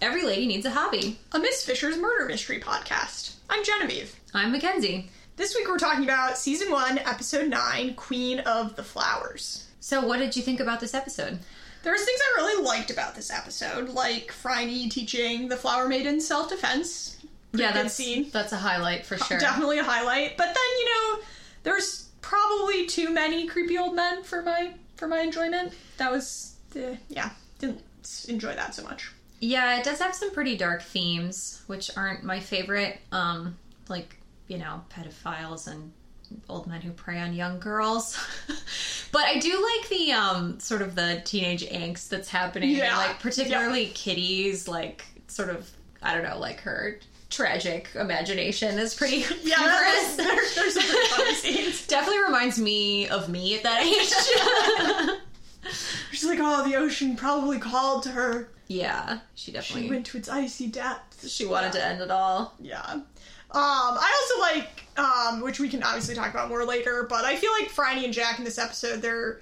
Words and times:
Every 0.00 0.22
Lady 0.24 0.46
Needs 0.46 0.64
a 0.64 0.70
Hobby. 0.70 1.18
a 1.32 1.38
Miss 1.38 1.64
Fisher's 1.64 1.98
murder 1.98 2.26
mystery 2.26 2.58
podcast. 2.58 3.34
I'm 3.50 3.62
Genevieve. 3.62 4.16
I'm 4.32 4.50
Mackenzie. 4.50 5.10
This 5.36 5.54
week 5.54 5.68
we're 5.68 5.78
talking 5.78 6.04
about 6.04 6.38
season 6.38 6.70
one, 6.70 6.98
episode 6.98 7.48
nine, 7.48 7.94
Queen 7.94 8.40
of 8.40 8.76
the 8.76 8.82
Flowers. 8.82 9.66
So, 9.80 10.06
what 10.06 10.18
did 10.18 10.36
you 10.36 10.42
think 10.42 10.58
about 10.58 10.80
this 10.80 10.94
episode? 10.94 11.38
There's 11.82 12.04
things 12.04 12.20
I 12.22 12.40
really 12.40 12.64
liked 12.64 12.90
about 12.90 13.14
this 13.14 13.30
episode, 13.30 13.90
like 13.90 14.32
Phryne 14.32 14.88
teaching 14.88 15.48
the 15.48 15.56
Flower 15.56 15.86
Maiden 15.86 16.20
self 16.20 16.48
defense. 16.48 17.18
yeah, 17.52 17.72
that's 17.72 17.94
scene. 17.94 18.30
that's 18.30 18.52
a 18.52 18.58
highlight 18.58 19.04
for 19.04 19.18
sure. 19.18 19.38
Definitely 19.38 19.80
a 19.80 19.84
highlight. 19.84 20.36
But 20.38 20.46
then 20.46 20.78
you 20.78 20.84
know, 20.86 21.22
there's 21.62 22.08
probably 22.22 22.86
too 22.86 23.10
many 23.10 23.46
creepy 23.46 23.76
old 23.76 23.94
men 23.94 24.22
for 24.22 24.40
my 24.40 24.72
for 24.96 25.08
my 25.08 25.20
enjoyment. 25.20 25.74
That 25.98 26.10
was 26.10 26.54
uh, 26.74 26.96
yeah, 27.08 27.30
didn't 27.58 27.82
enjoy 28.28 28.54
that 28.54 28.74
so 28.74 28.82
much. 28.82 29.12
Yeah, 29.40 29.78
it 29.78 29.84
does 29.84 29.98
have 30.00 30.14
some 30.14 30.30
pretty 30.32 30.56
dark 30.56 30.82
themes, 30.82 31.62
which 31.66 31.90
aren't 31.96 32.22
my 32.24 32.40
favorite. 32.40 32.98
Um, 33.10 33.56
like 33.88 34.16
you 34.48 34.58
know, 34.58 34.82
pedophiles 34.90 35.66
and 35.66 35.92
old 36.48 36.66
men 36.66 36.80
who 36.80 36.92
prey 36.92 37.18
on 37.18 37.32
young 37.32 37.58
girls. 37.58 38.18
but 39.12 39.22
I 39.24 39.38
do 39.38 39.50
like 39.50 39.88
the 39.88 40.12
um 40.12 40.60
sort 40.60 40.82
of 40.82 40.94
the 40.94 41.22
teenage 41.24 41.64
angst 41.68 42.08
that's 42.08 42.28
happening. 42.28 42.70
Yeah. 42.70 42.96
Like 42.96 43.18
particularly 43.20 43.86
Kitty's 43.86 44.68
like 44.68 45.04
sort 45.28 45.48
of 45.50 45.70
I 46.02 46.14
don't 46.14 46.24
know, 46.24 46.38
like 46.38 46.60
her 46.60 46.98
tragic 47.30 47.88
imagination 47.94 48.78
is 48.78 48.94
pretty 48.94 49.18
Yeah, 49.42 49.56
humorous. 49.56 50.16
there's, 50.16 50.54
there's 50.54 50.74
some 50.74 50.82
pretty 50.82 51.06
funny 51.08 51.34
scenes. 51.36 51.86
Definitely 51.86 52.22
reminds 52.24 52.58
me 52.58 53.08
of 53.08 53.28
me 53.28 53.56
at 53.56 53.62
that 53.62 53.82
age. 53.82 55.72
She's 56.10 56.24
like, 56.24 56.38
oh, 56.42 56.68
the 56.68 56.76
ocean 56.76 57.16
probably 57.16 57.58
called 57.58 58.02
to 58.04 58.10
her. 58.10 58.48
Yeah, 58.72 59.18
she 59.34 59.46
She 59.46 59.52
definitely 59.52 59.90
went 59.90 60.06
to 60.06 60.18
its 60.18 60.28
icy 60.28 60.68
depths. 60.68 61.28
she 61.28 61.44
wanted 61.44 61.72
to 61.72 61.84
end 61.84 62.00
it 62.00 62.10
all. 62.10 62.54
Yeah. 62.60 62.80
Um, 62.88 63.04
I 63.52 64.28
also 64.38 64.40
like, 64.60 64.84
um, 64.96 65.40
which 65.40 65.58
we 65.58 65.68
can 65.68 65.82
obviously 65.82 66.14
talk 66.14 66.30
about 66.30 66.48
more 66.48 66.64
later, 66.64 67.04
but 67.10 67.24
I 67.24 67.34
feel 67.34 67.50
like 67.58 67.68
Phryne 67.68 68.04
and 68.04 68.12
Jack 68.12 68.38
in 68.38 68.44
this 68.44 68.58
episode, 68.58 69.02
they're 69.02 69.40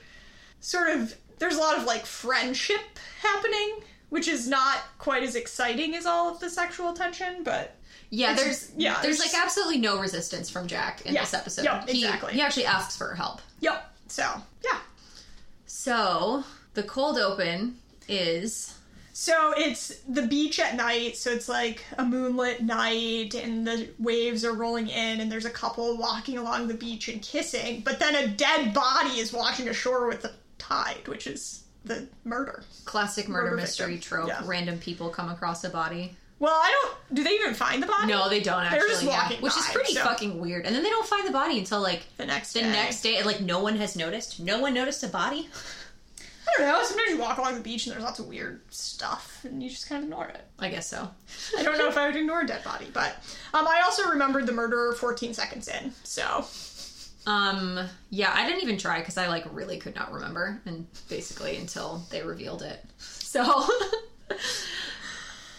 sort 0.61 0.89
of, 0.89 1.15
there's 1.39 1.56
a 1.56 1.61
lot 1.61 1.77
of 1.77 1.84
like 1.84 2.06
friendship 2.06 2.81
happening, 3.21 3.81
which 4.09 4.29
is 4.29 4.49
not 4.49 4.79
quite 4.99 5.23
as 5.23 5.34
exciting 5.37 5.95
as 5.95 6.06
all 6.06 6.31
of 6.33 6.41
the 6.41 6.49
sexual 6.49 6.95
tension, 6.95 7.45
but 7.45 7.77
Yeah, 8.09 8.33
there's 8.33 8.73
yeah, 8.79 9.03
there's 9.03 9.19
like 9.19 9.34
absolutely 9.37 9.77
no 9.77 10.01
resistance 10.01 10.49
from 10.49 10.67
Jack 10.69 11.03
in 11.05 11.12
Yeah, 11.12 11.21
this 11.21 11.34
episode. 11.34 11.67
yeah, 11.67 11.84
He- 11.87 12.03
exactly. 12.06 12.33
He, 12.33 12.41
actually 12.41 12.65
asks 12.65 12.97
for 12.97 13.15
help. 13.15 13.43
yep. 13.61 13.95
So, 14.06 14.25
yeah. 14.65 14.79
So 15.67 16.45
the 16.73 16.83
cold 16.83 17.19
open 17.19 17.77
is 18.09 18.75
So 19.20 19.52
it's 19.56 19.97
the 20.08 20.22
beach 20.22 20.61
at 20.61 20.77
night, 20.77 21.16
so 21.16 21.33
it's 21.33 21.48
like 21.48 21.83
a 21.98 22.05
moonlit 22.05 22.62
night, 22.62 23.34
and 23.34 23.66
the 23.66 23.88
waves 23.98 24.44
are 24.44 24.52
rolling 24.52 24.86
in, 24.86 25.19
and 25.20 25.30
there's 25.30 25.44
a 25.44 25.50
couple 25.50 25.97
walking 25.98 26.38
along 26.38 26.69
the 26.69 26.75
beach 26.75 27.08
and 27.08 27.20
kissing, 27.20 27.80
but 27.84 27.98
then 27.98 28.14
a 28.14 28.28
dead 28.28 28.72
body 28.72 29.19
is 29.19 29.33
washing 29.33 29.69
ashore 29.69 30.06
with 30.06 30.22
the 30.22 30.30
tide, 30.58 31.08
which 31.08 31.27
is 31.27 31.64
the 31.84 32.06
murder. 32.22 32.62
classic 32.84 33.28
murder, 33.28 33.50
Murder 33.50 33.56
mystery 33.62 33.94
victim. 33.94 34.08
trope. 34.19 34.28
Yeah. 34.28 34.42
Random 34.44 34.78
people 34.78 35.08
come 35.08 35.28
across 35.30 35.64
a 35.64 35.69
body. 35.70 36.14
Well, 36.38 36.55
I 36.55 36.70
don't. 36.80 37.16
Do 37.16 37.25
they 37.25 37.30
even 37.32 37.54
find 37.54 37.82
the 37.82 37.88
body? 37.88 38.06
No, 38.06 38.28
they 38.28 38.38
don't 38.38 38.59
They're 38.70 38.75
actually. 38.75 38.88
just 38.88 39.03
yeah. 39.03 39.22
walking 39.22 39.41
Which 39.41 39.56
is 39.56 39.66
pretty 39.72 39.94
so- 39.94 40.04
fucking 40.04 40.38
weird. 40.38 40.64
And 40.64 40.72
then 40.76 40.84
they 40.84 40.91
don't 40.91 41.09
find 41.09 41.26
the 41.26 41.32
body 41.32 41.59
until 41.59 41.81
like 41.81 42.04
The 42.19 42.26
next 42.26 42.53
the 42.53 42.60
day. 42.60 42.70
next 42.70 43.00
day. 43.03 43.20
Like 43.25 43.41
no 43.41 43.59
one 43.60 43.76
has 43.78 43.97
noticed. 43.97 44.38
No 44.38 44.60
one 44.60 44.75
noticed 44.75 45.03
a 45.03 45.09
body. 45.09 45.48
I 46.48 46.62
don't 46.62 46.66
know. 46.69 46.82
Sometimes 46.84 47.10
you 47.10 47.19
walk 47.19 47.38
along 47.38 47.54
the 47.54 47.60
beach 47.60 47.86
and 47.86 47.92
there's 47.94 48.04
lots 48.04 48.19
of 48.19 48.26
weird 48.26 48.60
stuff, 48.72 49.41
and 49.44 49.62
you 49.62 49.69
just 49.69 49.88
kind 49.88 49.98
of 50.03 50.04
ignore 50.09 50.26
it. 50.28 50.41
I 50.59 50.69
guess 50.69 50.88
so. 50.88 51.09
I 51.59 51.62
don't 51.62 51.78
know 51.78 51.88
if 51.88 51.97
I 51.97 52.06
would 52.06 52.16
ignore 52.16 52.41
a 52.41 52.47
dead 52.47 52.64
body, 52.64 52.86
but 52.92 53.16
um, 53.54 53.66
I 53.66 53.82
also 53.84 54.09
remembered 54.10 54.47
the 54.47 54.53
murder 54.53 54.92
14 54.92 55.34
seconds 55.34 55.69
in. 55.69 55.92
So 56.04 56.44
Um, 57.26 57.78
yeah, 58.10 58.32
I 58.34 58.47
didn't 58.47 58.62
even 58.62 58.78
try 58.78 59.00
because 59.00 59.19
I 59.19 59.28
like 59.28 59.44
really 59.53 59.76
could 59.78 59.94
not 59.94 60.12
remember, 60.12 60.60
and 60.64 60.87
basically 61.08 61.56
until 61.58 62.03
they 62.10 62.22
revealed 62.22 62.62
it. 62.62 62.82
So, 62.98 63.42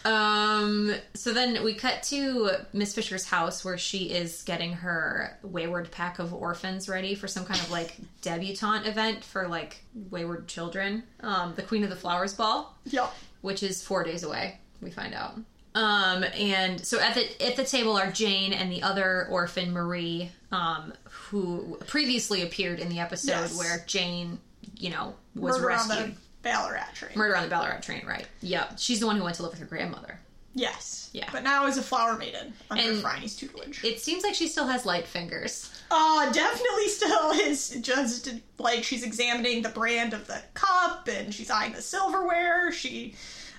um, 0.09 0.91
so 1.13 1.33
then 1.33 1.63
we 1.63 1.73
cut 1.75 2.01
to 2.03 2.49
Miss 2.73 2.95
Fisher's 2.95 3.25
house 3.25 3.63
where 3.63 3.77
she 3.77 4.05
is 4.11 4.41
getting 4.43 4.73
her 4.73 5.37
wayward 5.43 5.91
pack 5.91 6.17
of 6.19 6.33
orphans 6.33 6.89
ready 6.89 7.13
for 7.13 7.27
some 7.27 7.45
kind 7.45 7.59
of 7.59 7.69
like 7.69 7.95
debutante 8.21 8.87
event 8.87 9.23
for 9.23 9.47
like 9.47 9.83
wayward 10.09 10.47
children. 10.47 11.03
Um, 11.21 11.53
the 11.55 11.61
Queen 11.61 11.83
of 11.83 11.89
the 11.89 11.95
Flowers 11.95 12.33
Ball 12.33 12.75
yep. 12.85 13.13
which 13.41 13.61
is 13.61 13.83
four 13.83 14.03
days 14.03 14.23
away. 14.23 14.57
We 14.81 14.89
find 14.89 15.13
out. 15.13 15.35
Um, 15.75 16.23
and 16.35 16.83
so 16.83 16.99
at 16.99 17.13
the 17.13 17.45
at 17.45 17.55
the 17.55 17.63
table 17.63 17.95
are 17.95 18.11
Jane 18.11 18.53
and 18.53 18.71
the 18.71 18.81
other 18.81 19.27
orphan 19.29 19.71
Marie, 19.71 20.31
um, 20.51 20.93
who 21.03 21.77
previously 21.85 22.41
appeared 22.41 22.79
in 22.79 22.89
the 22.89 22.99
episode 22.99 23.31
Yes. 23.31 23.57
where 23.57 23.83
Jane, 23.85 24.39
you 24.77 24.89
know, 24.89 25.13
was 25.35 25.57
Murder 25.57 25.67
rescued. 25.67 26.15
Ballarat 26.41 26.93
train. 26.95 27.11
Murder 27.15 27.35
on 27.35 27.43
the 27.43 27.49
Ballarat 27.49 27.81
train, 27.81 28.05
right? 28.05 28.27
Yep. 28.41 28.79
She's 28.79 28.99
the 28.99 29.05
one 29.07 29.17
who 29.17 29.23
went 29.23 29.35
to 29.37 29.43
live 29.43 29.51
with 29.51 29.59
her 29.59 29.65
grandmother. 29.65 30.19
Yes. 30.55 31.09
Yeah. 31.13 31.29
But 31.31 31.43
now 31.43 31.67
is 31.67 31.77
a 31.77 31.81
flower 31.83 32.17
maiden 32.17 32.53
under 32.71 32.83
And- 32.83 33.01
Phryne's 33.01 33.35
tutelage. 33.35 33.83
It 33.83 33.99
seems 33.99 34.23
like 34.23 34.33
she 34.35 34.47
still 34.47 34.67
has 34.67 34.85
light 34.85 35.05
fingers. 35.05 35.71
Uh, 35.91 36.31
definitely 36.31 36.87
still 36.87 37.31
is 37.31 37.69
just 37.81 38.33
like 38.57 38.83
she's 38.83 39.03
examining 39.03 39.61
the 39.61 39.69
brand 39.69 40.13
of 40.13 40.27
the 40.27 40.41
cup 40.53 41.07
and 41.07 41.33
she's 41.33 41.49
eyeing 41.51 41.73
the 41.73 41.81
silverware. 41.81 42.71
She 42.71 43.15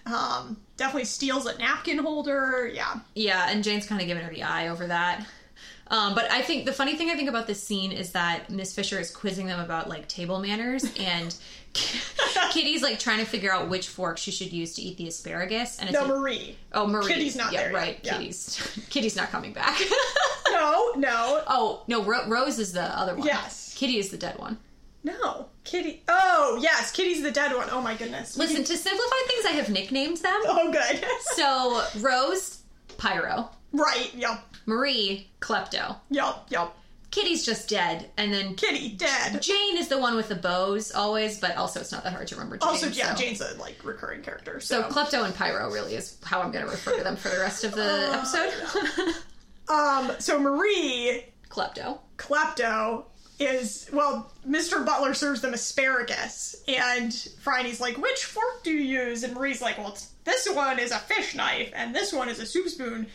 um, 0.06 0.56
definitely 0.76 1.04
steals 1.04 1.46
a 1.46 1.56
napkin 1.58 1.98
holder. 1.98 2.70
Yeah. 2.72 3.00
Yeah, 3.14 3.50
and 3.50 3.62
Jane's 3.62 3.86
kind 3.86 4.00
of 4.00 4.06
giving 4.06 4.24
her 4.24 4.32
the 4.32 4.42
eye 4.42 4.68
over 4.68 4.86
that. 4.88 5.26
Um, 5.88 6.14
but 6.14 6.30
I 6.30 6.40
think 6.42 6.66
the 6.66 6.72
funny 6.72 6.94
thing 6.96 7.10
I 7.10 7.16
think 7.16 7.28
about 7.28 7.48
this 7.48 7.60
scene 7.62 7.90
is 7.90 8.12
that 8.12 8.48
Miss 8.48 8.72
Fisher 8.74 9.00
is 9.00 9.10
quizzing 9.10 9.46
them 9.46 9.58
about 9.58 9.88
like 9.88 10.06
table 10.06 10.38
manners, 10.38 10.84
and 11.00 11.34
Kitty's 12.50 12.82
like 12.82 12.98
trying 12.98 13.18
to 13.18 13.24
figure 13.24 13.52
out 13.52 13.68
which 13.68 13.88
fork 13.88 14.18
she 14.18 14.30
should 14.30 14.52
use 14.52 14.74
to 14.74 14.82
eat 14.82 14.96
the 14.96 15.06
asparagus. 15.08 15.78
And 15.78 15.88
it's 15.88 15.98
No, 15.98 16.04
like- 16.04 16.18
Marie. 16.18 16.56
oh, 16.72 16.86
Marie. 16.86 17.06
Kitty's 17.06 17.36
not 17.36 17.52
yeah, 17.52 17.60
there 17.62 17.72
yet. 17.72 17.78
right? 17.78 18.00
Yeah. 18.02 18.12
Kitty's 18.18 18.86
Kitty's 18.90 19.16
not 19.16 19.30
coming 19.30 19.52
back. 19.52 19.80
No, 20.52 20.92
no, 20.96 21.42
oh 21.46 21.84
no, 21.86 22.02
Ro- 22.02 22.26
Rose 22.28 22.58
is 22.58 22.72
the 22.72 22.82
other 22.82 23.14
one. 23.14 23.24
Yes. 23.24 23.72
Kitty 23.78 23.98
is 23.98 24.10
the 24.10 24.16
dead 24.18 24.36
one. 24.38 24.58
no. 25.04 25.46
Kitty. 25.62 26.02
Oh, 26.08 26.58
yes, 26.60 26.90
Kitty's 26.90 27.22
the 27.22 27.30
dead 27.30 27.54
one. 27.54 27.68
Oh 27.70 27.80
my 27.80 27.94
goodness. 27.94 28.36
Listen, 28.36 28.64
to 28.64 28.76
simplify 28.76 29.16
things, 29.28 29.44
I 29.46 29.50
have 29.52 29.70
nicknamed 29.70 30.16
them. 30.18 30.40
Oh, 30.44 30.72
good. 30.72 31.04
So 31.36 31.84
Rose, 32.00 32.62
Pyro. 32.98 33.48
right. 33.72 34.10
Yep. 34.14 34.42
Marie, 34.66 35.28
Klepto. 35.40 35.96
Yep. 36.10 36.46
Yep. 36.48 36.74
Kitty's 37.10 37.44
just 37.44 37.68
dead, 37.68 38.08
and 38.16 38.32
then 38.32 38.54
Kitty 38.54 38.90
dead. 38.90 39.42
Jane 39.42 39.76
is 39.76 39.88
the 39.88 39.98
one 39.98 40.14
with 40.16 40.28
the 40.28 40.36
bows 40.36 40.92
always, 40.92 41.38
but 41.40 41.56
also 41.56 41.80
it's 41.80 41.90
not 41.90 42.04
that 42.04 42.12
hard 42.12 42.28
to 42.28 42.36
remember. 42.36 42.56
Jane, 42.58 42.68
Also, 42.68 42.86
yeah, 42.88 43.14
so. 43.14 43.20
Jane's 43.22 43.40
a 43.40 43.54
like 43.58 43.84
recurring 43.84 44.22
character. 44.22 44.60
So 44.60 44.82
So, 44.82 44.88
Klepto 44.88 45.24
and 45.24 45.34
Pyro 45.34 45.72
really 45.72 45.94
is 45.94 46.16
how 46.24 46.40
I'm 46.40 46.52
going 46.52 46.64
to 46.64 46.70
refer 46.70 46.96
to 46.96 47.02
them 47.02 47.16
for 47.16 47.28
the 47.28 47.38
rest 47.40 47.64
of 47.64 47.72
the 47.72 47.82
Oh, 47.84 48.12
episode. 48.18 49.14
um, 49.68 50.12
so 50.20 50.38
Marie 50.38 51.24
Klepto. 51.48 51.98
Klepto 52.16 53.04
is 53.40 53.88
well, 53.92 54.30
Mr. 54.48 54.84
Butler 54.84 55.14
serves 55.14 55.40
them 55.40 55.54
asparagus, 55.54 56.56
and 56.68 57.12
Phryne's 57.40 57.80
like, 57.80 57.96
"Which 57.96 58.24
fork 58.24 58.62
do 58.62 58.70
you 58.70 59.00
use?" 59.06 59.24
And 59.24 59.34
Marie's 59.34 59.62
like, 59.62 59.78
"Well, 59.78 59.88
it's, 59.88 60.10
this 60.24 60.48
one 60.48 60.78
is 60.78 60.92
a 60.92 60.98
fish 60.98 61.34
knife, 61.34 61.72
and 61.74 61.94
this 61.94 62.12
one 62.12 62.28
is 62.28 62.38
a 62.38 62.46
soup 62.46 62.68
spoon." 62.68 63.06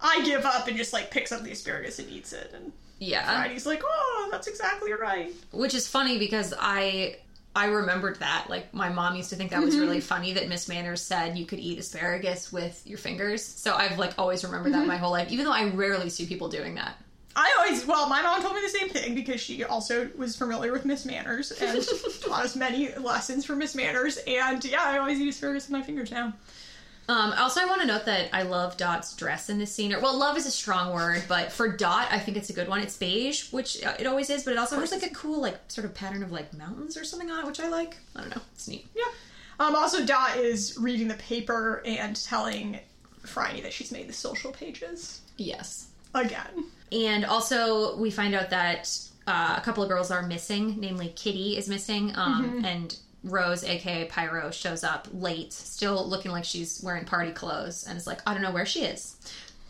I 0.00 0.22
give 0.24 0.44
up 0.44 0.68
and 0.68 0.76
just 0.76 0.92
like 0.92 1.10
picks 1.10 1.32
up 1.32 1.42
the 1.42 1.50
asparagus 1.52 1.98
and 1.98 2.08
eats 2.08 2.32
it, 2.32 2.52
and 2.54 2.72
Yeah, 2.98 3.48
he's 3.48 3.66
like, 3.66 3.82
"Oh, 3.84 4.28
that's 4.30 4.46
exactly 4.46 4.92
right." 4.92 5.32
which 5.52 5.74
is 5.74 5.88
funny 5.88 6.18
because 6.18 6.54
I 6.58 7.16
I 7.56 7.66
remembered 7.66 8.18
that. 8.20 8.46
Like 8.48 8.74
my 8.74 8.88
mom 8.88 9.14
used 9.14 9.30
to 9.30 9.36
think 9.36 9.50
that 9.50 9.62
was 9.62 9.78
really 9.78 9.98
mm-hmm. 9.98 10.06
funny 10.06 10.32
that 10.34 10.48
Miss 10.48 10.68
Manners 10.68 11.02
said 11.02 11.38
you 11.38 11.46
could 11.46 11.60
eat 11.60 11.78
asparagus 11.78 12.52
with 12.52 12.82
your 12.84 12.98
fingers. 12.98 13.44
So 13.44 13.74
I've 13.74 13.98
like 13.98 14.18
always 14.18 14.44
remembered 14.44 14.72
that 14.72 14.78
mm-hmm. 14.78 14.88
my 14.88 14.96
whole 14.96 15.12
life, 15.12 15.30
even 15.30 15.44
though 15.44 15.52
I 15.52 15.68
rarely 15.68 16.10
see 16.10 16.26
people 16.26 16.48
doing 16.48 16.74
that. 16.74 16.96
I 17.36 17.52
always, 17.58 17.84
well, 17.84 18.08
my 18.08 18.22
mom 18.22 18.42
told 18.42 18.54
me 18.54 18.60
the 18.60 18.68
same 18.68 18.88
thing 18.88 19.14
because 19.14 19.40
she 19.40 19.64
also 19.64 20.08
was 20.16 20.36
familiar 20.36 20.72
with 20.72 20.84
Miss 20.84 21.04
Manners 21.04 21.50
and 21.50 21.84
taught 22.20 22.44
us 22.44 22.54
many 22.54 22.94
lessons 22.94 23.44
from 23.44 23.58
Miss 23.58 23.74
Manners. 23.74 24.18
And 24.26 24.64
yeah, 24.64 24.82
I 24.84 24.98
always 24.98 25.18
eat 25.20 25.28
asparagus 25.28 25.64
with 25.64 25.72
my 25.72 25.82
fingers 25.82 26.12
now. 26.12 26.32
Um, 27.08 27.32
also, 27.34 27.60
I 27.60 27.66
want 27.66 27.82
to 27.82 27.86
note 27.86 28.06
that 28.06 28.30
I 28.32 28.42
love 28.42 28.76
Dot's 28.78 29.14
dress 29.14 29.50
in 29.50 29.58
this 29.58 29.70
scene. 29.74 29.92
Or, 29.92 30.00
well, 30.00 30.16
love 30.18 30.36
is 30.38 30.46
a 30.46 30.50
strong 30.50 30.94
word, 30.94 31.22
but 31.28 31.52
for 31.52 31.68
Dot, 31.68 32.08
I 32.10 32.18
think 32.18 32.36
it's 32.36 32.48
a 32.50 32.54
good 32.54 32.66
one. 32.68 32.80
It's 32.80 32.96
beige, 32.96 33.52
which 33.52 33.82
uh, 33.84 33.94
it 33.98 34.06
always 34.06 34.30
is, 34.30 34.42
but 34.44 34.52
it 34.52 34.58
also 34.58 34.80
has 34.80 34.90
like 34.90 35.02
a 35.02 35.14
cool, 35.14 35.40
like, 35.42 35.58
sort 35.68 35.84
of 35.84 35.94
pattern 35.94 36.22
of 36.22 36.32
like 36.32 36.54
mountains 36.54 36.96
or 36.96 37.04
something 37.04 37.30
on 37.30 37.40
it, 37.40 37.46
which 37.46 37.60
I 37.60 37.68
like. 37.68 37.96
I 38.16 38.22
don't 38.22 38.30
know. 38.34 38.42
It's 38.54 38.68
neat. 38.68 38.86
Yeah. 38.94 39.02
Um, 39.60 39.76
also, 39.76 40.04
Dot 40.04 40.38
is 40.38 40.78
reading 40.80 41.06
the 41.08 41.14
paper 41.14 41.82
and 41.84 42.16
telling 42.24 42.80
Phryne 43.24 43.62
that 43.62 43.72
she's 43.72 43.92
made 43.92 44.08
the 44.08 44.12
social 44.12 44.50
pages 44.50 45.20
Yes. 45.36 45.88
again. 46.14 46.64
And 46.90 47.24
also, 47.24 47.96
we 47.98 48.10
find 48.10 48.34
out 48.34 48.50
that 48.50 48.90
uh, 49.26 49.56
a 49.58 49.60
couple 49.60 49.82
of 49.82 49.88
girls 49.88 50.10
are 50.10 50.22
missing, 50.22 50.76
namely 50.78 51.08
Kitty 51.16 51.56
is 51.56 51.68
missing, 51.68 52.12
um, 52.16 52.62
and 52.64 52.96
Rose, 53.24 53.64
aka 53.64 54.04
Pyro, 54.06 54.50
shows 54.50 54.84
up 54.84 55.08
late, 55.12 55.52
still 55.52 56.06
looking 56.08 56.30
like 56.30 56.44
she's 56.44 56.80
wearing 56.84 57.04
party 57.04 57.32
clothes, 57.32 57.86
and 57.88 57.96
is 57.96 58.06
like, 58.06 58.20
I 58.26 58.32
don't 58.34 58.42
know 58.42 58.52
where 58.52 58.66
she 58.66 58.82
is. 58.84 59.16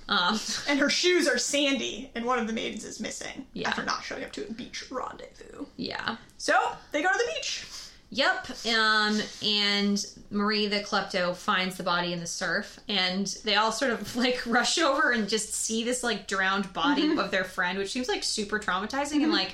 Um, 0.08 0.38
And 0.68 0.78
her 0.80 0.90
shoes 0.90 1.26
are 1.28 1.38
sandy, 1.38 2.10
and 2.14 2.24
one 2.26 2.38
of 2.38 2.46
the 2.46 2.52
maidens 2.52 2.84
is 2.84 3.00
missing 3.00 3.46
Yeah. 3.54 3.68
after 3.68 3.82
not 3.84 4.04
showing 4.04 4.24
up 4.24 4.32
to 4.32 4.46
a 4.48 4.52
beach 4.52 4.90
rendezvous. 4.90 5.64
yeah. 5.76 6.16
So 6.38 6.54
they 6.92 7.02
go 7.02 7.10
to 7.10 7.18
the 7.18 7.32
beach. 7.36 7.64
Yep. 8.10 8.46
Um, 8.76 9.20
and 9.44 10.06
Marie 10.30 10.68
the 10.68 10.80
klepto 10.80 11.34
finds 11.34 11.76
the 11.78 11.82
body 11.82 12.12
in 12.12 12.20
the 12.20 12.26
surf, 12.28 12.78
and 12.86 13.26
they 13.44 13.56
all 13.56 13.72
sort 13.72 13.90
of 13.92 14.14
like 14.24 14.40
rush 14.46 14.78
over 14.78 15.10
and 15.10 15.28
just 15.28 15.52
see 15.54 15.82
this 15.84 16.02
like 16.04 16.28
drowned 16.28 16.72
body 16.72 17.16
of 17.18 17.30
their 17.32 17.42
friend, 17.44 17.76
which 17.78 17.90
seems 17.90 18.06
like 18.08 18.22
super 18.22 18.60
traumatizing. 18.60 19.22
And 19.24 19.32
like, 19.32 19.52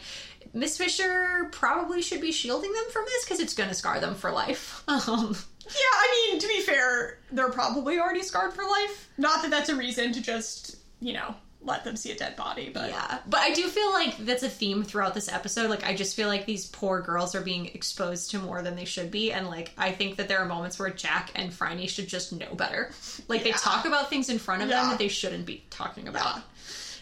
Miss 0.52 0.76
Fisher 0.76 1.48
probably 1.52 2.02
should 2.02 2.20
be 2.20 2.32
shielding 2.32 2.72
them 2.72 2.84
from 2.92 3.04
this 3.06 3.24
because 3.24 3.40
it's 3.40 3.54
going 3.54 3.68
to 3.68 3.74
scar 3.74 4.00
them 4.00 4.14
for 4.14 4.30
life. 4.30 4.82
Um, 4.88 5.36
Yeah, 5.66 5.74
I 5.76 6.28
mean, 6.30 6.40
to 6.40 6.48
be 6.48 6.62
fair, 6.62 7.18
they're 7.30 7.50
probably 7.50 8.00
already 8.00 8.22
scarred 8.22 8.52
for 8.52 8.64
life. 8.64 9.08
Not 9.18 9.42
that 9.42 9.50
that's 9.52 9.68
a 9.68 9.76
reason 9.76 10.12
to 10.12 10.20
just, 10.20 10.76
you 11.00 11.12
know, 11.12 11.34
let 11.62 11.84
them 11.84 11.94
see 11.94 12.10
a 12.10 12.16
dead 12.16 12.34
body, 12.36 12.70
but 12.72 12.90
yeah, 12.90 13.18
but 13.28 13.40
I 13.40 13.52
do 13.52 13.68
feel 13.68 13.92
like 13.92 14.16
that's 14.18 14.42
a 14.42 14.48
theme 14.48 14.82
throughout 14.82 15.14
this 15.14 15.28
episode. 15.28 15.68
Like, 15.70 15.84
I 15.84 15.94
just 15.94 16.16
feel 16.16 16.26
like 16.26 16.46
these 16.46 16.66
poor 16.66 17.00
girls 17.02 17.34
are 17.34 17.42
being 17.42 17.66
exposed 17.66 18.30
to 18.30 18.38
more 18.38 18.62
than 18.62 18.76
they 18.76 18.86
should 18.86 19.10
be, 19.10 19.30
and 19.32 19.46
like, 19.46 19.72
I 19.76 19.92
think 19.92 20.16
that 20.16 20.26
there 20.26 20.38
are 20.38 20.46
moments 20.46 20.78
where 20.78 20.90
Jack 20.90 21.30
and 21.34 21.52
Phryne 21.52 21.86
should 21.86 22.08
just 22.08 22.32
know 22.32 22.54
better. 22.54 22.90
Like, 23.28 23.44
they 23.44 23.52
talk 23.52 23.84
about 23.84 24.08
things 24.10 24.28
in 24.30 24.38
front 24.38 24.62
of 24.62 24.68
them 24.70 24.88
that 24.88 24.98
they 24.98 25.08
shouldn't 25.08 25.46
be 25.46 25.62
talking 25.70 26.08
about. 26.08 26.40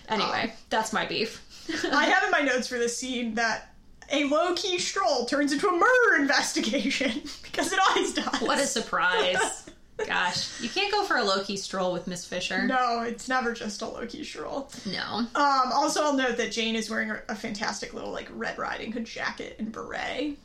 Anyway, 0.08 0.52
that's 0.70 0.92
my 0.92 1.06
beef. 1.06 1.44
I 1.92 2.04
have 2.06 2.22
in 2.24 2.30
my 2.30 2.40
notes 2.40 2.66
for 2.68 2.78
this 2.78 2.96
scene 2.96 3.34
that 3.34 3.74
a 4.10 4.24
low 4.24 4.54
key 4.54 4.78
stroll 4.78 5.26
turns 5.26 5.52
into 5.52 5.68
a 5.68 5.72
murder 5.72 6.22
investigation 6.22 7.22
because 7.42 7.72
it 7.72 7.78
always 7.88 8.14
does. 8.14 8.40
what 8.40 8.58
a 8.58 8.66
surprise! 8.66 9.64
Gosh, 10.06 10.60
you 10.60 10.68
can't 10.68 10.92
go 10.92 11.02
for 11.04 11.16
a 11.16 11.24
low 11.24 11.42
key 11.42 11.56
stroll 11.56 11.92
with 11.92 12.06
Miss 12.06 12.24
Fisher. 12.24 12.62
No, 12.62 13.02
it's 13.02 13.28
never 13.28 13.52
just 13.52 13.82
a 13.82 13.86
low 13.88 14.06
key 14.06 14.22
stroll. 14.22 14.70
No. 14.86 15.02
Um, 15.02 15.28
also, 15.74 16.02
I'll 16.04 16.12
note 16.16 16.36
that 16.36 16.52
Jane 16.52 16.76
is 16.76 16.88
wearing 16.88 17.10
a, 17.10 17.20
a 17.28 17.34
fantastic 17.34 17.92
little 17.94 18.12
like 18.12 18.28
Red 18.32 18.58
Riding 18.58 18.92
Hood 18.92 19.06
jacket 19.06 19.56
and 19.58 19.72
beret. 19.72 20.38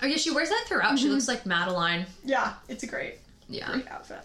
Oh 0.00 0.06
yeah, 0.06 0.16
she 0.16 0.30
wears 0.30 0.48
that 0.48 0.64
throughout. 0.68 0.96
She 0.98 1.08
looks 1.08 1.26
like 1.26 1.44
Madeline. 1.44 2.06
Yeah, 2.24 2.54
it's 2.68 2.84
a 2.84 2.86
great, 2.86 3.16
Yeah. 3.48 3.72
great 3.72 3.88
outfit. 3.88 4.20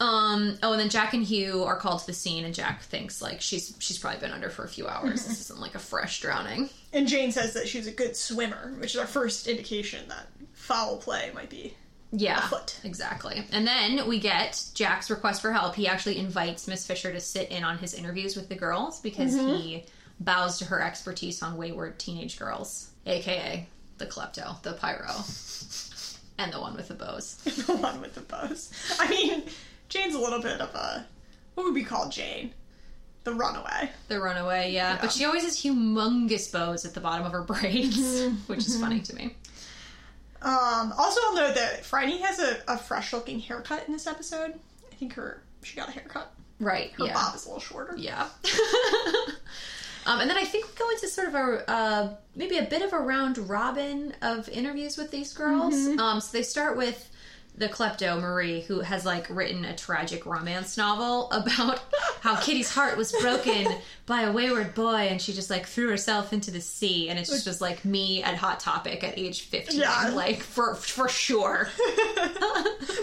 Um. 0.00 0.56
Oh, 0.62 0.72
and 0.72 0.80
then 0.80 0.88
Jack 0.88 1.12
and 1.14 1.22
Hugh 1.22 1.62
are 1.64 1.76
called 1.76 2.00
to 2.00 2.06
the 2.06 2.12
scene, 2.14 2.44
and 2.44 2.54
Jack 2.54 2.82
thinks 2.82 3.20
like 3.20 3.40
she's 3.40 3.74
she's 3.78 3.98
probably 3.98 4.20
been 4.20 4.32
under 4.32 4.48
for 4.48 4.64
a 4.64 4.68
few 4.68 4.88
hours. 4.88 5.24
this 5.26 5.40
isn't 5.42 5.60
like 5.60 5.74
a 5.74 5.78
fresh 5.78 6.20
drowning. 6.20 6.70
And 6.92 7.06
Jane 7.06 7.30
says 7.32 7.52
that 7.54 7.68
she's 7.68 7.86
a 7.86 7.92
good 7.92 8.16
swimmer, 8.16 8.72
which 8.80 8.94
is 8.94 9.00
our 9.00 9.06
first 9.06 9.46
indication 9.46 10.08
that 10.08 10.26
foul 10.52 10.96
play 10.96 11.30
might 11.34 11.50
be. 11.50 11.74
Yeah, 12.12 12.38
Afoot. 12.38 12.80
exactly. 12.82 13.44
And 13.52 13.64
then 13.66 14.08
we 14.08 14.18
get 14.18 14.64
Jack's 14.74 15.10
request 15.10 15.42
for 15.42 15.52
help. 15.52 15.76
He 15.76 15.86
actually 15.86 16.18
invites 16.18 16.66
Miss 16.66 16.84
Fisher 16.84 17.12
to 17.12 17.20
sit 17.20 17.50
in 17.50 17.62
on 17.62 17.78
his 17.78 17.94
interviews 17.94 18.34
with 18.34 18.48
the 18.48 18.56
girls 18.56 18.98
because 19.00 19.32
he 19.34 19.84
bows 20.18 20.58
to 20.58 20.64
her 20.64 20.82
expertise 20.82 21.40
on 21.42 21.56
wayward 21.56 21.98
teenage 22.00 22.36
girls, 22.38 22.90
aka 23.06 23.66
the 23.98 24.06
klepto, 24.06 24.60
the 24.62 24.72
pyro, 24.72 25.14
and 26.38 26.52
the 26.52 26.60
one 26.60 26.74
with 26.74 26.88
the 26.88 26.94
bows. 26.94 27.36
the 27.66 27.76
one 27.76 28.00
with 28.00 28.14
the 28.14 28.22
bows. 28.22 28.72
I 28.98 29.08
mean, 29.08 29.42
little 30.20 30.40
bit 30.40 30.60
of 30.60 30.74
a 30.74 31.06
what 31.54 31.64
would 31.64 31.74
we 31.74 31.84
call 31.84 32.08
Jane? 32.08 32.54
The 33.24 33.34
runaway. 33.34 33.90
The 34.08 34.18
runaway, 34.20 34.72
yeah. 34.72 34.96
But 35.00 35.12
she 35.12 35.26
always 35.26 35.42
has 35.42 35.56
humongous 35.60 36.50
bows 36.50 36.86
at 36.86 36.94
the 36.94 37.00
bottom 37.00 37.26
of 37.26 37.32
her 37.32 37.42
braids, 37.42 38.26
which 38.46 38.60
is 38.60 38.80
funny 38.80 39.00
to 39.00 39.14
me. 39.14 39.36
Um, 40.42 40.94
also, 40.96 41.20
I'll 41.26 41.34
note 41.34 41.54
that 41.54 41.84
Phryne 41.84 42.18
has 42.22 42.38
a, 42.38 42.56
a 42.66 42.78
fresh 42.78 43.12
looking 43.12 43.40
haircut 43.40 43.86
in 43.86 43.92
this 43.92 44.06
episode. 44.06 44.58
I 44.90 44.94
think 44.94 45.12
her 45.14 45.42
she 45.62 45.76
got 45.76 45.88
a 45.88 45.92
haircut. 45.92 46.32
Right, 46.58 46.92
Her 46.92 47.06
yeah. 47.06 47.14
bob 47.14 47.34
is 47.34 47.44
a 47.46 47.48
little 47.48 47.60
shorter. 47.60 47.94
Yeah. 47.96 48.28
um, 50.06 50.20
and 50.20 50.28
then 50.28 50.36
I 50.36 50.44
think 50.44 50.66
we 50.66 50.74
go 50.78 50.90
into 50.90 51.08
sort 51.08 51.28
of 51.28 51.34
a 51.34 51.70
uh, 51.70 52.14
maybe 52.36 52.58
a 52.58 52.64
bit 52.64 52.82
of 52.82 52.92
a 52.92 52.98
round 52.98 53.38
robin 53.48 54.14
of 54.20 54.48
interviews 54.48 54.98
with 54.98 55.10
these 55.10 55.32
girls. 55.32 55.74
Um, 55.98 56.20
so 56.20 56.36
they 56.36 56.42
start 56.42 56.76
with 56.76 57.09
the 57.60 57.68
klepto 57.68 58.18
Marie, 58.18 58.62
who 58.62 58.80
has 58.80 59.04
like 59.04 59.26
written 59.28 59.64
a 59.66 59.76
tragic 59.76 60.24
romance 60.24 60.76
novel 60.78 61.30
about 61.30 61.80
how 62.22 62.34
Kitty's 62.36 62.72
heart 62.72 62.96
was 62.96 63.12
broken 63.12 63.68
by 64.06 64.22
a 64.22 64.32
wayward 64.32 64.74
boy, 64.74 65.08
and 65.08 65.20
she 65.20 65.34
just 65.34 65.50
like 65.50 65.66
threw 65.66 65.88
herself 65.90 66.32
into 66.32 66.50
the 66.50 66.60
sea, 66.60 67.10
and 67.10 67.18
it's 67.18 67.44
just 67.44 67.60
like 67.60 67.84
me 67.84 68.22
at 68.22 68.34
Hot 68.36 68.60
Topic 68.60 69.04
at 69.04 69.18
age 69.18 69.42
fifteen, 69.42 69.80
Yeah. 69.80 70.08
like 70.14 70.40
for 70.42 70.74
for 70.74 71.08
sure. 71.08 71.68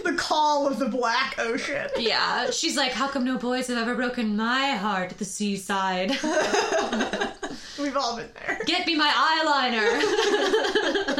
The 0.04 0.14
call 0.14 0.66
of 0.66 0.78
the 0.78 0.88
black 0.88 1.38
ocean. 1.38 1.88
Yeah, 1.98 2.50
she's 2.50 2.76
like, 2.76 2.92
how 2.92 3.08
come 3.08 3.24
no 3.24 3.36
boys 3.36 3.66
have 3.68 3.76
ever 3.78 3.94
broken 3.94 4.36
my 4.36 4.70
heart 4.70 5.12
at 5.12 5.18
the 5.18 5.24
seaside? 5.24 6.10
We've 7.78 7.96
all 7.96 8.16
been 8.16 8.30
there. 8.34 8.58
Get 8.64 8.86
me 8.86 8.96
my 8.96 9.10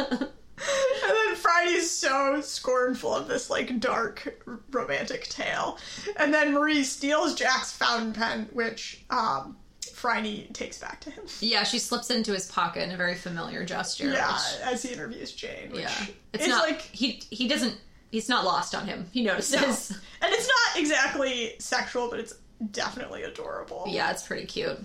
eyeliner. 0.09 0.29
And 0.61 1.11
then 1.15 1.35
Phryne's 1.35 1.89
so 1.89 2.41
scornful 2.41 3.15
of 3.15 3.27
this 3.27 3.49
like 3.49 3.79
dark 3.79 4.41
r- 4.47 4.59
romantic 4.71 5.27
tale. 5.29 5.77
And 6.17 6.33
then 6.33 6.53
Marie 6.53 6.83
steals 6.83 7.35
Jack's 7.35 7.71
fountain 7.71 8.13
pen, 8.13 8.49
which 8.51 9.03
um 9.09 9.57
Phryne 9.93 10.47
takes 10.53 10.77
back 10.77 11.01
to 11.01 11.11
him. 11.11 11.23
yeah, 11.41 11.63
she 11.63 11.77
slips 11.79 12.09
it 12.09 12.17
into 12.17 12.31
his 12.33 12.49
pocket 12.49 12.83
in 12.83 12.91
a 12.91 12.97
very 12.97 13.15
familiar 13.15 13.65
gesture. 13.65 14.11
Yeah, 14.11 14.33
which- 14.33 14.61
as 14.63 14.81
he 14.83 14.93
interviews 14.93 15.31
Jane. 15.33 15.71
Which 15.71 15.81
yeah. 15.81 16.05
It's, 16.33 16.47
not 16.47 16.63
like 16.67 16.81
he 16.81 17.21
he 17.29 17.47
doesn't 17.47 17.75
he's 18.11 18.29
not 18.29 18.45
lost 18.45 18.75
on 18.75 18.87
him. 18.87 19.07
He 19.11 19.23
notices. 19.23 19.91
and 20.21 20.33
it's 20.33 20.47
not 20.47 20.81
exactly 20.81 21.53
sexual, 21.59 22.09
but 22.09 22.19
it's 22.19 22.33
definitely 22.71 23.23
adorable. 23.23 23.85
Yeah, 23.87 24.11
it's 24.11 24.25
pretty 24.25 24.45
cute. 24.45 24.77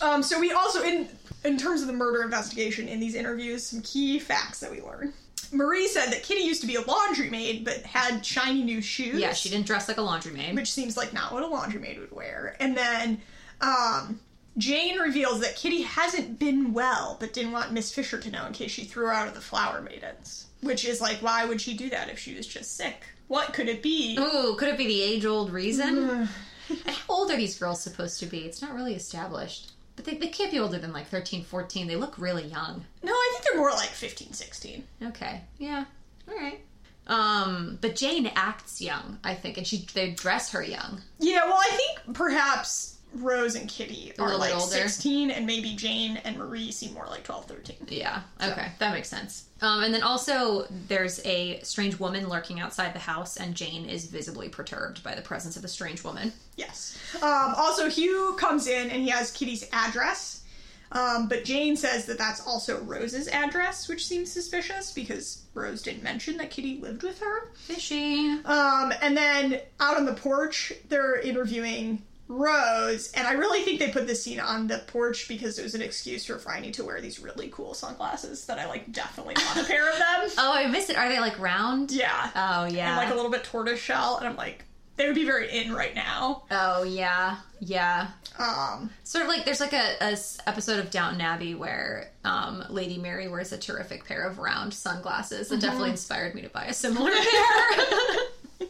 Um, 0.00 0.22
so 0.22 0.40
we 0.40 0.52
also 0.52 0.82
in 0.82 1.08
in 1.44 1.56
terms 1.56 1.80
of 1.80 1.86
the 1.86 1.92
murder 1.92 2.22
investigation 2.22 2.88
in 2.88 3.00
these 3.00 3.14
interviews, 3.14 3.66
some 3.66 3.80
key 3.82 4.18
facts 4.18 4.60
that 4.60 4.70
we 4.70 4.80
learn. 4.80 5.12
Marie 5.52 5.88
said 5.88 6.10
that 6.10 6.22
Kitty 6.22 6.42
used 6.42 6.60
to 6.60 6.66
be 6.66 6.76
a 6.76 6.82
laundry 6.82 7.28
maid, 7.28 7.64
but 7.64 7.78
had 7.82 8.24
shiny 8.24 8.62
new 8.62 8.80
shoes. 8.80 9.18
Yeah, 9.18 9.32
she 9.32 9.48
didn't 9.48 9.66
dress 9.66 9.88
like 9.88 9.96
a 9.96 10.02
laundry 10.02 10.32
maid. 10.32 10.54
which 10.54 10.70
seems 10.72 10.96
like 10.96 11.12
not 11.12 11.32
what 11.32 11.42
a 11.42 11.46
laundry 11.46 11.80
maid 11.80 11.98
would 11.98 12.12
wear. 12.12 12.56
And 12.60 12.76
then 12.76 13.20
um, 13.60 14.20
Jane 14.58 14.98
reveals 14.98 15.40
that 15.40 15.56
Kitty 15.56 15.82
hasn't 15.82 16.38
been 16.38 16.72
well, 16.72 17.16
but 17.18 17.32
didn't 17.32 17.52
want 17.52 17.72
Miss 17.72 17.92
Fisher 17.92 18.18
to 18.20 18.30
know 18.30 18.46
in 18.46 18.52
case 18.52 18.70
she 18.70 18.84
threw 18.84 19.06
her 19.06 19.12
out 19.12 19.28
of 19.28 19.34
the 19.34 19.40
Flower 19.40 19.80
Maidens. 19.80 20.46
Which 20.60 20.84
is 20.84 21.00
like, 21.00 21.22
why 21.22 21.46
would 21.46 21.60
she 21.60 21.74
do 21.74 21.88
that 21.90 22.10
if 22.10 22.18
she 22.18 22.34
was 22.34 22.46
just 22.46 22.76
sick? 22.76 23.02
What 23.28 23.52
could 23.54 23.68
it 23.68 23.82
be? 23.82 24.18
Ooh, 24.18 24.54
could 24.56 24.68
it 24.68 24.76
be 24.76 24.86
the 24.86 25.02
age 25.02 25.24
old 25.24 25.50
reason? 25.50 26.28
how 26.86 26.94
old 27.08 27.30
are 27.30 27.36
these 27.36 27.58
girls 27.58 27.80
supposed 27.82 28.20
to 28.20 28.26
be? 28.26 28.40
It's 28.40 28.60
not 28.60 28.74
really 28.74 28.94
established. 28.94 29.72
But 30.00 30.12
they, 30.12 30.16
they 30.16 30.28
can't 30.28 30.50
be 30.50 30.58
older 30.58 30.78
than 30.78 30.94
like 30.94 31.08
13, 31.08 31.44
14. 31.44 31.86
They 31.86 31.96
look 31.96 32.16
really 32.16 32.44
young. 32.44 32.86
No, 33.02 33.12
I 33.12 33.30
think 33.32 33.44
they're 33.44 33.60
more 33.60 33.70
like 33.72 33.90
15, 33.90 34.32
16. 34.32 34.82
Okay. 35.08 35.42
Yeah. 35.58 35.84
All 36.26 36.36
right. 36.38 36.58
Um, 37.06 37.76
but 37.82 37.96
Jane 37.96 38.30
acts 38.34 38.80
young, 38.80 39.18
I 39.22 39.34
think, 39.34 39.58
and 39.58 39.66
she 39.66 39.86
they 39.92 40.12
dress 40.12 40.52
her 40.52 40.62
young. 40.62 41.02
Yeah, 41.18 41.44
well, 41.44 41.60
I 41.60 41.68
think 41.76 42.16
perhaps 42.16 42.96
Rose 43.14 43.54
and 43.54 43.68
Kitty 43.68 44.12
are 44.18 44.36
like 44.36 44.54
older. 44.54 44.66
16, 44.66 45.30
and 45.30 45.46
maybe 45.46 45.74
Jane 45.74 46.18
and 46.18 46.36
Marie 46.36 46.70
seem 46.70 46.94
more 46.94 47.06
like 47.06 47.24
12, 47.24 47.46
13. 47.46 47.76
Yeah. 47.88 48.22
Okay, 48.42 48.68
that 48.78 48.92
makes 48.92 49.08
sense. 49.08 49.46
Um, 49.62 49.82
and 49.82 49.92
then 49.92 50.02
also 50.02 50.66
there's 50.88 51.24
a 51.26 51.60
strange 51.62 51.98
woman 51.98 52.28
lurking 52.28 52.60
outside 52.60 52.94
the 52.94 53.00
house, 53.00 53.36
and 53.36 53.54
Jane 53.54 53.86
is 53.88 54.06
visibly 54.06 54.48
perturbed 54.48 55.02
by 55.02 55.14
the 55.14 55.22
presence 55.22 55.56
of 55.56 55.62
the 55.62 55.68
strange 55.68 56.04
woman. 56.04 56.32
Yes. 56.56 56.98
Um, 57.16 57.54
also, 57.56 57.88
Hugh 57.90 58.36
comes 58.38 58.66
in 58.66 58.90
and 58.90 59.02
he 59.02 59.08
has 59.08 59.30
Kitty's 59.32 59.68
address. 59.72 60.44
Um, 60.92 61.28
but 61.28 61.44
Jane 61.44 61.76
says 61.76 62.06
that 62.06 62.18
that's 62.18 62.44
also 62.44 62.80
Rose's 62.80 63.28
address, 63.28 63.88
which 63.88 64.06
seems 64.06 64.30
suspicious 64.32 64.90
because 64.90 65.42
Rose 65.54 65.82
didn't 65.82 66.02
mention 66.02 66.36
that 66.38 66.50
Kitty 66.50 66.80
lived 66.80 67.04
with 67.04 67.20
her. 67.20 67.48
Fishy. 67.54 68.30
Um, 68.44 68.92
and 69.00 69.16
then 69.16 69.60
out 69.78 69.96
on 69.96 70.04
the 70.04 70.14
porch, 70.14 70.72
they're 70.88 71.20
interviewing 71.20 72.02
Rose, 72.30 73.10
and 73.12 73.26
I 73.26 73.32
really 73.32 73.62
think 73.62 73.80
they 73.80 73.90
put 73.90 74.06
this 74.06 74.22
scene 74.22 74.38
on 74.40 74.66
the 74.68 74.78
porch 74.86 75.26
because 75.28 75.58
it 75.58 75.62
was 75.62 75.74
an 75.74 75.82
excuse 75.82 76.24
for 76.24 76.38
Phryne 76.38 76.70
to 76.72 76.84
wear 76.84 77.00
these 77.00 77.18
really 77.18 77.48
cool 77.52 77.74
sunglasses 77.74 78.46
that 78.46 78.58
I 78.58 78.66
like 78.66 78.92
definitely 78.92 79.34
want 79.44 79.58
a 79.58 79.64
pair 79.64 79.90
of 79.90 79.98
them. 79.98 80.30
Oh, 80.38 80.52
I 80.54 80.66
missed 80.68 80.90
it. 80.90 80.96
Are 80.96 81.08
they 81.08 81.18
like 81.20 81.38
round? 81.40 81.90
Yeah. 81.90 82.30
Oh 82.36 82.64
yeah. 82.66 82.88
And 82.90 82.96
like 82.96 83.12
a 83.12 83.16
little 83.16 83.30
bit 83.30 83.42
tortoise 83.44 83.80
shell, 83.80 84.16
and 84.18 84.28
I'm 84.28 84.36
like, 84.36 84.64
they 84.96 85.06
would 85.06 85.14
be 85.14 85.24
very 85.24 85.50
in 85.50 85.72
right 85.74 85.94
now. 85.94 86.44
oh 86.50 86.84
yeah. 86.84 87.36
Yeah. 87.60 88.08
Um, 88.38 88.90
Sort 89.04 89.24
of 89.24 89.28
like 89.28 89.44
there's 89.44 89.60
like 89.60 89.72
a, 89.74 89.96
a 90.00 90.12
s- 90.12 90.38
episode 90.46 90.78
of 90.78 90.90
Downton 90.90 91.20
Abbey 91.20 91.54
where 91.54 92.10
um, 92.24 92.64
Lady 92.70 92.96
Mary 92.96 93.28
wears 93.28 93.52
a 93.52 93.58
terrific 93.58 94.04
pair 94.06 94.22
of 94.26 94.38
round 94.38 94.72
sunglasses 94.72 95.48
that 95.48 95.60
definitely 95.60 95.90
inspired 95.90 96.34
me 96.34 96.42
to 96.42 96.48
buy 96.48 96.64
a 96.66 96.72
similar 96.72 97.10
pair. 97.14 98.16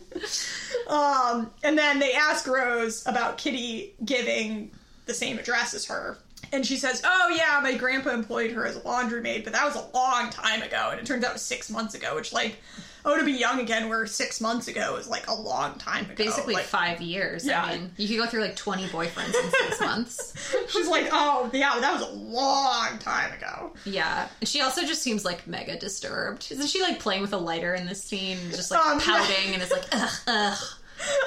Um, 0.90 1.52
and 1.62 1.78
then 1.78 2.00
they 2.00 2.14
ask 2.14 2.49
Rose 2.49 3.06
about 3.06 3.38
Kitty 3.38 3.94
giving 4.04 4.73
the 5.06 5.14
same 5.14 5.38
address 5.38 5.73
as 5.73 5.87
her. 5.87 6.18
And 6.52 6.66
she 6.66 6.76
says, 6.76 7.00
"Oh 7.04 7.28
yeah, 7.37 7.61
my 7.62 7.76
grandpa 7.76 8.11
employed 8.11 8.50
her 8.50 8.66
as 8.66 8.75
a 8.75 8.80
laundry 8.80 9.20
maid, 9.20 9.44
but 9.44 9.52
that 9.52 9.64
was 9.64 9.76
a 9.76 9.87
long 9.97 10.30
time 10.30 10.62
ago, 10.62 10.88
and 10.90 10.99
it 11.00 11.06
turns 11.06 11.23
out 11.23 11.30
it 11.30 11.35
was 11.35 11.42
six 11.42 11.70
months 11.70 11.94
ago." 11.94 12.16
Which, 12.16 12.32
like, 12.32 12.56
oh, 13.04 13.19
to 13.19 13.25
be 13.25 13.33
young 13.33 13.61
again, 13.61 13.88
where 13.88 14.07
six 14.07 14.40
months 14.40 14.69
ago 14.69 14.97
is 14.97 15.09
like 15.09 15.26
a 15.28 15.35
long 15.35 15.78
time 15.78 16.04
ago. 16.07 16.14
Basically 16.16 16.54
Like, 16.54 16.64
five 16.64 17.00
years. 17.00 17.47
Yeah. 17.47 17.62
I 17.64 17.76
mean, 17.78 17.90
you 17.97 18.09
could 18.09 18.19
go 18.19 18.26
through 18.26 18.42
like 18.42 18.57
20 18.57 18.87
boyfriends 18.88 19.35
in 19.35 19.50
six 19.50 19.80
months. 19.83 20.54
she's 20.71 20.88
like, 20.88 21.09
"Oh 21.12 21.50
yeah, 21.52 21.78
that 21.80 21.92
was 21.92 22.02
a 22.02 22.12
long 22.12 22.99
time 22.99 23.33
ago." 23.33 23.73
Yeah. 23.85 24.28
She 24.42 24.61
also 24.61 24.83
just 24.83 25.02
seems 25.02 25.25
like 25.25 25.47
mega 25.47 25.78
disturbed. 25.78 26.49
Isn't 26.50 26.66
she 26.69 26.83
like 26.83 26.99
playing 26.99 27.23
with 27.23 27.33
a 27.33 27.38
lighter 27.38 27.75
in 27.75 27.87
this 27.87 28.02
scene? 28.02 28.38
Just 28.50 28.71
like 28.71 28.85
Um, 28.85 28.99
yeah. 28.99 29.04
pouting 29.19 29.54
and 29.54 29.62
it's 29.62 29.73
like, 29.73 29.85
ugh, 29.92 30.11
ugh. 30.26 30.59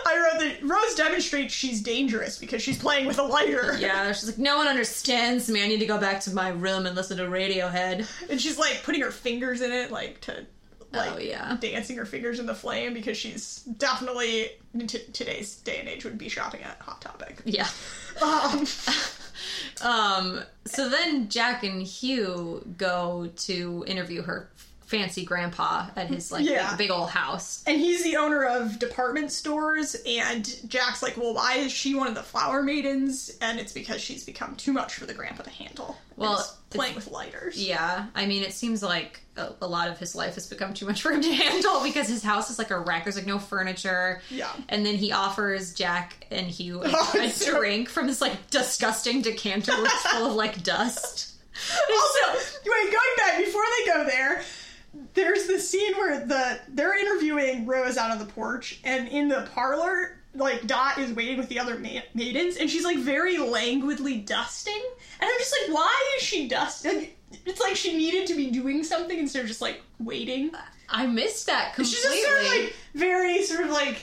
I 0.05 0.17
wrote 0.31 0.39
that 0.41 0.63
Rose 0.63 0.93
demonstrates 0.93 1.51
she's 1.51 1.81
dangerous 1.81 2.37
because 2.37 2.61
she's 2.61 2.77
playing 2.77 3.07
with 3.07 3.17
a 3.17 3.23
lighter. 3.23 3.75
Yeah, 3.79 4.11
she's 4.11 4.27
like, 4.27 4.37
no 4.37 4.55
one 4.57 4.67
understands 4.67 5.49
me. 5.49 5.63
I 5.63 5.67
need 5.67 5.79
to 5.79 5.87
go 5.87 5.97
back 5.97 6.19
to 6.21 6.31
my 6.31 6.49
room 6.49 6.85
and 6.85 6.95
listen 6.95 7.17
to 7.17 7.23
Radiohead. 7.23 8.07
And 8.29 8.39
she's 8.39 8.59
like 8.59 8.81
putting 8.83 9.01
her 9.01 9.09
fingers 9.09 9.61
in 9.61 9.71
it, 9.71 9.89
like 9.91 10.21
to 10.21 10.45
like 10.93 11.11
Oh, 11.13 11.17
yeah. 11.17 11.57
dancing 11.59 11.97
her 11.97 12.05
fingers 12.05 12.39
in 12.39 12.45
the 12.45 12.55
flame 12.55 12.93
because 12.93 13.17
she's 13.17 13.57
definitely 13.77 14.49
in 14.73 14.87
t- 14.87 15.03
today's 15.13 15.55
day 15.57 15.79
and 15.79 15.89
age 15.89 16.03
would 16.05 16.17
be 16.17 16.29
shopping 16.29 16.61
at 16.63 16.77
Hot 16.81 17.01
Topic. 17.01 17.39
Yeah. 17.45 17.67
Um, 18.21 18.65
Um, 19.81 20.41
so 20.65 20.89
then 20.89 21.27
Jack 21.29 21.63
and 21.63 21.81
Hugh 21.81 22.63
go 22.77 23.29
to 23.37 23.83
interview 23.87 24.21
her 24.21 24.49
fancy 24.85 25.25
grandpa 25.25 25.87
at 25.95 26.07
his 26.07 26.31
like 26.31 26.45
Yeah. 26.45 26.69
big, 26.71 26.77
big 26.77 26.91
old 26.91 27.09
house. 27.09 27.63
and 27.65 27.79
he's 27.79 28.03
the 28.03 28.15
owner 28.17 28.43
of 28.45 28.77
department 28.79 29.31
stores. 29.31 29.95
And 30.05 30.45
Jack's 30.69 31.01
like, 31.01 31.17
"Well, 31.17 31.33
why 31.33 31.55
is 31.55 31.71
she 31.71 31.95
one 31.95 32.07
of 32.07 32.13
the 32.15 32.21
flower 32.23 32.61
maidens?" 32.61 33.31
And 33.41 33.59
it's 33.59 33.73
because 33.73 33.99
she's 33.99 34.23
become 34.23 34.55
too 34.55 34.71
much 34.71 34.93
for 34.93 35.05
the 35.05 35.13
grandpa 35.15 35.43
to 35.43 35.49
handle. 35.49 35.97
Well, 36.15 36.47
playing 36.69 36.95
with 36.95 37.07
lighters. 37.09 37.57
Yeah, 37.61 38.05
I 38.13 38.27
mean, 38.27 38.43
it 38.43 38.53
seems 38.53 38.83
like 38.83 39.21
a, 39.37 39.49
a 39.61 39.67
lot 39.67 39.87
of 39.89 39.97
his 39.97 40.15
life 40.15 40.35
has 40.35 40.47
become 40.47 40.73
too 40.73 40.85
much 40.85 41.01
for 41.01 41.11
him 41.11 41.21
to 41.21 41.33
handle 41.33 41.81
because 41.83 42.07
his 42.07 42.23
house 42.23 42.49
is 42.49 42.57
like 42.59 42.71
a 42.71 42.79
wreck. 42.79 43.03
There's 43.03 43.15
like 43.15 43.25
no 43.25 43.39
furniture. 43.39 44.21
Yeah. 44.29 44.51
And 44.69 44.85
then 44.85 44.95
he 44.95 45.11
offers 45.11 45.73
Jack 45.73 46.27
and 46.31 46.47
Hugh 46.47 46.81
a, 46.83 46.87
Oh, 46.93 47.19
a 47.19 47.29
so- 47.29 47.57
drink 47.57 47.89
from 47.89 48.07
this 48.07 48.21
like 48.21 48.49
disgusting 48.49 49.21
decanter 49.21 49.71
which 49.81 49.91
is 49.91 50.01
full 50.03 50.27
of 50.27 50.33
like 50.35 50.63
dust. 50.63 51.31
Also, 51.55 52.39
wait, 52.65 52.91
going 52.91 53.15
back 53.17 53.37
before 53.37 53.61
they 53.77 53.91
go 53.93 54.03
there, 54.05 54.41
there's 55.13 55.45
the 55.45 55.59
scene 55.59 55.93
where 55.95 56.25
the 56.25 56.59
they're 56.69 56.97
interviewing 56.99 57.67
Rose 57.67 57.95
out 57.95 58.09
on 58.09 58.17
the 58.17 58.25
porch, 58.25 58.79
and 58.83 59.07
in 59.07 59.27
the 59.27 59.47
parlor, 59.53 60.17
like 60.33 60.65
Dot 60.65 60.97
is 60.97 61.13
waiting 61.13 61.37
with 61.37 61.49
the 61.49 61.59
other 61.59 61.77
ma- 61.77 62.01
maidens, 62.15 62.57
and 62.57 62.69
she's 62.71 62.83
like 62.83 62.97
very 62.97 63.37
languidly 63.37 64.17
dusting, 64.17 64.81
and 65.19 65.29
I'm 65.29 65.37
just 65.37 65.55
like, 65.61 65.75
why 65.75 66.13
is 66.17 66.23
she 66.23 66.47
dusting? 66.47 67.09
It's 67.45 67.59
like 67.59 67.75
she 67.75 67.97
needed 67.97 68.27
to 68.27 68.35
be 68.35 68.51
doing 68.51 68.83
something 68.83 69.17
instead 69.17 69.41
of 69.41 69.47
just 69.47 69.61
like 69.61 69.81
waiting. 69.99 70.51
I 70.89 71.05
missed 71.07 71.47
that 71.47 71.75
completely. 71.75 71.95
She's 71.95 72.03
just 72.03 72.23
sort 72.27 72.39
of 72.41 72.47
like 72.47 72.73
very 72.95 73.43
sort 73.43 73.61
of 73.65 73.69
like. 73.71 74.01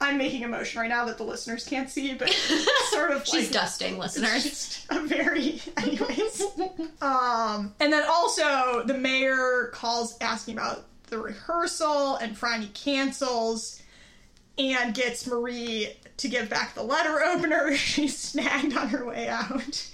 I'm 0.00 0.18
making 0.18 0.42
a 0.42 0.48
motion 0.48 0.80
right 0.80 0.88
now 0.88 1.04
that 1.04 1.16
the 1.16 1.22
listeners 1.22 1.64
can't 1.64 1.88
see, 1.88 2.12
but 2.14 2.28
sort 2.90 3.12
of 3.12 3.24
She's 3.24 3.44
like 3.44 3.52
dusting, 3.52 3.98
listeners. 3.98 4.84
a 4.90 4.98
very 5.06 5.60
anyways 5.76 6.42
um 7.00 7.72
and 7.78 7.92
then 7.92 8.02
also 8.08 8.82
the 8.84 8.94
mayor 8.94 9.70
calls 9.72 10.16
asking 10.20 10.54
about 10.58 10.86
the 11.06 11.18
rehearsal 11.18 12.16
and 12.16 12.36
phryne 12.36 12.68
cancels 12.74 13.80
and 14.58 14.92
gets 14.92 15.24
marie 15.26 15.88
to 16.16 16.26
give 16.28 16.48
back 16.48 16.74
the 16.74 16.82
letter 16.82 17.20
opener 17.22 17.74
she's 17.76 18.18
snagged 18.18 18.76
on 18.76 18.88
her 18.88 19.04
way 19.06 19.28
out 19.28 19.88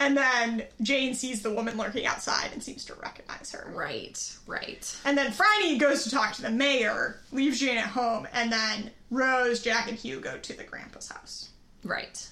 and 0.00 0.16
then 0.16 0.62
jane 0.82 1.14
sees 1.14 1.42
the 1.42 1.50
woman 1.52 1.76
lurking 1.76 2.06
outside 2.06 2.50
and 2.52 2.62
seems 2.62 2.84
to 2.84 2.94
recognize 2.94 3.50
her 3.52 3.70
Right, 3.74 4.36
right. 4.46 4.96
and 5.04 5.16
then 5.16 5.32
Phryne 5.32 5.78
goes 5.78 6.04
to 6.04 6.10
talk 6.10 6.32
to 6.34 6.42
the 6.42 6.50
mayor, 6.50 7.20
leaves 7.32 7.60
Jane 7.60 7.78
at 7.78 7.86
home, 7.86 8.26
and 8.32 8.52
then 8.52 8.90
Rose, 9.10 9.60
Jack, 9.62 9.88
and 9.88 9.98
Hugh 9.98 10.20
go 10.20 10.36
to 10.38 10.52
the 10.56 10.64
grandpa's 10.64 11.08
house. 11.08 11.50
Right. 11.82 12.28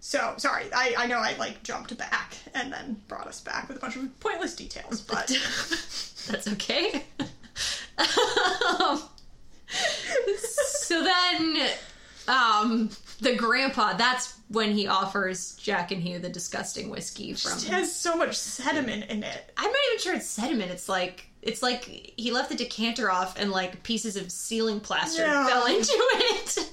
So 0.00 0.34
sorry, 0.36 0.64
I, 0.74 0.94
I 0.98 1.06
know 1.06 1.18
I 1.18 1.34
like 1.38 1.62
jumped 1.62 1.96
back 1.98 2.36
and 2.54 2.72
then 2.72 3.00
brought 3.08 3.26
us 3.26 3.40
back 3.40 3.68
with 3.68 3.76
a 3.78 3.80
bunch 3.80 3.96
of 3.96 4.20
pointless 4.20 4.54
details, 4.54 5.00
but 5.00 5.26
That's 6.28 6.48
okay. 6.52 7.04
um, 7.98 9.02
so 10.38 11.02
then, 11.02 11.68
um, 12.28 12.90
the 13.20 13.34
grandpa, 13.36 13.94
that's 13.94 14.34
when 14.48 14.72
he 14.72 14.86
offers 14.86 15.54
Jack 15.56 15.90
and 15.90 16.02
Hugh 16.02 16.18
the 16.18 16.28
disgusting 16.28 16.90
whiskey 16.90 17.32
from. 17.34 17.52
it 17.58 17.64
has 17.64 17.94
so 17.94 18.16
much 18.16 18.36
sediment 18.36 19.10
in 19.10 19.22
it. 19.24 19.52
I'm 19.56 19.70
not 19.70 19.80
even 19.90 20.02
sure 20.02 20.14
it's 20.14 20.26
sediment. 20.26 20.70
It's 20.70 20.88
like 20.88 21.26
it's 21.42 21.62
like 21.62 21.84
he 22.16 22.30
left 22.32 22.48
the 22.50 22.56
decanter 22.56 23.10
off 23.10 23.38
and 23.38 23.50
like 23.52 23.82
pieces 23.82 24.16
of 24.16 24.30
ceiling 24.32 24.80
plaster 24.80 25.22
Yeah. 25.22 25.46
fell 25.46 25.66
into 25.66 25.92
it. 25.92 26.72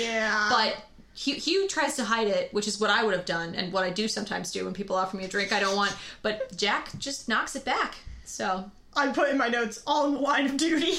Yeah, 0.00 0.48
But 0.50 0.76
Hugh, 1.14 1.34
Hugh 1.34 1.68
tries 1.68 1.96
to 1.96 2.04
hide 2.04 2.26
it, 2.28 2.52
which 2.54 2.66
is 2.66 2.80
what 2.80 2.90
I 2.90 3.04
would 3.04 3.14
have 3.14 3.24
done 3.26 3.54
and 3.54 3.72
what 3.72 3.84
I 3.84 3.90
do 3.90 4.08
sometimes 4.08 4.50
do 4.50 4.64
when 4.64 4.72
people 4.74 4.96
offer 4.96 5.16
me 5.16 5.24
a 5.24 5.28
drink 5.28 5.52
I 5.52 5.60
don't 5.60 5.76
want. 5.76 5.94
But 6.22 6.56
Jack 6.56 6.98
just 6.98 7.28
knocks 7.28 7.54
it 7.54 7.64
back. 7.64 7.96
So 8.24 8.70
I 8.96 9.08
put 9.12 9.28
in 9.30 9.36
my 9.38 9.48
notes 9.48 9.82
all 9.86 10.06
in 10.06 10.14
the 10.14 10.20
line 10.20 10.46
of 10.46 10.56
duty. 10.56 10.92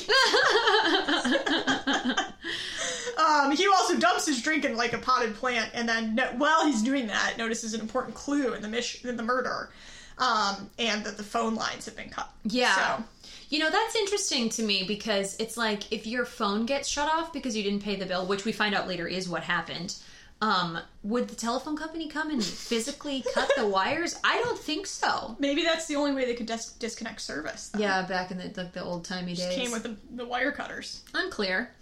um, 3.18 3.52
Hugh 3.52 3.74
also 3.76 3.98
dumps 3.98 4.26
his 4.26 4.42
drink 4.42 4.66
in 4.66 4.76
like 4.76 4.94
a 4.94 4.98
potted 4.98 5.36
plant, 5.36 5.72
and 5.74 5.88
then 5.88 6.16
no- 6.16 6.34
while 6.38 6.66
he's 6.66 6.82
doing 6.82 7.08
that, 7.08 7.36
notices 7.38 7.74
an 7.74 7.82
important 7.82 8.16
clue 8.16 8.54
in 8.54 8.62
the 8.62 8.68
mis- 8.68 9.04
in 9.04 9.16
the 9.18 9.24
murder, 9.24 9.70
um, 10.18 10.70
and 10.80 11.04
that 11.06 11.18
the 11.18 11.24
phone 11.24 11.56
lines 11.56 11.86
have 11.86 11.96
been 11.96 12.10
cut. 12.10 12.30
Yeah. 12.44 12.98
So, 12.98 13.04
You 13.50 13.60
know, 13.60 13.70
that's 13.70 13.96
interesting 13.96 14.50
to 14.50 14.64
me 14.64 14.84
because 14.88 15.36
it's 15.40 15.56
like 15.56 15.92
if 15.92 16.08
your 16.08 16.26
phone 16.26 16.66
gets 16.66 16.90
shut 16.90 17.08
off 17.08 17.32
because 17.32 17.56
you 17.56 17.64
didn't 17.64 17.84
pay 17.84 17.96
the 17.96 18.06
bill, 18.06 18.26
which 18.26 18.44
we 18.44 18.52
find 18.52 18.74
out 18.76 18.88
later 18.88 19.08
is 19.08 19.30
what 19.30 19.44
happened, 19.44 19.96
um, 20.42 20.78
would 21.04 21.28
the 21.30 21.36
telephone 21.36 21.78
company 21.78 22.08
come 22.10 22.30
and 22.30 22.44
physically 22.44 23.24
cut 23.34 23.50
the 23.58 23.66
wires? 23.66 24.20
I 24.24 24.42
don't 24.44 24.60
think 24.60 24.86
so. 24.86 25.36
maybe 25.40 25.64
that's 25.64 25.88
the 25.88 25.96
only 25.96 26.14
way 26.14 26.26
they 26.26 26.34
could 26.36 26.46
dis- 26.46 26.74
disconnect 26.74 27.22
service. 27.22 27.70
then. 27.70 27.82
Yeah, 27.82 28.02
back 28.04 28.32
in 28.32 28.38
the, 28.38 28.50
the, 28.50 28.70
the 28.74 28.84
old 28.84 29.06
timey 29.06 29.34
days. 29.34 29.56
Came 29.56 29.72
with 29.72 29.84
the, 29.84 29.96
the 30.16 30.26
wire 30.26 30.52
cutters. 30.52 31.02
Unclear. 31.14 31.72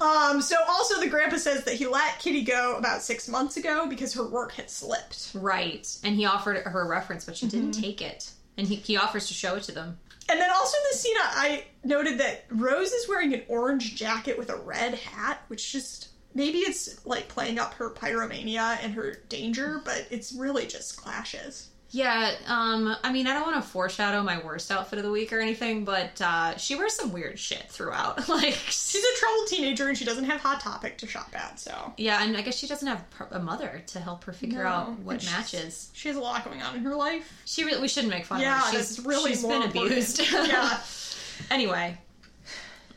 Um, 0.00 0.42
so 0.42 0.56
also 0.68 1.00
the 1.00 1.08
grandpa 1.08 1.36
says 1.38 1.64
that 1.64 1.74
he 1.74 1.86
let 1.86 2.18
Kitty 2.18 2.42
go 2.42 2.76
about 2.76 3.00
six 3.02 3.28
months 3.28 3.56
ago 3.56 3.86
because 3.88 4.12
her 4.14 4.28
work 4.28 4.52
had 4.52 4.68
slipped. 4.70 5.30
right. 5.34 5.88
And 6.04 6.14
he 6.16 6.26
offered 6.26 6.58
her 6.64 6.82
a 6.82 6.86
reference, 6.88 7.24
but 7.24 7.36
she 7.36 7.46
didn't 7.46 7.70
Mm-hmm. 7.70 7.80
take 7.80 8.02
it. 8.02 8.30
And 8.58 8.66
he, 8.66 8.74
he 8.76 8.96
offers 8.98 9.28
to 9.28 9.34
show 9.34 9.54
it 9.56 9.62
to 9.64 9.72
them. 9.72 9.96
And 10.28 10.38
then 10.38 10.50
also 10.50 10.76
in 10.76 10.82
the 10.92 10.96
scene, 10.98 11.16
I 11.18 11.64
noted 11.84 12.18
that 12.18 12.44
Rose 12.50 12.92
is 12.92 13.08
wearing 13.08 13.32
an 13.32 13.42
orange 13.48 13.94
jacket 13.96 14.36
with 14.38 14.50
a 14.50 14.56
red 14.56 14.94
hat, 14.94 15.40
which 15.48 15.72
just 15.72 16.08
maybe 16.38 16.58
it's 16.58 17.04
like 17.04 17.28
playing 17.28 17.58
up 17.58 17.74
her 17.74 17.90
pyromania 17.90 18.78
and 18.82 18.94
her 18.94 19.16
danger, 19.28 19.82
but 19.84 20.06
it's 20.10 20.32
really 20.32 20.66
just 20.66 20.96
clashes. 20.96 21.68
Yeah, 21.90 22.32
um, 22.46 22.94
I 23.02 23.10
mean, 23.12 23.26
I 23.26 23.32
don't 23.32 23.50
want 23.50 23.64
to 23.64 23.68
foreshadow 23.68 24.22
my 24.22 24.38
worst 24.44 24.70
outfit 24.70 24.98
of 24.98 25.06
the 25.06 25.10
week 25.10 25.32
or 25.32 25.40
anything, 25.40 25.86
but 25.86 26.20
uh, 26.20 26.54
she 26.58 26.76
wears 26.76 26.92
some 26.92 27.12
weird 27.14 27.38
shit 27.38 27.64
throughout. 27.70 28.28
like, 28.28 28.52
She's 28.52 29.02
a 29.02 29.18
troubled 29.18 29.48
teenager 29.48 29.88
and 29.88 29.96
she 29.96 30.04
doesn't 30.04 30.24
have 30.24 30.38
Hot 30.42 30.60
Topic 30.60 30.98
to 30.98 31.06
shop 31.06 31.30
at, 31.34 31.58
so 31.58 31.94
Yeah, 31.96 32.22
and 32.22 32.36
I 32.36 32.42
guess 32.42 32.56
she 32.56 32.66
doesn't 32.66 32.86
have 32.86 33.04
a 33.30 33.38
mother 33.38 33.82
to 33.86 34.00
help 34.00 34.24
her 34.24 34.34
figure 34.34 34.62
No, 34.64 34.68
out 34.68 34.98
what 34.98 35.24
matches. 35.24 35.90
she 35.94 36.08
has 36.08 36.16
a 36.18 36.20
lot 36.20 36.44
going 36.44 36.60
on 36.62 36.76
in 36.76 36.82
her 36.82 36.94
life. 36.94 37.40
She 37.46 37.64
really, 37.64 37.80
we 37.80 37.88
shouldn't 37.88 38.12
make 38.12 38.26
fun 38.26 38.42
Yeah, 38.42 38.58
of 38.58 38.64
her. 38.74 38.78
She's 38.78 39.00
really 39.04 39.30
she's 39.30 39.44
been 39.44 39.62
abused. 39.62 40.20
yeah. 40.32 40.78
anyway, 41.50 41.96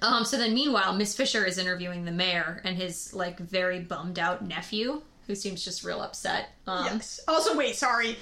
um, 0.01 0.25
so 0.25 0.38
then 0.38 0.53
meanwhile, 0.53 0.93
Miss 0.93 1.15
Fisher 1.15 1.46
is 1.46 1.58
interviewing 1.58 2.05
the 2.05 2.12
mayor 2.12 2.62
and 2.63 2.75
his 2.77 3.13
like 3.13 3.39
very 3.39 3.79
bummed 3.79 4.20
out 4.20 4.43
nephew, 4.46 5.01
who 5.27 5.36
seems 5.36 5.63
just 5.63 5.84
real 5.84 6.01
upset. 6.01 6.50
Um, 6.67 6.86
Yes. 6.86 7.20
Also, 7.27 7.55
wait, 7.55 7.75
sorry. 7.75 8.17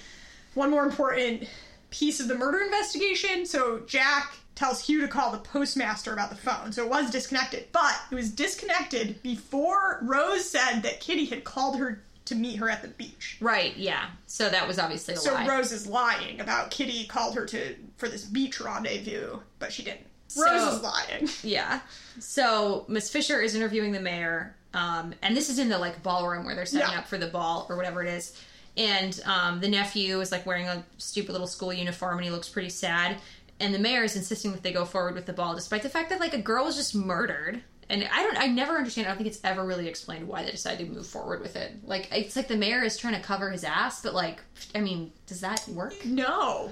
One 0.55 0.69
more 0.71 0.83
important 0.83 1.47
piece 1.89 2.19
of 2.19 2.27
the 2.27 2.35
murder 2.35 2.59
investigation. 2.59 3.45
So 3.45 3.81
Jack 3.87 4.35
tells 4.55 4.85
Hugh 4.85 5.01
to 5.01 5.07
call 5.07 5.31
the 5.31 5.37
postmaster 5.37 6.11
about 6.11 6.29
the 6.29 6.35
phone. 6.35 6.71
So 6.73 6.83
it 6.83 6.89
was 6.89 7.09
disconnected, 7.09 7.67
but 7.71 7.95
it 8.11 8.15
was 8.15 8.29
disconnected 8.29 9.21
before 9.23 9.99
Rose 10.01 10.49
said 10.49 10.81
that 10.81 10.99
Kitty 10.99 11.25
had 11.25 11.43
called 11.45 11.77
her 11.77 12.03
to 12.25 12.35
meet 12.35 12.57
her 12.57 12.69
at 12.69 12.81
the 12.81 12.89
beach. 12.89 13.37
Right. 13.41 13.75
Yeah. 13.77 14.07
So 14.27 14.49
that 14.49 14.67
was 14.67 14.77
obviously 14.77 15.13
a 15.15 15.17
So 15.17 15.33
lie. 15.33 15.47
Rose 15.47 15.71
is 15.71 15.87
lying 15.87 16.41
about 16.41 16.69
Kitty 16.71 17.05
called 17.07 17.35
her 17.35 17.45
to 17.47 17.75
for 17.97 18.07
this 18.09 18.25
beach 18.25 18.59
rendezvous, 18.59 19.39
but 19.59 19.71
she 19.71 19.83
didn't. 19.83 20.05
So- 20.29 20.43
Rose 20.45 20.75
is 20.75 20.81
lying. 20.81 21.29
Yeah. 21.43 21.81
So 22.19 22.85
Miss 22.87 23.09
Fisher 23.09 23.41
is 23.41 23.55
interviewing 23.55 23.91
the 23.91 23.99
mayor, 23.99 24.55
um, 24.73 25.13
and 25.21 25.35
this 25.35 25.49
is 25.49 25.59
in 25.59 25.69
the 25.69 25.77
like 25.77 26.01
ballroom 26.03 26.45
where 26.45 26.55
they're 26.55 26.65
setting 26.65 26.91
Yeah. 26.91 26.99
up 26.99 27.07
for 27.07 27.17
the 27.17 27.27
ball 27.27 27.65
or 27.69 27.75
whatever 27.75 28.03
it 28.03 28.09
is. 28.09 28.35
And 28.77 29.19
um, 29.25 29.59
the 29.59 29.67
nephew 29.67 30.21
is 30.21 30.31
like 30.31 30.45
wearing 30.45 30.67
a 30.67 30.83
stupid 30.97 31.31
little 31.33 31.47
school 31.47 31.73
uniform, 31.73 32.17
and 32.17 32.23
he 32.25 32.29
looks 32.31 32.47
pretty 32.49 32.69
sad. 32.69 33.17
And 33.59 33.73
the 33.73 33.79
mayor 33.79 34.03
is 34.03 34.15
insisting 34.15 34.51
that 34.53 34.63
they 34.63 34.71
go 34.71 34.85
forward 34.85 35.15
with 35.15 35.25
the 35.25 35.33
ball, 35.33 35.53
despite 35.55 35.81
the 35.83 35.89
fact 35.89 36.09
that 36.11 36.19
like 36.21 36.33
a 36.33 36.41
girl 36.41 36.63
was 36.65 36.77
just 36.77 36.95
murdered, 36.95 37.61
and 37.89 38.07
I 38.13 38.23
don't. 38.23 38.37
I 38.37 38.47
never 38.47 38.77
understand. 38.77 39.07
I 39.07 39.09
don't 39.09 39.17
think 39.17 39.27
it's 39.27 39.41
ever 39.43 39.65
really 39.65 39.87
explained 39.87 40.27
why 40.27 40.43
they 40.45 40.51
decided 40.51 40.87
to 40.87 40.93
move 40.93 41.07
forward 41.07 41.41
with 41.41 41.55
it. 41.55 41.73
Like 41.85 42.07
it's 42.11 42.35
like 42.35 42.47
the 42.47 42.55
mayor 42.55 42.83
is 42.83 42.95
trying 42.95 43.15
to 43.15 43.21
cover 43.21 43.49
his 43.49 43.63
ass, 43.65 44.01
but 44.01 44.13
like, 44.13 44.39
I 44.75 44.79
mean, 44.81 45.11
does 45.27 45.41
that 45.41 45.67
work? 45.69 46.05
No. 46.05 46.71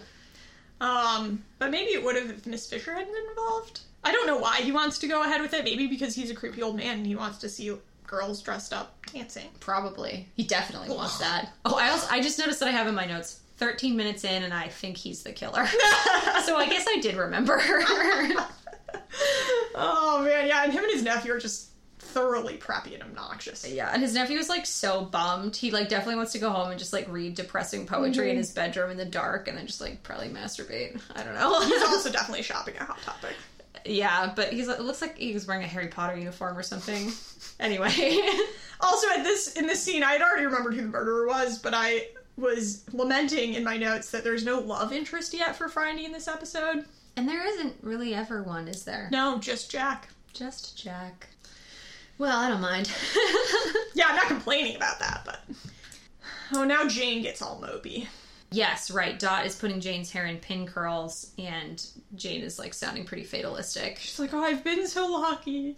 Um, 0.79 1.43
but 1.60 1.72
maybe 1.72 1.91
it 1.91 2.03
would 2.03 2.15
have 2.15 2.29
if 2.29 2.46
Miss 2.46 2.69
Fisher 2.69 2.93
hadn't 2.93 3.12
been 3.13 3.29
involved. 3.29 3.81
I 4.03 4.12
don't 4.12 4.27
know 4.27 4.38
why 4.38 4.57
he 4.57 4.72
wants 4.72 5.00
to 5.00 5.07
go 5.07 5.24
ahead 5.24 5.41
with 5.41 5.53
it. 5.53 5.63
Maybe 5.63 5.88
because 5.88 6.15
he's 6.15 6.31
a 6.31 6.36
creepy 6.36 6.62
old 6.62 6.75
man 6.77 6.98
and 6.98 7.05
he 7.05 7.15
wants 7.15 7.39
to 7.39 7.50
see 7.50 7.75
girls 8.05 8.41
dressed 8.41 8.74
up 8.74 8.96
dancing. 9.12 9.50
Probably. 9.60 10.27
He 10.36 10.43
definitely 10.43 10.89
wants 10.96 11.17
that. 11.17 11.50
Oh, 11.65 11.75
I 11.77 11.89
also 11.89 12.07
I 12.10 12.22
just 12.22 12.39
noticed 12.39 12.60
that 12.60 12.69
I 12.69 12.72
have 12.72 12.88
in 12.88 12.96
my 12.96 13.05
notes 13.05 13.41
13 13.57 13.98
minutes 13.98 14.24
in 14.24 14.43
and 14.43 14.53
I 14.53 14.67
think 14.67 14.98
he's 14.98 15.24
the 15.24 15.31
killer. 15.31 15.65
so 16.46 16.55
I 16.55 16.67
guess 16.69 16.86
I 16.88 17.00
did 17.01 17.15
remember. 17.15 17.62
Oh 19.79 20.24
man, 20.24 20.48
yeah, 20.48 20.63
and 20.63 20.74
him 20.74 20.84
and 20.84 20.91
his 20.91 21.03
nephew 21.03 21.31
are 21.34 21.39
just 21.39 21.69
thoroughly 22.17 22.57
preppy 22.57 22.95
and 22.95 23.03
obnoxious. 23.03 23.67
yeah, 23.69 23.91
and 23.93 24.01
his 24.01 24.15
nephew 24.15 24.38
was 24.38 24.50
like 24.50 24.65
so 24.65 25.05
bummed. 25.05 25.55
He 25.55 25.69
like 25.69 25.88
definitely 25.88 26.15
wants 26.15 26.31
to 26.31 26.39
go 26.39 26.50
home 26.50 26.71
and 26.71 26.79
just 26.79 26.91
like 26.91 27.07
read 27.09 27.36
depressing 27.36 27.86
poetry 27.86 28.29
in 28.29 28.31
mm-hmm. 28.31 28.38
his 28.39 28.51
bedroom 28.51 28.89
in 28.89 28.97
the 28.97 29.05
dark 29.05 29.47
and 29.47 29.55
then 29.55 29.67
just 29.67 29.81
like 29.81 30.01
probably 30.01 30.29
masturbate. 30.29 31.00
I 31.15 31.21
don't 31.24 31.36
know. 31.36 31.62
He's 31.62 31.83
also 31.88 32.12
definitely 32.12 32.41
shopping 32.41 32.75
at 32.77 32.88
Hot 32.88 33.00
Topic. 33.03 33.36
yeah, 33.86 34.33
but 34.36 34.51
he's 34.51 34.67
it 34.67 34.81
looks 34.81 35.01
like 35.01 35.15
he 35.17 35.33
was 35.33 35.45
wearing 35.45 35.63
a 35.63 35.67
Harry 35.67 35.89
Potter 35.89 36.17
uniform 36.17 36.57
or 36.57 36.63
something. 36.63 37.12
Anyway. 37.59 37.91
Also, 38.81 39.07
at 39.09 39.24
this 39.24 39.53
in 39.53 39.65
this 39.65 39.81
scene, 39.81 40.03
I 40.03 40.12
had 40.12 40.21
already 40.21 40.45
remembered 40.45 40.75
who 40.75 40.83
the 40.83 40.89
murderer 40.89 41.25
was, 41.25 41.57
but 41.57 41.74
I 41.74 42.09
was 42.38 42.83
lamenting 42.93 43.55
in 43.55 43.63
my 43.63 43.77
notes 43.77 44.12
that 44.12 44.24
there's 44.24 44.45
no 44.45 44.59
love 44.59 44.93
interest 44.93 45.33
yet 45.33 45.55
for 45.55 45.67
Phryne 45.67 45.97
in 45.97 46.12
this 46.12 46.27
episode. 46.27 46.86
and 47.15 47.27
there 47.27 47.43
isn't 47.47 47.74
really 47.81 48.13
ever 48.13 48.43
one, 48.43 48.67
is 48.67 48.83
there? 48.83 49.09
No, 49.12 49.39
just 49.39 49.71
Jack. 49.71 50.09
Just 50.33 50.77
Jack. 50.77 51.29
Well, 52.17 52.38
I 52.38 52.50
don't 52.50 52.62
mind. 52.62 52.91
Yeah, 53.93 54.05
I'm 54.09 54.15
not 54.15 54.27
complaining 54.27 54.75
about 54.75 55.00
that, 55.00 55.21
but 55.25 55.39
oh, 56.53 56.63
now 56.63 56.88
Jane 56.88 57.24
gets 57.24 57.41
all 57.41 57.59
mopey. 57.59 58.05
Yes, 58.51 58.91
right. 58.91 59.17
Dot 59.17 59.47
is 59.47 59.55
putting 59.55 59.79
Jane's 59.81 60.12
hair 60.12 60.27
in 60.27 60.38
pin 60.38 60.67
curls, 60.67 61.31
and 61.39 61.83
Jane 62.15 62.41
is 62.41 62.59
like 62.59 62.75
sounding 62.75 63.05
pretty 63.05 63.24
fatalistic. 63.24 63.97
She's 63.97 64.19
like, 64.19 64.36
"Oh, 64.36 64.43
I've 64.43 64.63
been 64.63 64.86
so 64.88 65.07
lucky." 65.07 65.77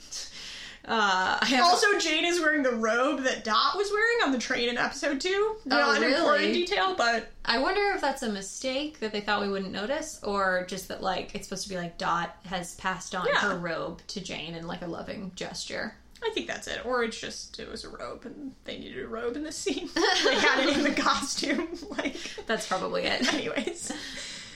Uh, 0.86 1.40
Also, 1.62 1.98
Jane 2.00 2.26
is 2.26 2.40
wearing 2.42 2.64
the 2.64 2.72
robe 2.76 3.22
that 3.24 3.44
Dot 3.46 3.78
was 3.78 3.90
wearing 3.92 4.24
on 4.26 4.32
the 4.34 4.38
train 4.38 4.68
in 4.70 4.78
episode 4.78 5.22
two. 5.22 5.56
Not 5.66 5.98
an 5.98 6.04
important 6.04 6.40
really? 6.48 6.54
detail, 6.54 6.96
but 6.96 7.30
I 7.46 7.60
wonder 7.60 7.82
if 7.96 8.02
that's 8.02 8.24
a 8.24 8.30
mistake 8.32 9.00
that 9.00 9.12
they 9.14 9.22
thought 9.22 9.42
we 9.42 9.50
wouldn't 9.50 9.72
notice, 9.72 10.20
or 10.24 10.66
just 10.68 10.90
that 10.90 11.02
like 11.02 11.34
it's 11.36 11.48
supposed 11.48 11.64
to 11.64 11.70
be 11.70 11.78
like 11.78 11.98
Dot 11.98 12.36
has 12.46 12.76
passed 12.76 13.16
on 13.16 13.28
Yeah. 13.28 13.40
her 13.40 13.58
robe 13.58 14.02
to 14.08 14.20
Jane 14.20 14.56
in 14.56 14.68
like 14.68 14.82
a 14.82 14.88
loving 14.88 15.32
gesture. 15.36 15.96
I 16.24 16.32
think 16.32 16.48
that's 16.48 16.68
it. 16.68 16.86
Or 16.86 17.04
it's 17.04 17.20
just 17.20 17.60
it 17.60 17.70
was 17.70 17.84
a 17.84 17.90
robe 17.90 18.26
and 18.26 18.54
they 18.66 18.78
needed 18.78 19.04
a 19.04 19.08
robe 19.08 19.36
in 19.36 19.44
the 19.44 19.52
scene. 19.52 19.90
they 19.96 20.36
had 20.36 20.68
it 20.68 20.78
in 20.78 20.84
the 20.84 20.92
costume. 20.92 21.68
Like, 21.90 22.18
That's 22.46 22.68
probably 22.68 23.04
it. 23.04 23.34
anyways. 23.34 23.92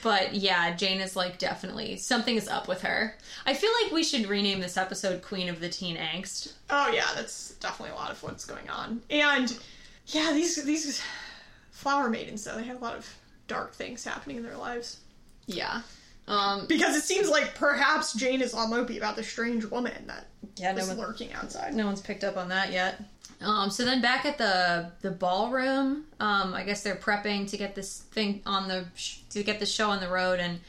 But 0.02 0.34
yeah, 0.34 0.76
Jane 0.76 1.00
is 1.00 1.16
like 1.16 1.38
definitely 1.38 1.96
something 1.96 2.36
is 2.36 2.46
up 2.46 2.68
with 2.68 2.82
her. 2.82 3.16
I 3.46 3.54
feel 3.54 3.70
like 3.82 3.92
we 3.92 4.04
should 4.04 4.26
rename 4.26 4.60
this 4.60 4.76
episode 4.76 5.22
Queen 5.22 5.48
of 5.48 5.60
the 5.60 5.68
Teen 5.70 5.96
Angst. 5.96 6.52
Oh 6.68 6.90
yeah, 6.92 7.08
that's 7.14 7.54
definitely 7.54 7.94
a 7.94 7.98
lot 7.98 8.10
of 8.10 8.22
what's 8.22 8.44
going 8.44 8.68
on. 8.68 9.00
And 9.08 9.58
yeah, 10.08 10.32
these 10.34 10.62
these 10.62 11.02
flower 11.70 12.10
maidens 12.10 12.44
though 12.44 12.56
they 12.56 12.64
have 12.64 12.80
a 12.80 12.84
lot 12.84 12.96
of 12.96 13.16
dark 13.48 13.72
things 13.72 14.04
happening 14.04 14.36
in 14.36 14.42
their 14.42 14.58
lives. 14.58 14.98
Yeah. 15.46 15.80
Um 16.26 16.66
Because 16.66 16.96
it 16.96 17.02
seems 17.02 17.28
like 17.28 17.54
perhaps 17.54 18.12
Jane 18.14 18.40
is 18.40 18.54
all 18.54 18.68
mopey 18.68 18.96
about 18.96 19.16
the 19.16 19.22
strange 19.22 19.64
woman 19.64 20.06
that 20.06 20.26
yeah, 20.56 20.72
no 20.72 20.82
is 20.82 20.88
one 20.88 20.98
lurking 20.98 21.32
outside. 21.32 21.74
no 21.74 21.86
one's 21.86 22.00
picked 22.00 22.24
up 22.24 22.36
on 22.36 22.48
that 22.48 22.72
yet. 22.72 23.02
Um, 23.40 23.68
so 23.70 23.84
then 23.84 24.00
back 24.00 24.24
at 24.24 24.38
the 24.38 24.90
the 25.02 25.10
ballroom, 25.10 26.04
um, 26.20 26.54
I 26.54 26.62
guess 26.64 26.82
they're 26.82 26.94
prepping 26.96 27.50
to 27.50 27.56
get 27.56 27.74
this 27.74 27.98
thing 28.12 28.40
on 28.46 28.68
the 28.68 28.86
sh- 28.94 29.18
to 29.30 29.42
get 29.42 29.58
the 29.60 29.66
show 29.66 29.90
on 29.90 30.00
the 30.00 30.08
road, 30.08 30.38
and 30.40 30.60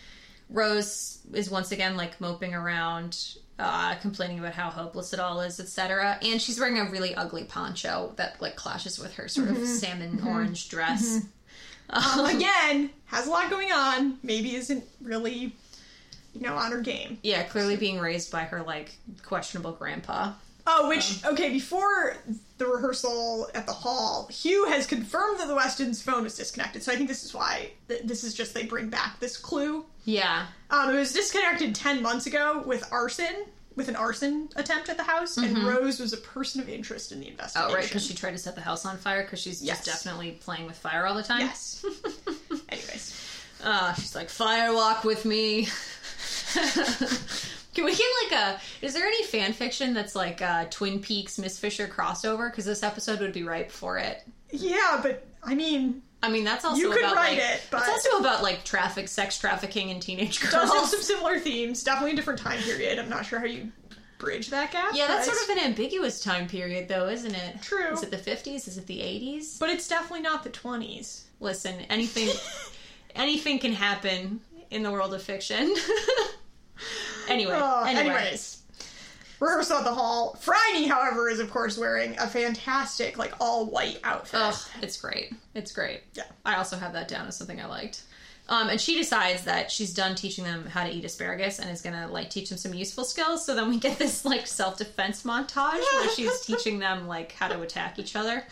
Rose 0.50 1.20
is 1.34 1.50
once 1.50 1.72
again 1.72 1.96
like 1.96 2.20
moping 2.20 2.54
around, 2.54 3.18
uh, 3.60 3.96
complaining 3.96 4.40
about 4.40 4.54
how 4.54 4.70
hopeless 4.70 5.14
it 5.14 5.20
all 5.20 5.40
is, 5.42 5.60
etc. 5.60 6.18
And 6.22 6.42
she's 6.42 6.60
wearing 6.60 6.80
a 6.80 6.86
really 6.86 7.16
ugly 7.16 7.44
poncho 7.46 8.14
that 8.18 8.42
like 8.42 8.56
clashes 8.56 9.00
with 9.00 9.14
her 9.14 9.28
sort 9.28 9.50
of 9.50 9.58
salmon 9.68 10.22
orange 10.26 10.68
dress. 10.68 11.20
Um, 11.90 12.26
again, 12.36 12.90
has 13.06 13.28
a 13.28 13.30
lot 13.30 13.50
going 13.50 13.72
on. 13.72 14.18
Maybe 14.24 14.56
isn't 14.56 14.84
really, 15.02 15.56
you 16.34 16.42
know, 16.42 16.56
on 16.56 16.72
her 16.72 16.82
game. 16.82 17.20
Yeah, 17.24 17.44
clearly 17.44 17.76
being 17.78 18.00
raised 18.00 18.32
by 18.32 18.44
her 18.44 18.62
like 18.64 18.96
questionable 19.24 19.72
grandpa. 19.74 20.34
Oh, 20.68 20.90
which 20.90 21.24
okay, 21.24 21.52
before 21.52 22.18
the 22.58 22.66
rehearsal 22.66 23.48
at 23.54 23.68
the 23.68 23.72
hall, 23.72 24.28
Hugh 24.32 24.66
has 24.66 24.88
confirmed 24.88 25.40
that 25.40 25.48
the 25.48 25.54
Weston's 25.54 26.02
phone 26.02 26.24
was 26.24 26.36
disconnected. 26.36 26.82
So 26.82 26.92
I 26.92 26.96
think 26.96 27.08
this 27.08 27.24
is 27.24 27.36
why 27.36 27.70
th- 27.88 28.02
this 28.04 28.24
is 28.24 28.34
just 28.34 28.56
they 28.56 28.64
bring 28.66 28.90
back 28.90 29.20
this 29.20 29.38
clue. 29.38 29.86
Yeah, 30.06 30.48
Um, 30.72 30.90
it 30.90 30.98
was 30.98 31.14
disconnected 31.14 31.76
ten 31.76 32.02
months 32.02 32.26
ago 32.26 32.64
with 32.66 32.84
arson, 32.92 33.46
with 33.76 33.90
an 33.90 33.96
arson 33.96 34.50
attempt 34.56 34.88
at 34.90 34.98
the 34.98 35.04
house, 35.04 35.38
and 35.38 35.58
Rose 35.60 36.00
was 36.00 36.14
a 36.14 36.18
person 36.18 36.62
of 36.62 36.70
interest 36.70 37.12
in 37.12 37.20
the 37.20 37.28
investigation. 37.28 37.72
oh 37.72 37.76
right, 37.76 37.84
because 37.84 38.06
she 38.06 38.14
tried 38.14 38.32
to 38.32 38.38
set 38.38 38.56
the 38.56 38.62
house 38.62 38.86
on 38.86 38.98
fire 38.98 39.24
because 39.24 39.40
she's 39.40 39.62
Yes. 39.62 39.84
just 39.86 40.04
definitely 40.06 40.32
playing 40.42 40.66
with 40.66 40.78
fire 40.78 41.06
all 41.06 41.16
the 41.16 41.24
time. 41.24 41.42
yes. 41.42 41.84
Anyways, 42.70 43.22
Uh, 43.64 43.94
she's 43.94 44.16
like, 44.16 44.30
fire 44.30 44.74
walk 44.74 45.04
with 45.04 45.26
me. 45.26 45.68
Can 47.74 47.84
we 47.84 47.94
get 47.94 48.06
like 48.24 48.32
a? 48.40 48.62
Is 48.82 48.94
there 48.94 49.06
any 49.06 49.24
fan 49.26 49.52
fiction 49.52 49.94
that's 49.94 50.16
like 50.16 50.42
uh, 50.42 50.66
Twin 50.70 51.00
Peaks 51.02 51.38
Miss 51.38 51.60
Fisher 51.60 51.88
crossover? 51.88 52.50
Because 52.50 52.64
this 52.66 52.84
episode 52.84 53.20
would 53.20 53.34
be 53.34 53.44
right 53.44 53.70
for 53.70 53.98
it. 53.98 54.24
yeah, 54.52 55.00
but 55.04 55.28
I 55.44 55.56
mean, 55.56 56.02
I 56.26 56.30
mean, 56.32 56.44
that's 56.44 56.66
also 56.66 56.82
You 56.82 56.90
could 56.92 57.04
about 57.04 57.16
write 57.16 57.38
like, 57.38 57.40
it, 57.40 57.62
but- 57.70 57.82
it's 57.82 57.90
also 57.90 58.18
about 58.20 58.42
like 58.44 58.64
traffic, 58.64 59.08
sex 59.08 59.38
trafficking, 59.38 59.92
and 59.92 60.02
teenage 60.02 60.40
does 60.42 60.52
have 60.54 60.70
girls. 60.70 60.92
some 60.92 61.02
similar 61.02 61.40
themes. 61.40 61.84
Definitely 61.84 62.14
a 62.14 62.16
different 62.16 62.40
time 62.40 62.62
period. 62.62 62.98
I'm 63.00 63.10
not 63.10 63.26
sure 63.26 63.40
how 63.40 63.46
you 63.46 63.72
bridge 64.18 64.50
that 64.50 64.72
gap. 64.72 64.92
yeah, 64.94 65.08
that's 65.08 65.26
sort 65.26 65.38
of 65.44 65.50
an 65.58 65.64
ambiguous 65.70 66.24
time 66.24 66.48
period, 66.48 66.88
though, 66.88 67.08
isn't 67.10 67.36
it? 67.36 67.62
True. 67.62 67.92
Is 67.94 68.02
it 68.02 68.12
the 68.12 68.18
fifties? 68.18 68.68
Is 68.68 68.78
it 68.78 68.88
the 68.88 69.02
eighties? 69.02 69.58
But 69.60 69.70
it's 69.70 69.88
definitely 69.88 70.22
not 70.22 70.44
the 70.44 70.50
20s. 70.50 71.24
Listen, 71.40 71.76
anything, 71.90 72.30
anything 73.16 73.60
can 73.60 73.74
happen 73.74 74.40
in 74.72 74.84
the 74.84 74.92
world 74.92 75.14
of 75.14 75.22
fiction. 75.22 75.76
anyway, 77.30 77.54
anyway. 77.54 77.86
Anyways, 77.88 78.62
rehearsal 79.40 79.78
at 79.78 79.84
the 79.84 79.94
hall. 79.94 80.38
Phryne, 80.40 80.88
however, 80.88 81.30
is 81.30 81.40
of 81.40 81.52
course 81.52 81.78
wearing 81.78 82.18
a 82.20 82.28
fantastic, 82.28 83.18
like 83.18 83.34
all 83.40 83.66
white 83.66 84.00
outfit. 84.04 84.40
Ugh, 84.42 84.56
it's 84.82 84.98
great. 85.00 85.34
It's 85.54 85.72
great. 85.72 86.02
Yeah. 86.14 86.24
I 86.46 86.56
also 86.56 86.78
have 86.78 86.94
that 86.94 87.08
down 87.08 87.28
as 87.28 87.38
something 87.38 87.60
I 87.60 87.66
liked. 87.66 88.04
Um, 88.48 88.70
and 88.70 88.80
she 88.80 88.96
decides 88.96 89.44
that 89.46 89.72
she's 89.72 89.94
done 89.94 90.14
teaching 90.14 90.44
them 90.44 90.68
how 90.68 90.84
to 90.84 90.92
eat 90.92 91.04
asparagus 91.04 91.58
and 91.58 91.70
is 91.70 91.82
gonna 91.82 92.08
like 92.08 92.30
teach 92.30 92.50
them 92.50 92.58
some 92.60 92.74
useful 92.74 93.04
skills. 93.04 93.44
So 93.46 93.56
then 93.56 93.70
we 93.70 93.80
get 93.80 93.98
this 93.98 94.24
like 94.24 94.46
self 94.46 94.78
defense 94.78 95.24
montage 95.24 95.82
where 95.94 96.10
she's 96.10 96.42
teaching 96.46 96.78
them 96.80 97.08
like 97.08 97.32
how 97.32 97.48
to 97.48 97.62
attack 97.62 97.98
each 97.98 98.16
other. 98.16 98.44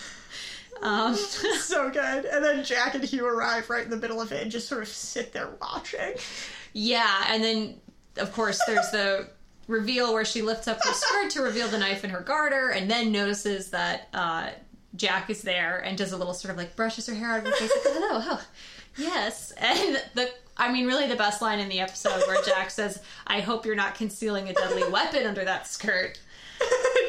Um, 0.82 1.16
so 1.60 1.92
good. 1.92 2.26
And 2.26 2.44
then 2.44 2.64
Jack 2.64 2.96
and 2.96 3.04
Hugh 3.04 3.26
arrive 3.28 3.70
right 3.70 3.84
in 3.84 3.92
the 3.92 3.98
middle 3.98 4.20
of 4.20 4.32
it 4.32 4.42
and 4.42 4.52
just 4.52 4.68
sort 4.68 4.82
of 4.82 4.88
sit 4.88 5.32
there 5.32 5.50
watching. 5.62 6.16
yeah, 6.74 7.26
and 7.28 7.44
then 7.44 7.80
of 8.18 8.34
course 8.34 8.60
there's 8.66 8.90
the 8.92 9.28
reveal 9.68 10.14
where 10.14 10.26
she 10.26 10.42
lifts 10.42 10.68
up 10.68 10.84
her 10.84 10.94
skirt 10.94 11.30
to 11.32 11.42
reveal 11.42 11.68
the 11.68 11.78
knife 11.78 12.04
in 12.04 12.10
her 12.10 12.22
garter, 12.22 12.70
and 12.70 12.90
then 12.90 13.12
notices 13.12 13.70
that 13.72 14.08
uh, 14.14 14.50
Jack 14.96 15.30
is 15.30 15.42
there 15.42 15.80
and 15.80 15.98
does 15.98 16.12
a 16.12 16.18
little 16.18 16.34
sort 16.34 16.52
of 16.52 16.58
like 16.58 16.76
brushes 16.76 17.08
her 17.08 17.14
hair 17.16 17.32
out 17.32 17.40
of 17.40 17.46
her 17.46 17.52
face, 17.52 17.72
like 17.72 17.94
hello, 17.96 18.22
oh, 18.24 18.46
yes, 18.98 19.52
and 19.58 20.02
the. 20.16 20.30
I 20.56 20.72
mean, 20.72 20.86
really, 20.86 21.08
the 21.08 21.16
best 21.16 21.42
line 21.42 21.60
in 21.60 21.68
the 21.68 21.80
episode 21.80 22.22
where 22.28 22.40
Jack 22.44 22.70
says, 22.70 23.02
"I 23.26 23.40
hope 23.40 23.66
you're 23.66 23.76
not 23.76 23.96
concealing 23.96 24.50
a 24.50 24.54
deadly 24.54 24.88
weapon 24.92 25.26
under 25.26 25.44
that 25.46 25.66
skirt." 25.68 26.20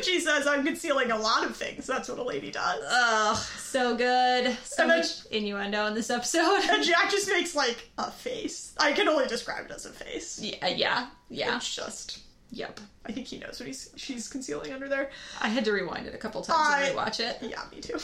she 0.03 0.19
says, 0.19 0.47
I'm 0.49 0.65
concealing 0.65 1.11
a 1.13 1.17
lot 1.19 1.45
of 1.45 1.57
things. 1.57 1.87
That's 1.87 2.09
what 2.09 2.19
a 2.19 2.23
lady 2.25 2.51
does. 2.51 2.83
Oh, 2.89 3.49
so 3.59 3.95
good, 3.97 4.57
so 4.65 4.87
then- 4.89 4.99
much 4.99 5.27
innuendo 5.31 5.87
in 5.87 5.95
this 5.95 6.11
episode. 6.11 6.61
and 6.71 6.83
Jack 6.83 7.11
just 7.11 7.29
makes 7.29 7.55
like 7.55 7.89
a 7.99 8.11
face. 8.11 8.75
I 8.79 8.93
can 8.93 9.07
only 9.09 9.27
describe 9.27 9.67
it 9.67 9.71
as 9.71 9.87
a 9.87 9.91
face. 9.91 10.41
yeah, 10.41 10.67
yeah, 10.69 11.07
yeah, 11.29 11.57
It's 11.57 11.73
just. 11.75 12.21
Yep. 12.55 12.81
I 13.07 13.13
think 13.13 13.27
he 13.27 13.39
knows 13.39 13.61
what 13.61 13.67
he's 13.67 13.91
she's 13.97 14.29
concealing 14.29 14.73
under 14.73 14.89
there. 14.89 15.11
I 15.41 15.49
had 15.49 15.65
to 15.67 15.73
rewind 15.73 16.07
it 16.07 16.15
a 16.15 16.19
couple 16.19 16.43
times 16.43 16.89
to 16.89 16.95
rewatch 16.95 17.21
it. 17.21 17.39
Yeah, 17.43 17.63
me 17.71 17.81
too. 17.81 17.99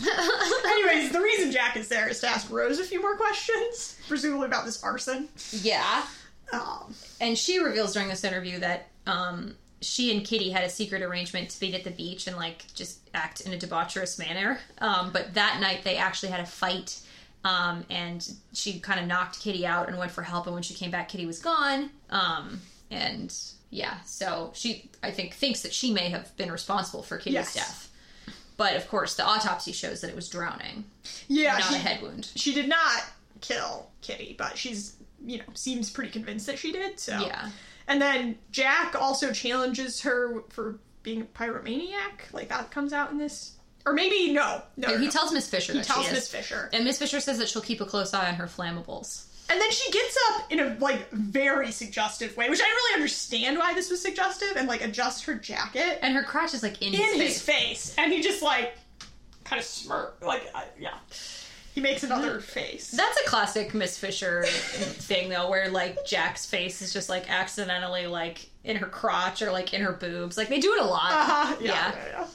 Anyways, 0.66 1.12
the 1.12 1.20
reason 1.20 1.52
Jack 1.52 1.76
is 1.76 1.88
there 1.88 2.08
is 2.08 2.20
to 2.20 2.28
ask 2.28 2.50
Rose 2.50 2.78
a 2.78 2.84
few 2.84 3.00
more 3.00 3.16
questions, 3.16 3.98
presumably 4.08 4.46
about 4.46 4.64
this 4.64 4.82
arson. 4.82 5.28
Yeah. 5.60 6.04
Um, 6.52 6.94
And 7.20 7.36
she 7.36 7.58
reveals 7.58 7.92
during 7.92 8.08
this 8.08 8.24
interview 8.24 8.58
that 8.60 8.88
um, 9.06 9.54
she 9.80 10.14
and 10.16 10.24
Kitty 10.26 10.50
had 10.50 10.64
a 10.64 10.70
secret 10.70 11.02
arrangement 11.02 11.50
to 11.50 11.64
meet 11.64 11.74
at 11.74 11.84
the 11.84 11.90
beach 11.90 12.26
and 12.26 12.36
like 12.36 12.64
just 12.74 13.00
act 13.14 13.42
in 13.42 13.52
a 13.52 13.56
debaucherous 13.56 14.18
manner. 14.18 14.58
Um, 14.78 15.10
but 15.12 15.34
that 15.34 15.58
night 15.60 15.82
they 15.84 15.96
actually 15.96 16.30
had 16.30 16.40
a 16.40 16.46
fight. 16.46 17.00
Um, 17.44 17.84
and 17.90 18.26
she 18.52 18.78
kind 18.80 19.00
of 19.00 19.06
knocked 19.06 19.40
Kitty 19.40 19.66
out 19.66 19.88
and 19.88 19.98
went 19.98 20.12
for 20.12 20.22
help. 20.22 20.46
And 20.46 20.54
when 20.54 20.62
she 20.62 20.74
came 20.74 20.90
back, 20.90 21.08
Kitty 21.08 21.26
was 21.26 21.38
gone. 21.40 21.90
Um, 22.10 22.60
and 22.92 23.34
Yeah, 23.70 24.00
so 24.02 24.50
she, 24.54 24.90
I 25.02 25.10
think, 25.10 25.34
thinks 25.34 25.62
that 25.62 25.72
she 25.72 25.92
may 25.92 26.10
have 26.10 26.36
been 26.36 26.52
responsible 26.52 27.02
for 27.02 27.16
Kitty's 27.18 27.34
Yes. 27.34 27.54
death. 27.54 27.88
But 28.58 28.76
of 28.76 28.86
course, 28.88 29.14
the 29.14 29.24
autopsy 29.24 29.72
shows 29.72 30.02
that 30.02 30.10
it 30.10 30.14
was 30.16 30.28
drowning, 30.28 30.84
Yeah, 31.28 31.54
not 31.54 31.62
she, 31.64 31.74
a 31.74 31.78
head 31.78 32.02
wound. 32.02 32.30
she 32.36 32.52
did 32.54 32.68
not 32.68 33.02
kill 33.40 33.90
Kitty, 34.02 34.34
but 34.38 34.56
she's 34.58 34.96
you 35.24 35.38
know 35.38 35.44
seems 35.54 35.88
pretty 35.88 36.10
convinced 36.10 36.46
that 36.46 36.58
she 36.58 36.70
did. 36.72 36.98
So 37.00 37.12
Yeah. 37.18 37.48
and 37.88 38.00
then 38.02 38.38
Jack 38.50 38.94
also 38.94 39.32
challenges 39.32 40.00
her 40.02 40.42
for 40.50 40.78
being 41.02 41.22
a 41.22 41.24
pyromaniac. 41.24 42.32
Like 42.32 42.48
that 42.50 42.70
comes 42.70 42.92
out 42.92 43.10
in 43.10 43.18
this, 43.18 43.52
or 43.86 43.92
maybe 43.94 44.32
no, 44.32 44.62
no. 44.76 44.96
he 44.98 45.06
no. 45.06 45.10
tells 45.10 45.32
Miss 45.32 45.48
Fisher 45.48 45.72
he 45.72 45.80
tells 45.82 46.10
Miss. 46.12 46.28
Fisher, 46.28 46.68
And 46.72 46.84
Miss 46.84 46.98
Fisher 46.98 47.20
says 47.20 47.38
that 47.38 47.48
she'll 47.48 47.62
keep 47.62 47.80
a 47.80 47.86
close 47.86 48.12
eye 48.14 48.28
on 48.28 48.34
her 48.34 48.46
flammables. 48.46 49.24
And 49.52 49.60
then 49.60 49.70
she 49.70 49.90
gets 49.92 50.18
up 50.30 50.50
in 50.50 50.60
a 50.60 50.76
like 50.80 51.10
very 51.10 51.70
suggestive 51.70 52.36
way, 52.36 52.48
which 52.50 52.60
I 52.60 52.64
didn't 52.64 52.76
really 52.76 52.94
understand 52.94 53.58
why 53.58 53.74
this 53.74 53.90
was 53.90 54.00
suggestive, 54.02 54.56
and 54.56 54.66
like 54.66 54.82
adjusts 54.82 55.22
her 55.24 55.34
jacket 55.34 55.98
And 56.02 56.14
her 56.14 56.22
crotch 56.22 56.54
is 56.54 56.62
like 56.62 56.80
in, 56.82 56.94
in 56.94 57.00
his 57.00 57.10
face. 57.12 57.20
his 57.20 57.42
face, 57.42 57.94
and 57.98 58.12
he 58.12 58.22
just 58.22 58.42
like 58.42 58.74
kind 59.44 59.60
of 59.60 59.66
smirk, 59.66 60.16
like 60.22 60.42
I 60.54 60.64
yeah. 60.78 60.94
He 61.74 61.80
makes 61.80 62.02
another 62.02 62.40
face. 62.40 62.90
That's 62.90 63.18
a 63.22 63.24
classic 63.30 63.72
Miss 63.72 63.96
Fisher 63.96 64.44
thing, 64.46 65.30
though, 65.30 65.48
where 65.48 65.70
like 65.70 66.04
Jack's 66.04 66.44
face 66.44 66.82
is 66.82 66.92
just 66.92 67.08
like 67.08 67.30
accidentally 67.30 68.06
like 68.06 68.50
in 68.62 68.76
her 68.76 68.86
crotch 68.86 69.40
or 69.40 69.50
like 69.50 69.72
in 69.72 69.80
her 69.80 69.92
boobs. 69.92 70.36
Like 70.36 70.48
they 70.50 70.60
do 70.60 70.74
it 70.74 70.82
a 70.82 70.84
lot. 70.84 71.10
Uh-huh, 71.12 71.56
yeah, 71.60 71.66
Yeah. 71.70 71.92
yeah, 71.94 72.26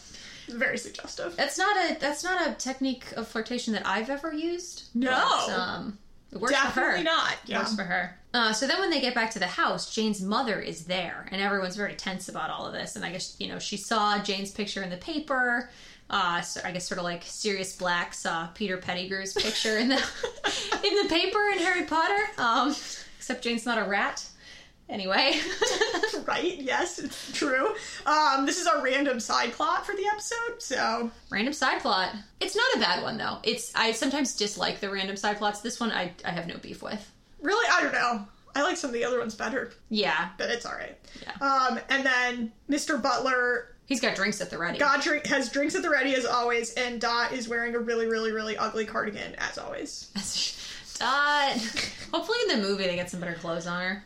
yeah. 0.50 0.58
Very 0.58 0.78
suggestive. 0.80 1.36
That's 1.36 1.58
not 1.58 1.76
a 1.78 1.98
that's 2.00 2.24
not 2.24 2.48
a 2.48 2.54
technique 2.54 3.06
of 3.16 3.28
flirtation 3.28 3.74
that 3.74 3.86
I've 3.86 4.10
ever 4.10 4.34
used. 4.34 4.86
No. 4.96 5.12
But, 5.12 5.54
um, 5.54 5.98
it 6.32 6.40
works 6.40 6.56
for 6.56 6.60
her. 6.68 6.82
Definitely 6.82 7.04
not. 7.04 7.34
It 7.34 7.38
Yeah. 7.46 7.60
Works 7.60 7.76
for 7.76 7.84
her. 7.84 8.18
Uh, 8.34 8.54
so 8.54 8.68
then 8.68 8.80
when 8.80 8.90
they 8.90 9.02
get 9.02 9.16
back 9.16 9.32
to 9.32 9.40
the 9.40 9.48
house, 9.48 9.94
Jane's 9.94 10.22
mother 10.22 10.60
is 10.60 10.86
there, 10.86 11.28
and 11.32 11.42
everyone's 11.42 11.76
very 11.76 11.96
tense 11.96 12.30
about 12.30 12.50
all 12.50 12.66
of 12.68 12.74
this. 12.74 12.96
And 12.96 13.04
I 13.06 13.12
guess 13.12 13.36
you 13.40 13.48
know 13.48 13.60
she 13.60 13.78
saw 13.78 14.22
Jane's 14.22 14.52
picture 14.52 14.84
in 14.84 14.90
the 14.90 14.98
paper. 14.98 15.70
Uh, 16.10 16.40
so 16.42 16.62
I 16.64 16.72
guess 16.72 16.88
sort 16.88 17.00
of 17.00 17.04
like 17.04 17.24
Sirius 17.26 17.76
Black 17.76 18.14
saw 18.14 18.48
Peter 18.48 18.78
Pettigrew's 18.78 19.34
picture 19.34 19.78
in 19.78 19.90
the 19.90 19.96
in 20.86 21.04
the 21.04 21.10
paper 21.10 21.40
in 21.54 21.60
Harry 21.60 21.84
Potter. 21.84 22.18
Um, 22.38 22.70
except 23.18 23.44
Jane's 23.44 23.66
not 23.66 23.78
a 23.78 23.84
rat. 23.84 24.24
Anyway, 24.90 25.40
right? 26.26 26.58
Yes, 26.60 26.98
it's 27.00 27.32
true. 27.34 27.76
Um, 28.06 28.46
this 28.46 28.60
is 28.60 28.68
our 28.68 28.82
random 28.82 29.20
side 29.20 29.52
plot 29.52 29.86
for 29.86 29.94
the 29.96 30.06
episode. 30.08 30.62
So 30.62 31.12
random 31.30 31.54
side 31.54 31.82
plot. 31.82 32.16
It's 32.40 32.56
not 32.56 32.66
a 32.76 32.80
bad 32.80 33.04
one 33.04 33.18
though. 33.18 33.40
It's 33.44 33.72
I 33.76 33.92
sometimes 33.92 34.36
dislike 34.36 34.80
the 34.80 34.90
random 34.90 35.18
side 35.18 35.38
plots. 35.38 35.60
This 35.62 35.80
one 35.80 35.92
I 35.92 36.14
I 36.24 36.32
have 36.32 36.48
no 36.48 36.58
beef 36.58 36.82
with. 36.82 37.06
really, 37.42 37.68
I 37.72 37.84
don't 37.84 37.94
know. 37.94 38.28
I 38.56 38.64
like 38.64 38.78
some 38.78 38.90
of 38.90 38.94
the 38.94 39.04
other 39.04 39.20
ones 39.20 39.36
better, 39.36 39.72
Yeah, 39.90 40.30
but 40.38 40.50
it's 40.50 40.66
all 40.66 40.74
right. 40.74 40.98
Yeah. 41.22 41.46
Um, 41.46 41.80
and 41.90 42.04
then 42.06 42.52
Mr. 42.70 43.00
Butler 43.00 43.76
he's 43.86 44.00
got 44.00 44.16
drinks 44.16 44.42
at 44.42 44.50
the 44.50 44.58
ready. 44.58 44.80
got 44.80 45.04
drink 45.04 45.26
has 45.28 45.50
drinks 45.52 45.76
at 45.76 45.82
the 45.84 45.90
ready 45.90 46.16
as 46.16 46.26
always, 46.26 46.74
and 46.76 47.00
Dot 47.02 47.34
is 47.34 47.48
wearing 47.50 47.76
a 47.76 47.80
really, 47.80 48.08
really, 48.08 48.32
really 48.32 48.58
ugly 48.58 48.86
cardigan 48.86 49.36
as 49.38 49.58
always. 49.58 50.10
Dot. 51.00 51.52
Hopefully 52.12 52.38
in 52.50 52.60
the 52.60 52.68
movie 52.68 52.86
they 52.86 52.96
get 52.96 53.10
some 53.12 53.20
better 53.20 53.36
clothes 53.36 53.68
on 53.68 53.82
her. 53.84 54.04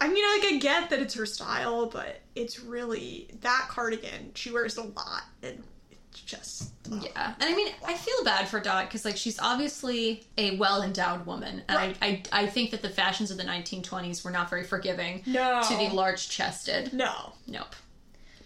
I 0.00 0.08
mean, 0.08 0.24
like 0.40 0.52
I 0.54 0.58
get 0.58 0.90
that 0.90 1.00
it's 1.00 1.14
her 1.14 1.26
style, 1.26 1.86
but 1.86 2.20
it's 2.34 2.60
really 2.60 3.28
that 3.42 3.66
cardigan 3.68 4.32
she 4.34 4.50
wears 4.50 4.76
a 4.76 4.82
lot, 4.82 5.22
and 5.42 5.62
it's 5.90 6.20
just 6.20 6.70
ugh. 6.92 7.02
Yeah, 7.04 7.34
and 7.40 7.44
I 7.44 7.54
mean, 7.54 7.72
I 7.86 7.94
feel 7.94 8.24
bad 8.24 8.48
for 8.48 8.58
Dot 8.60 8.86
because 8.88 9.04
like 9.04 9.16
she's 9.16 9.38
obviously 9.38 10.26
a 10.38 10.56
well 10.56 10.82
endowed 10.82 11.26
woman, 11.26 11.62
and 11.68 11.76
Right. 11.76 11.96
I, 12.02 12.22
I 12.32 12.42
I 12.42 12.46
think 12.46 12.70
that 12.72 12.82
the 12.82 12.88
fashions 12.90 13.30
of 13.30 13.36
the 13.36 13.44
1920s 13.44 14.24
were 14.24 14.30
not 14.30 14.50
very 14.50 14.64
forgiving 14.64 15.22
No. 15.26 15.62
to 15.68 15.76
the 15.76 15.88
large 15.90 16.28
chested. 16.28 16.92
no. 16.92 17.32
Nope. 17.46 17.74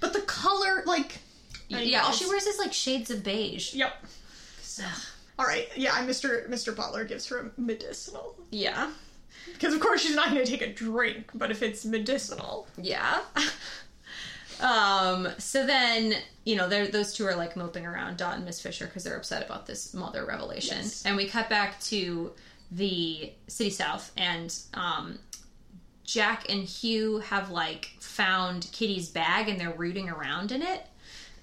But 0.00 0.12
the 0.14 0.22
color, 0.22 0.82
like, 0.86 1.18
I 1.72 1.82
yeah, 1.82 2.02
all 2.04 2.12
she 2.12 2.26
wears 2.26 2.46
is 2.46 2.58
like 2.58 2.72
shades 2.72 3.10
of 3.10 3.22
beige. 3.22 3.74
Yep. 3.74 3.92
So, 4.62 4.84
All 5.38 5.44
right, 5.46 5.68
yeah, 5.76 5.92
Mr. 6.06 6.48
Mr. 6.48 6.74
Butler 6.74 7.04
gives 7.04 7.26
her 7.28 7.38
a 7.38 7.60
medicinal 7.60 8.34
yeah, 8.50 8.90
because 9.52 9.74
of 9.74 9.80
course 9.80 10.00
she's 10.02 10.16
not 10.16 10.30
going 10.30 10.44
to 10.44 10.50
take 10.50 10.62
a 10.62 10.72
drink, 10.72 11.30
but 11.34 11.50
if 11.50 11.62
it's 11.62 11.84
medicinal, 11.84 12.66
yeah. 12.76 13.20
um. 14.60 15.28
So 15.38 15.66
then, 15.66 16.14
you 16.44 16.56
know, 16.56 16.68
they're, 16.68 16.88
those 16.88 17.14
two 17.14 17.24
are 17.26 17.34
like 17.34 17.56
moping 17.56 17.86
around 17.86 18.16
Dot 18.18 18.36
and 18.36 18.44
Miss 18.44 18.60
Fisher 18.60 18.86
because 18.86 19.04
they're 19.04 19.16
upset 19.16 19.44
about 19.44 19.66
this 19.66 19.94
mother 19.94 20.24
revelation, 20.26 20.78
Yes. 20.78 21.04
and 21.06 21.16
we 21.16 21.26
cut 21.28 21.48
back 21.48 21.80
to 21.82 22.32
the 22.72 23.32
city 23.48 23.70
south 23.70 24.12
and 24.16 24.56
um 24.74 25.18
Jack 26.04 26.48
and 26.48 26.62
Hugh 26.64 27.18
have 27.18 27.50
like 27.50 27.90
found 28.00 28.68
Kitty's 28.72 29.08
bag 29.08 29.48
and 29.48 29.60
they're 29.60 29.72
rooting 29.72 30.08
around 30.08 30.52
in 30.52 30.62
it. 30.62 30.86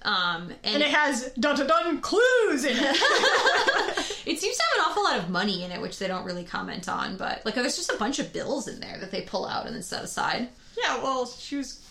Um, 0.02 0.52
and, 0.62 0.74
and 0.74 0.82
it 0.82 0.90
has 0.90 1.32
dun 1.38 1.56
dun 1.56 1.66
dun 1.66 2.00
clues 2.00 2.64
in 2.64 2.76
it. 2.76 2.96
it 4.26 4.38
seems 4.38 4.56
to 4.56 4.62
have 4.62 4.78
an 4.78 4.84
awful 4.86 5.04
lot 5.04 5.18
of 5.18 5.28
money 5.28 5.64
in 5.64 5.72
it, 5.72 5.80
which 5.80 5.98
they 5.98 6.06
don't 6.06 6.24
really 6.24 6.44
comment 6.44 6.88
on. 6.88 7.16
But 7.16 7.44
like, 7.44 7.54
there's 7.54 7.76
just 7.76 7.92
a 7.92 7.96
bunch 7.96 8.18
of 8.18 8.32
bills 8.32 8.68
in 8.68 8.80
there 8.80 8.98
that 8.98 9.10
they 9.10 9.22
pull 9.22 9.46
out 9.46 9.66
and 9.66 9.74
then 9.74 9.82
set 9.82 10.04
aside. 10.04 10.48
yeah, 10.80 11.02
well, 11.02 11.26
she 11.26 11.56
was 11.56 11.84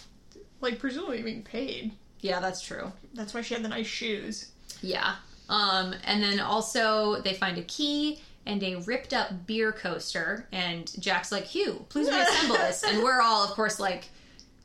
like 0.61 0.79
presumably 0.79 1.21
being 1.21 1.43
paid. 1.43 1.91
Yeah, 2.21 2.39
that's 2.39 2.61
true. 2.61 2.91
That's 3.13 3.33
why 3.33 3.41
she 3.41 3.53
had 3.53 3.63
the 3.63 3.69
nice 3.69 3.87
shoes. 3.87 4.51
Yeah. 4.81 5.15
Um, 5.49 5.93
and 6.03 6.21
then 6.21 6.39
also 6.39 7.21
they 7.21 7.33
find 7.33 7.57
a 7.57 7.63
key 7.63 8.21
and 8.45 8.63
a 8.63 8.77
ripped 8.77 9.13
up 9.13 9.45
beer 9.45 9.71
coaster, 9.73 10.47
and 10.51 10.89
Jack's 11.01 11.31
like, 11.31 11.43
Hugh, 11.43 11.85
please 11.89 12.09
reassemble 12.11 12.55
this. 12.55 12.83
And 12.83 13.03
we're 13.03 13.21
all, 13.21 13.43
of 13.43 13.51
course, 13.51 13.79
like, 13.79 14.09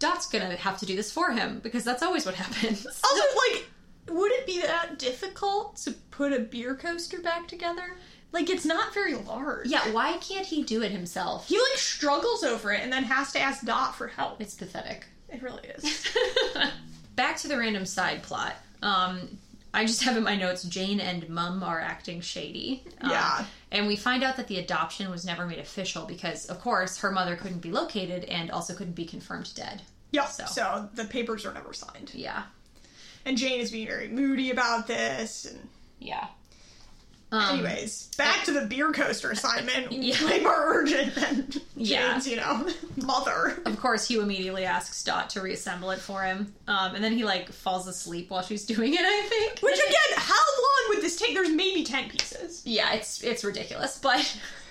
Dot's 0.03 0.27
gonna 0.27 0.57
have 0.57 0.79
to 0.81 0.87
do 0.87 0.97
this 0.97 1.11
for 1.11 1.31
him 1.33 1.61
because 1.62 1.85
that's 1.85 2.03
always 2.03 2.27
what 2.27 2.35
happens. 2.35 2.87
Also, 3.05 3.23
like, 3.51 3.67
would 4.09 4.33
it 4.33 4.47
be 4.47 4.61
that 4.62 4.99
difficult 4.99 5.77
to 5.77 5.93
put 6.11 6.33
a 6.33 6.41
beer 6.41 6.75
coaster 6.75 7.21
back 7.21 7.47
together? 7.49 7.97
Like, 8.33 8.51
it's 8.51 8.65
not 8.65 8.93
very 8.95 9.15
large. 9.15 9.69
yeah, 9.69 9.91
why 9.93 10.17
can't 10.19 10.47
he 10.47 10.62
do 10.62 10.83
it 10.83 10.91
himself? 10.91 11.49
He 11.49 11.57
like 11.57 11.79
struggles 11.79 12.43
over 12.43 12.73
it 12.73 12.81
and 12.83 12.93
then 12.93 13.05
has 13.05 13.33
to 13.33 13.41
ask 13.41 13.65
Dot 13.65 13.95
for 13.95 14.09
help. 14.09 14.41
It's 14.41 14.55
pathetic. 14.55 15.07
It 15.29 15.43
really 15.43 15.67
is. 15.69 16.09
Back 17.17 17.37
to 17.38 17.49
the 17.49 17.59
random 17.59 17.85
side 17.87 18.23
plot. 18.23 18.57
Um, 18.83 19.38
I 19.75 19.85
just 19.87 20.03
have 20.03 20.17
in 20.17 20.23
my 20.25 20.37
notes 20.37 20.65
Jane 20.65 20.99
and 21.01 21.29
Mum 21.29 21.62
are 21.62 21.81
acting 21.81 22.21
shady. 22.21 22.85
Um, 23.01 23.11
Yeah. 23.11 23.45
and 23.71 23.87
we 23.87 23.97
find 23.97 24.23
out 24.23 24.37
that 24.37 24.49
the 24.49 24.59
adoption 24.59 25.11
was 25.11 25.25
never 25.25 25.47
made 25.47 25.59
official 25.59 26.05
because, 26.07 26.47
of 26.47 26.61
course, 26.61 26.99
her 26.99 27.11
mother 27.11 27.37
couldn't 27.37 27.61
be 27.61 27.71
located 27.71 28.25
and 28.25 28.51
also 28.51 28.75
couldn't 28.75 28.95
be 28.95 29.05
confirmed 29.07 29.53
dead. 29.55 29.83
Yep. 30.12 30.29
So. 30.29 30.44
So. 30.46 30.88
the 30.94 31.05
papers 31.05 31.44
are 31.46 31.53
never 31.55 31.72
signed, 31.72 32.12
Yeah. 32.14 32.42
and 33.25 33.37
Jane 33.37 33.61
is 33.61 33.70
being 33.70 33.87
very 33.88 34.09
moody 34.09 34.51
about 34.51 34.87
this. 34.87 35.44
And 35.46 35.68
Yeah. 35.98 36.27
Um, 37.31 37.61
anyways, 37.61 38.11
back 38.18 38.44
to 38.44 38.53
the 38.53 38.66
beer 38.66 38.92
coaster 38.92 39.31
assignment. 39.31 39.90
Yeah. 39.92 40.22
Way 40.27 40.40
more 40.40 40.55
urgent 40.77 41.14
than 41.14 41.48
Yeah. 41.77 42.12
Jane's, 42.12 42.29
you 42.29 42.37
know, 42.37 42.68
mother. 43.03 43.59
Of 43.64 43.81
course, 43.81 44.07
Hugh 44.09 44.20
immediately 44.20 44.66
asks 44.66 45.03
Dot 45.03 45.31
to 45.31 45.40
reassemble 45.40 45.90
it 45.92 45.98
for 46.01 46.22
him, 46.25 46.53
um, 46.68 46.94
and 46.94 47.03
then 47.03 47.12
he 47.16 47.25
like 47.25 47.51
falls 47.51 47.88
asleep 47.88 48.29
while 48.29 48.42
she's 48.42 48.66
doing 48.66 48.92
it. 48.92 49.01
I 49.01 49.22
think. 49.31 49.61
Which 49.61 49.79
again, 49.79 50.16
how 50.18 50.35
long 50.35 50.90
would 50.90 51.01
this 51.03 51.16
take? 51.16 51.33
There's 51.33 51.48
maybe 51.48 51.85
ten 51.85 52.11
pieces. 52.11 52.61
yeah, 52.66 52.92
it's 52.92 53.22
it's 53.25 53.44
ridiculous. 53.44 53.98
But 53.98 54.37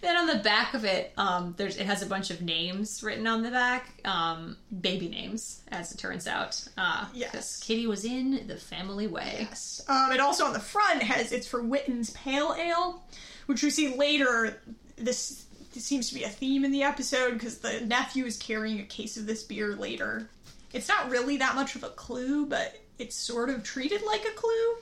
then 0.00 0.16
on 0.16 0.26
the 0.26 0.36
back 0.36 0.74
of 0.74 0.84
it, 0.84 1.12
um, 1.16 1.54
there's 1.56 1.76
it 1.76 1.86
has 1.86 2.02
a 2.02 2.06
bunch 2.06 2.30
of 2.30 2.40
names 2.42 3.02
written 3.02 3.26
on 3.26 3.42
the 3.42 3.50
back, 3.50 4.00
um, 4.04 4.56
baby 4.80 5.08
names, 5.08 5.62
as 5.68 5.92
it 5.92 5.98
turns 5.98 6.26
out. 6.26 6.62
Uh, 6.78 7.06
Yes. 7.12 7.60
Kitty 7.62 7.86
was 7.86 8.04
in 8.04 8.46
the 8.46 8.56
family 8.56 9.06
way. 9.06 9.46
Yes. 9.48 9.82
Um, 9.88 10.10
and 10.12 10.20
also 10.20 10.44
on 10.44 10.52
the 10.52 10.60
front 10.60 11.02
has 11.02 11.32
it's 11.32 11.46
for 11.46 11.62
Witten's 11.62 12.10
Pale 12.10 12.54
Ale, 12.58 13.02
which 13.46 13.62
we 13.62 13.70
see 13.70 13.94
later. 13.96 14.56
This, 14.96 15.44
this 15.74 15.84
seems 15.84 16.08
to 16.08 16.14
be 16.14 16.24
a 16.24 16.28
theme 16.28 16.64
in 16.64 16.72
the 16.72 16.82
episode 16.82 17.34
because 17.34 17.58
the 17.58 17.80
nephew 17.80 18.24
is 18.26 18.36
carrying 18.36 18.80
a 18.80 18.84
case 18.84 19.16
of 19.16 19.26
this 19.26 19.42
beer 19.42 19.74
later. 19.76 20.28
It's 20.72 20.88
not 20.88 21.10
really 21.10 21.38
that 21.38 21.54
much 21.54 21.74
of 21.74 21.82
a 21.84 21.88
clue, 21.90 22.46
but 22.46 22.78
it's 22.98 23.16
sort 23.16 23.48
of 23.50 23.62
treated 23.64 24.02
like 24.02 24.24
a 24.24 24.30
clue. 24.32 24.74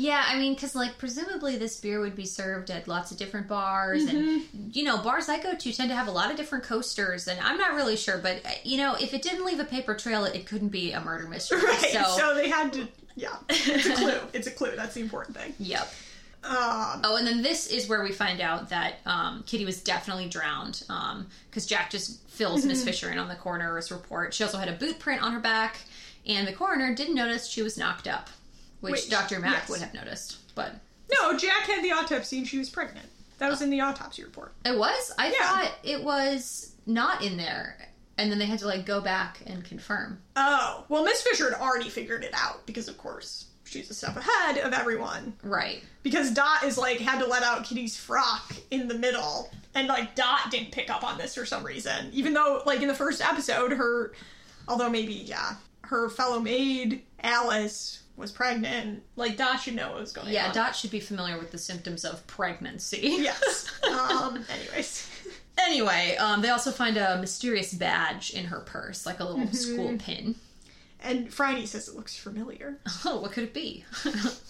Yeah, 0.00 0.22
I 0.24 0.38
mean, 0.38 0.54
because 0.54 0.76
like 0.76 0.96
presumably 0.96 1.56
this 1.58 1.80
beer 1.80 1.98
would 1.98 2.14
be 2.14 2.24
served 2.24 2.70
at 2.70 2.86
lots 2.86 3.10
of 3.10 3.16
different 3.16 3.48
bars, 3.48 4.04
and 4.04 4.44
you 4.72 4.84
know, 4.84 4.98
bars 4.98 5.28
I 5.28 5.42
go 5.42 5.56
to 5.56 5.72
tend 5.72 5.90
to 5.90 5.96
have 5.96 6.06
a 6.06 6.12
lot 6.12 6.30
of 6.30 6.36
different 6.36 6.62
coasters, 6.62 7.26
and 7.26 7.40
I'm 7.40 7.58
not 7.58 7.74
really 7.74 7.96
sure, 7.96 8.16
but 8.16 8.46
uh, 8.46 8.50
you 8.62 8.76
know, 8.76 8.94
if 8.94 9.12
it 9.12 9.22
didn't 9.22 9.44
leave 9.44 9.58
a 9.58 9.64
paper 9.64 9.96
trail, 9.96 10.24
it, 10.24 10.36
it 10.36 10.46
couldn't 10.46 10.68
be 10.68 10.92
a 10.92 11.00
murder 11.00 11.26
mystery. 11.26 11.60
Right. 11.64 11.90
So, 11.92 12.02
So, 12.16 12.34
they 12.36 12.48
had 12.48 12.72
to. 12.74 12.86
Yeah. 13.16 13.34
It's 13.48 13.86
a 13.86 13.94
clue. 13.94 14.18
it's 14.32 14.46
a 14.46 14.52
clue. 14.52 14.76
That's 14.76 14.94
the 14.94 15.00
important 15.00 15.36
thing. 15.36 15.52
yep. 15.58 15.92
Um, 16.44 17.00
Oh, 17.02 17.16
and 17.18 17.26
then 17.26 17.42
this 17.42 17.66
is 17.66 17.88
where 17.88 18.04
we 18.04 18.12
find 18.12 18.40
out 18.40 18.68
that 18.68 19.00
um, 19.04 19.42
Kitty 19.48 19.64
was 19.64 19.82
definitely 19.82 20.28
drowned 20.28 20.84
because 21.50 21.66
Jack 21.66 21.90
just 21.90 22.22
fills 22.28 22.64
Miss 22.64 22.84
Fisher 22.84 23.10
in 23.10 23.18
on 23.18 23.26
the 23.26 23.34
coroner's 23.34 23.90
report. 23.90 24.32
She 24.32 24.44
also 24.44 24.58
had 24.58 24.68
a 24.68 24.72
boot 24.74 25.00
print 25.00 25.20
on 25.24 25.32
her 25.32 25.40
back, 25.40 25.78
and 26.24 26.46
the 26.46 26.52
coroner 26.52 26.94
didn't 26.94 27.16
notice 27.16 27.48
she 27.48 27.62
was 27.62 27.76
knocked 27.76 28.06
up, 28.06 28.30
which 28.80 28.92
Wait, 28.92 29.10
Dr. 29.10 29.40
Mac 29.40 29.52
yes. 29.60 29.68
would 29.68 29.80
have 29.80 29.94
noticed. 29.94 30.38
But 30.54 30.74
no, 31.12 31.36
Jack 31.36 31.62
had 31.66 31.82
the 31.84 31.92
autopsy 31.92 32.38
and 32.38 32.46
she 32.46 32.58
was 32.58 32.68
pregnant. 32.70 33.06
That 33.38 33.50
was 33.50 33.62
in 33.62 33.70
the 33.70 33.80
autopsy 33.80 34.24
report. 34.24 34.52
it 34.64 34.76
was? 34.76 35.12
I 35.18 35.28
Yeah. 35.28 35.38
thought 35.38 35.74
it 35.84 36.02
was 36.02 36.72
not 36.86 37.22
in 37.22 37.36
there. 37.36 37.76
And 38.16 38.32
then 38.32 38.38
they 38.40 38.46
had 38.46 38.58
to 38.60 38.66
like 38.66 38.84
go 38.84 39.00
back 39.00 39.38
and 39.46 39.64
confirm. 39.64 40.20
Oh, 40.34 40.84
well, 40.88 41.04
Miss 41.04 41.22
Fisher 41.22 41.50
had 41.52 41.60
already 41.60 41.88
figured 41.88 42.24
it 42.24 42.32
out 42.34 42.66
because, 42.66 42.88
of 42.88 42.98
course, 42.98 43.46
she's 43.64 43.88
a 43.90 43.94
step 43.94 44.16
ahead 44.16 44.58
of 44.58 44.72
everyone. 44.72 45.34
Right. 45.44 45.84
Because 46.02 46.32
Dot 46.32 46.64
is 46.64 46.76
like 46.76 46.98
had 46.98 47.20
to 47.20 47.26
let 47.26 47.44
out 47.44 47.64
Kitty's 47.64 47.96
frock 47.96 48.56
in 48.72 48.88
the 48.88 48.98
middle, 48.98 49.50
and 49.76 49.86
like 49.86 50.16
Dot 50.16 50.50
didn't 50.50 50.72
pick 50.72 50.90
up 50.90 51.04
on 51.04 51.16
this 51.16 51.36
for 51.36 51.46
some 51.46 51.62
reason, 51.62 52.10
even 52.12 52.32
though 52.34 52.60
like 52.66 52.82
in 52.82 52.88
the 52.88 52.94
first 52.94 53.20
episode, 53.22 53.70
her, 53.72 54.12
although 54.66 54.90
maybe 54.90 55.12
yeah, 55.14 55.52
her 55.82 56.08
fellow 56.10 56.40
maid 56.40 57.04
Alice 57.22 58.02
was 58.18 58.32
pregnant. 58.32 59.02
Like 59.16 59.36
Dot 59.36 59.60
should 59.60 59.74
know 59.74 59.90
what 59.90 60.00
was 60.00 60.12
going 60.12 60.28
Yeah, 60.28 60.48
on. 60.48 60.48
Yeah, 60.48 60.52
Dot 60.52 60.76
should 60.76 60.90
be 60.90 61.00
familiar 61.00 61.38
with 61.38 61.50
the 61.50 61.58
symptoms 61.58 62.04
of 62.04 62.26
pregnancy. 62.26 63.16
Yes. 63.20 63.70
um. 63.88 64.44
Anyways. 64.50 65.10
Anyway, 65.58 66.16
um, 66.18 66.40
they 66.40 66.50
also 66.50 66.70
find 66.70 66.96
a 66.96 67.18
mysterious 67.18 67.74
badge 67.74 68.30
in 68.30 68.46
her 68.46 68.60
purse, 68.60 69.04
like 69.04 69.20
a 69.20 69.24
little 69.24 69.52
school 69.52 69.96
pin. 69.98 70.36
And 71.00 71.32
Phryne 71.32 71.66
says 71.66 71.88
it 71.88 71.96
looks 71.96 72.16
familiar. 72.16 72.78
Oh, 73.04 73.20
what 73.20 73.32
could 73.32 73.44
it 73.44 73.54
be? 73.54 73.84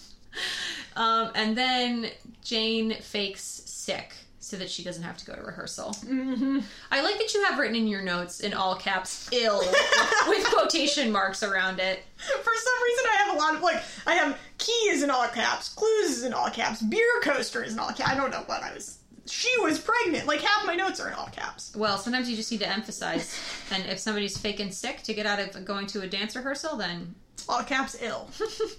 um, 0.95 1.31
and 1.35 1.57
then 1.57 2.09
Jane 2.43 2.95
fakes 2.95 3.43
sick 3.43 4.13
so 4.49 4.57
that 4.57 4.69
she 4.69 4.83
doesn't 4.83 5.03
have 5.03 5.17
to 5.17 5.25
go 5.25 5.33
to 5.35 5.41
rehearsal. 5.41 5.91
Mm-hmm. 6.05 6.59
I 6.91 7.01
like 7.01 7.17
that 7.17 7.33
you 7.33 7.43
have 7.45 7.59
written 7.59 7.75
in 7.75 7.87
your 7.87 8.01
notes 8.01 8.39
in 8.39 8.53
all 8.53 8.75
caps 8.75 9.29
"ill" 9.31 9.59
with 10.27 10.45
quotation 10.47 11.11
marks 11.11 11.43
around 11.43 11.79
it. 11.79 12.03
For 12.17 12.27
some 12.55 12.83
reason, 12.83 13.05
I 13.05 13.23
have 13.25 13.35
a 13.35 13.39
lot 13.39 13.55
of 13.55 13.61
like 13.61 13.81
I 14.07 14.15
have 14.15 14.37
keys 14.57 15.03
in 15.03 15.09
all 15.09 15.27
caps, 15.27 15.69
clues 15.69 16.09
is 16.09 16.23
in 16.23 16.33
all 16.33 16.49
caps, 16.49 16.81
beer 16.81 17.19
coaster 17.21 17.63
is 17.63 17.73
in 17.73 17.79
all 17.79 17.91
caps. 17.91 18.09
I 18.09 18.15
don't 18.15 18.31
know 18.31 18.43
what 18.45 18.63
I 18.63 18.73
was. 18.73 18.97
She 19.25 19.53
was 19.61 19.79
pregnant. 19.79 20.25
Like 20.27 20.41
half 20.41 20.65
my 20.65 20.75
notes 20.75 20.99
are 20.99 21.07
in 21.07 21.13
all 21.13 21.27
caps. 21.27 21.75
Well, 21.75 21.97
sometimes 21.99 22.29
you 22.29 22.35
just 22.35 22.51
need 22.51 22.61
to 22.61 22.69
emphasize, 22.69 23.39
and 23.71 23.85
if 23.85 23.99
somebody's 23.99 24.37
faking 24.37 24.71
sick 24.71 25.03
to 25.03 25.13
get 25.13 25.25
out 25.25 25.39
of 25.39 25.65
going 25.65 25.87
to 25.87 26.01
a 26.01 26.07
dance 26.07 26.35
rehearsal, 26.35 26.77
then. 26.77 27.15
All 27.47 27.63
caps 27.63 27.97
ill. 28.01 28.29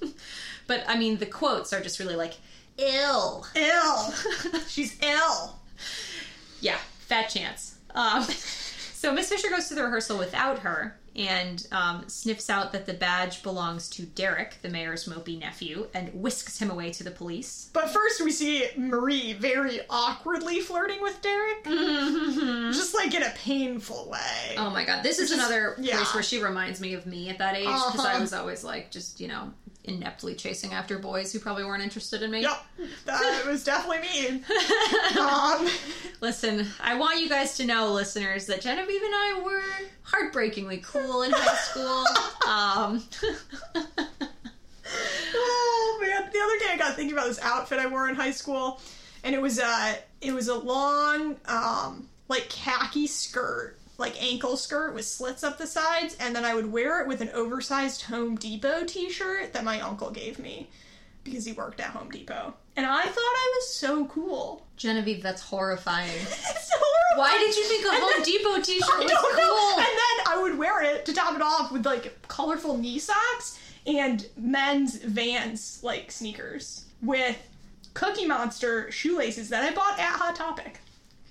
But 0.70 0.84
I 0.86 0.96
mean, 0.96 1.16
the 1.16 1.26
quotes 1.26 1.72
are 1.72 1.80
just 1.80 1.98
really 1.98 2.14
like 2.14 2.34
"ill." 2.78 3.44
ill. 3.56 4.14
She's 4.68 4.96
ill. 5.02 5.56
Yeah, 6.60 6.78
fat 7.06 7.28
chance. 7.28 7.76
Um, 7.94 8.22
so 8.24 9.12
Miss 9.12 9.28
Fisher 9.28 9.48
goes 9.48 9.68
to 9.68 9.74
the 9.74 9.82
rehearsal 9.84 10.18
without 10.18 10.60
her 10.60 10.96
and 11.16 11.66
um, 11.72 12.04
sniffs 12.08 12.48
out 12.48 12.72
that 12.72 12.86
the 12.86 12.94
badge 12.94 13.42
belongs 13.42 13.88
to 13.90 14.02
Derek, 14.02 14.56
the 14.62 14.68
mayor's 14.68 15.06
mopey 15.06 15.38
nephew, 15.38 15.88
and 15.92 16.08
whisks 16.14 16.58
him 16.58 16.70
away 16.70 16.92
to 16.92 17.02
the 17.04 17.10
police. 17.10 17.68
But 17.72 17.90
first, 17.90 18.20
we 18.22 18.30
see 18.30 18.66
Marie 18.76 19.32
very 19.32 19.80
awkwardly 19.90 20.60
flirting 20.60 21.02
with 21.02 21.20
Derek, 21.20 21.64
just 22.72 22.94
like 22.94 23.12
in 23.14 23.22
a 23.22 23.30
painful 23.30 24.08
way. 24.10 24.54
Oh 24.56 24.70
my 24.70 24.84
god, 24.84 25.02
this 25.02 25.18
is 25.18 25.30
is- 25.30 25.38
another 25.38 25.74
yeah. 25.78 25.96
place 25.96 26.14
where 26.14 26.22
she 26.22 26.42
reminds 26.42 26.80
me 26.80 26.94
of 26.94 27.06
me 27.06 27.28
at 27.28 27.38
that 27.38 27.56
age 27.56 27.64
because 27.66 28.00
I 28.04 28.12
Uh-huh. 28.12 28.20
was 28.20 28.32
always 28.32 28.62
like 28.64 28.90
just 28.90 29.20
you 29.20 29.28
know 29.28 29.52
ineptly 29.84 30.34
chasing 30.36 30.74
after 30.74 30.98
boys 30.98 31.32
who 31.32 31.38
probably 31.38 31.64
weren't 31.64 31.82
interested 31.82 32.22
in 32.22 32.30
me. 32.30 32.42
Yep, 32.42 32.64
that 33.06 33.44
was 33.48 33.64
definitely 33.64 34.00
me. 34.08 34.42
um, 35.18 35.66
Listen, 36.20 36.66
I 36.82 36.96
want 36.98 37.18
you 37.20 37.28
guys 37.30 37.56
to 37.56 37.64
know, 37.64 37.92
listeners, 37.92 38.46
that 38.46 38.60
Genevieve 38.60 39.02
and 39.02 39.14
I 39.14 39.40
were 39.42 39.62
heartbreakingly 40.02 40.78
cool 41.06 41.22
in 41.22 41.32
high 41.32 41.54
school. 41.56 42.04
um, 42.48 43.02
oh 45.34 45.98
man, 46.00 46.30
the 46.32 46.40
other 46.40 46.58
day 46.58 46.66
I 46.72 46.76
got 46.78 46.96
thinking 46.96 47.12
about 47.16 47.28
this 47.28 47.40
outfit 47.40 47.78
I 47.78 47.86
wore 47.86 48.08
in 48.08 48.14
high 48.14 48.30
school, 48.30 48.80
and 49.24 49.34
it 49.34 49.40
was 49.40 49.58
a 49.58 49.98
it 50.20 50.32
was 50.32 50.48
a 50.48 50.56
long 50.56 51.36
um 51.46 52.08
like 52.28 52.48
khaki 52.48 53.06
skirt, 53.06 53.76
like 53.98 54.20
ankle 54.22 54.56
skirt 54.56 54.94
with 54.94 55.04
slits 55.04 55.42
up 55.44 55.58
the 55.58 55.66
sides, 55.66 56.16
and 56.20 56.34
then 56.34 56.44
I 56.44 56.54
would 56.54 56.70
wear 56.72 57.00
it 57.00 57.08
with 57.08 57.20
an 57.20 57.30
oversized 57.30 58.02
Home 58.02 58.36
Depot 58.36 58.84
T-shirt 58.84 59.52
that 59.52 59.64
my 59.64 59.80
uncle 59.80 60.10
gave 60.10 60.38
me 60.38 60.68
because 61.24 61.44
he 61.44 61.52
worked 61.52 61.80
at 61.80 61.90
Home 61.90 62.10
Depot, 62.10 62.54
and 62.82 62.86
I 62.90 63.02
thought 63.02 63.16
I 63.18 63.52
was 63.56 63.74
so 63.74 64.06
cool. 64.06 64.66
Genevieve, 64.76 65.22
that's 65.22 65.42
horrifying. 65.42 66.10
It's 66.20 66.70
horrible. 66.72 67.22
Why 67.22 67.32
did 67.38 67.56
you 67.56 67.64
think 67.64 67.84
a 67.84 67.88
And 67.90 67.98
Home 68.02 68.12
then- 68.16 68.22
Depot 68.24 68.60
t-shirt 68.62 68.88
I 68.90 68.98
was 69.02 69.10
don't 69.10 69.36
know. 69.36 69.46
cool? 69.46 69.78
And 69.78 69.86
then 69.86 70.26
I 70.28 70.40
would 70.42 70.56
wear 70.58 70.82
it 70.82 71.04
to 71.06 71.12
top 71.12 71.34
it 71.34 71.42
off 71.42 71.70
with 71.72 71.84
like 71.84 72.26
colorful 72.28 72.76
knee 72.78 72.98
socks 72.98 73.58
and 73.86 74.26
men's 74.36 74.96
Vans 74.96 75.80
like 75.82 76.10
sneakers 76.12 76.84
with 77.02 77.36
Cookie 77.94 78.26
Monster 78.26 78.90
shoelaces 78.92 79.48
that 79.50 79.64
I 79.64 79.74
bought 79.74 79.98
at 79.98 80.12
Hot 80.18 80.36
Topic. 80.36 80.78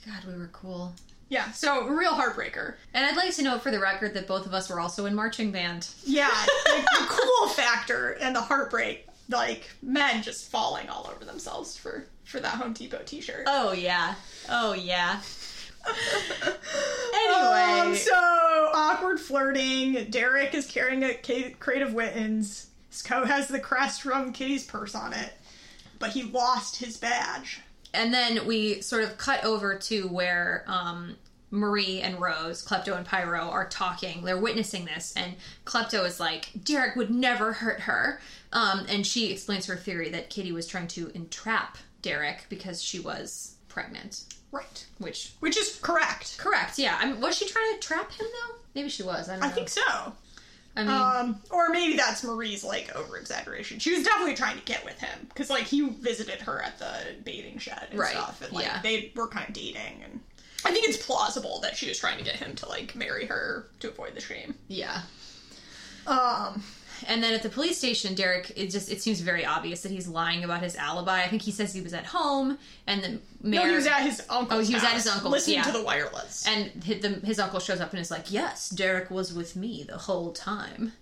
God, 0.06 0.24
we 0.28 0.38
were 0.38 0.50
cool. 0.52 0.94
Yeah, 1.30 1.52
so 1.52 1.86
real 1.88 2.12
heartbreaker. 2.14 2.74
And 2.94 3.06
I'd 3.06 3.16
like 3.16 3.34
to 3.36 3.44
note 3.44 3.62
for 3.62 3.70
the 3.72 3.80
record 3.80 4.14
that 4.16 4.28
both 4.28 4.46
of 4.48 4.54
us 4.54 4.70
were 4.70 4.80
also 4.80 5.06
in 5.06 5.14
marching 5.16 5.52
band. 5.52 5.88
Yeah, 6.04 6.28
like 6.72 6.84
the 6.84 7.06
cool 7.08 7.50
factor 7.50 8.18
and 8.20 8.36
the 8.36 8.42
heartbreak, 8.42 9.08
like 9.30 9.70
men 9.82 10.22
just 10.24 10.50
falling 10.50 10.90
all 10.90 11.10
over 11.14 11.24
themselves 11.26 11.78
for 11.78 12.06
for 12.26 12.40
that 12.40 12.56
Home 12.56 12.74
Depot 12.74 13.02
T-shirt. 13.06 13.44
Oh 13.48 13.72
yeah. 13.72 14.16
Oh 14.50 14.74
yeah. 14.74 15.22
Um, 16.46 17.84
anyway, 17.84 17.98
so 17.98 18.14
awkward 18.74 19.20
flirting. 19.20 20.10
Derek 20.10 20.54
is 20.54 20.68
carrying 20.68 21.04
a 21.04 21.14
crate 21.60 21.82
of 21.82 21.94
Wittens. 21.94 22.68
His 22.90 23.02
coat 23.02 23.28
has 23.28 23.48
the 23.48 23.60
crest 23.60 24.02
from 24.02 24.34
Kitty's 24.34 24.66
purse 24.66 24.96
on 24.96 25.14
it, 25.14 25.34
but 26.00 26.12
he 26.12 26.24
lost 26.24 26.78
his 26.78 26.98
badge. 26.98 27.62
and 27.94 28.14
then 28.14 28.46
we 28.46 28.82
sort 28.82 29.04
of 29.04 29.18
cut 29.18 29.44
over 29.44 29.76
to 29.76 30.08
where 30.08 30.64
um, 30.68 31.16
Marie 31.52 32.02
and 32.02 32.20
Rose, 32.22 32.64
Klepto 32.66 32.96
and 32.96 33.06
Pyro, 33.06 33.50
are 33.50 33.68
talking. 33.68 34.24
They're 34.24 34.38
witnessing 34.38 34.86
this, 34.86 35.14
and 35.16 35.36
Klepto 35.66 36.06
is 36.06 36.20
like, 36.20 36.50
Derek 36.64 36.96
would 36.96 37.10
never 37.10 37.54
hurt 37.54 37.82
her. 37.82 38.22
Um, 38.52 38.86
and 38.90 39.06
she 39.06 39.32
explains 39.32 39.66
her 39.68 39.76
theory 39.76 40.10
that 40.10 40.30
Kitty 40.30 40.52
was 40.52 40.66
trying 40.66 40.88
to 40.90 41.12
entrap 41.14 41.78
Derek 42.02 42.46
because 42.50 42.82
she 42.82 43.00
was 43.00 43.56
pregnant. 43.68 44.24
Right. 44.52 44.86
Which, 44.98 45.34
Which 45.40 45.56
is 45.58 45.78
correct. 45.82 46.38
correct, 46.40 46.80
yeah. 46.80 46.98
I 47.00 47.06
mean, 47.12 47.22
was 47.22 47.38
she 47.38 47.48
trying 47.48 47.74
to 47.76 47.80
trap 47.80 48.12
him 48.12 48.26
though? 48.26 48.56
Maybe 48.74 48.90
she 48.90 49.04
was. 49.04 49.30
I 49.30 49.34
don't 49.34 49.42
know. 49.42 49.48
I 49.48 49.52
think 49.52 49.70
so. 49.70 49.82
I 50.76 50.84
mean, 50.84 50.90
Um, 50.90 51.42
or 51.52 51.70
maybe 51.70 51.96
that's 51.98 52.24
Marie's 52.24 52.64
like 52.64 52.96
over 52.96 53.18
exaggeration. 53.18 53.78
She 53.80 53.94
was 53.96 54.04
definitely 54.04 54.36
trying 54.36 54.58
to 54.58 54.64
get 54.66 54.84
with 54.86 55.00
him 55.00 55.20
because 55.28 55.50
like 55.52 55.64
he 55.64 55.88
visited 55.90 56.42
her 56.42 56.62
at 56.62 56.80
the 56.80 56.92
bathing 57.24 57.58
shed 57.60 57.88
and 57.92 58.00
Right, 58.00 58.12
stuff, 58.12 58.42
and 58.42 58.52
like 58.54 58.66
yeah. 58.66 58.82
they 58.82 59.12
were 59.16 59.28
kind 59.28 59.48
of 59.48 59.54
dating. 59.54 60.02
And 60.04 60.20
I 60.66 60.72
think 60.72 60.88
it's 60.88 61.04
plausible 61.06 61.60
that 61.62 61.76
she 61.78 61.88
was 61.88 62.00
trying 62.00 62.18
to 62.18 62.24
get 62.24 62.36
him 62.38 62.56
to 62.58 62.70
like 62.70 62.96
marry 62.96 63.26
her 63.28 63.68
to 63.82 63.90
avoid 63.90 64.16
the 64.16 64.22
shame. 64.22 64.56
yeah. 64.68 65.02
Um, 66.08 66.64
And 67.08 67.24
then 67.24 67.34
at 67.34 67.44
the 67.44 67.50
police 67.50 67.78
station, 67.78 68.16
Derek, 68.16 68.52
it 68.56 68.70
just 68.70 68.92
it 68.92 69.02
seems 69.02 69.20
very 69.22 69.46
obvious 69.46 69.82
that 69.82 69.92
he's 69.92 70.08
lying 70.08 70.44
about 70.44 70.62
his 70.62 70.76
alibi. 70.76 71.24
I 71.24 71.28
think 71.28 71.42
he 71.42 71.52
says 71.52 71.74
he 71.74 71.82
was 71.82 71.94
at 71.94 72.06
home, 72.06 72.58
and 72.88 73.04
the 73.04 73.20
mayor 73.42 73.62
no, 73.62 73.70
he 73.70 73.76
was 73.76 73.88
at 73.88 74.02
his 74.02 74.22
uncle's. 74.30 74.66
Oh, 74.66 74.68
he 74.68 74.74
was 74.74 74.84
at 74.84 74.94
his 74.94 75.08
uncle's, 75.08 75.32
listening 75.32 75.58
yeah. 75.58 75.64
to 75.64 75.72
the 75.72 75.84
wireless. 75.84 76.48
and 76.48 76.84
his, 76.84 77.02
the, 77.02 77.10
his 77.26 77.40
uncle 77.40 77.60
shows 77.60 77.80
up 77.80 77.92
and 77.92 78.00
is 78.00 78.12
like, 78.12 78.32
"Yes, 78.32 78.70
Derek 78.70 79.10
was 79.10 79.34
with 79.34 79.56
me 79.56 79.84
the 79.88 79.98
whole 79.98 80.32
time." 80.32 80.94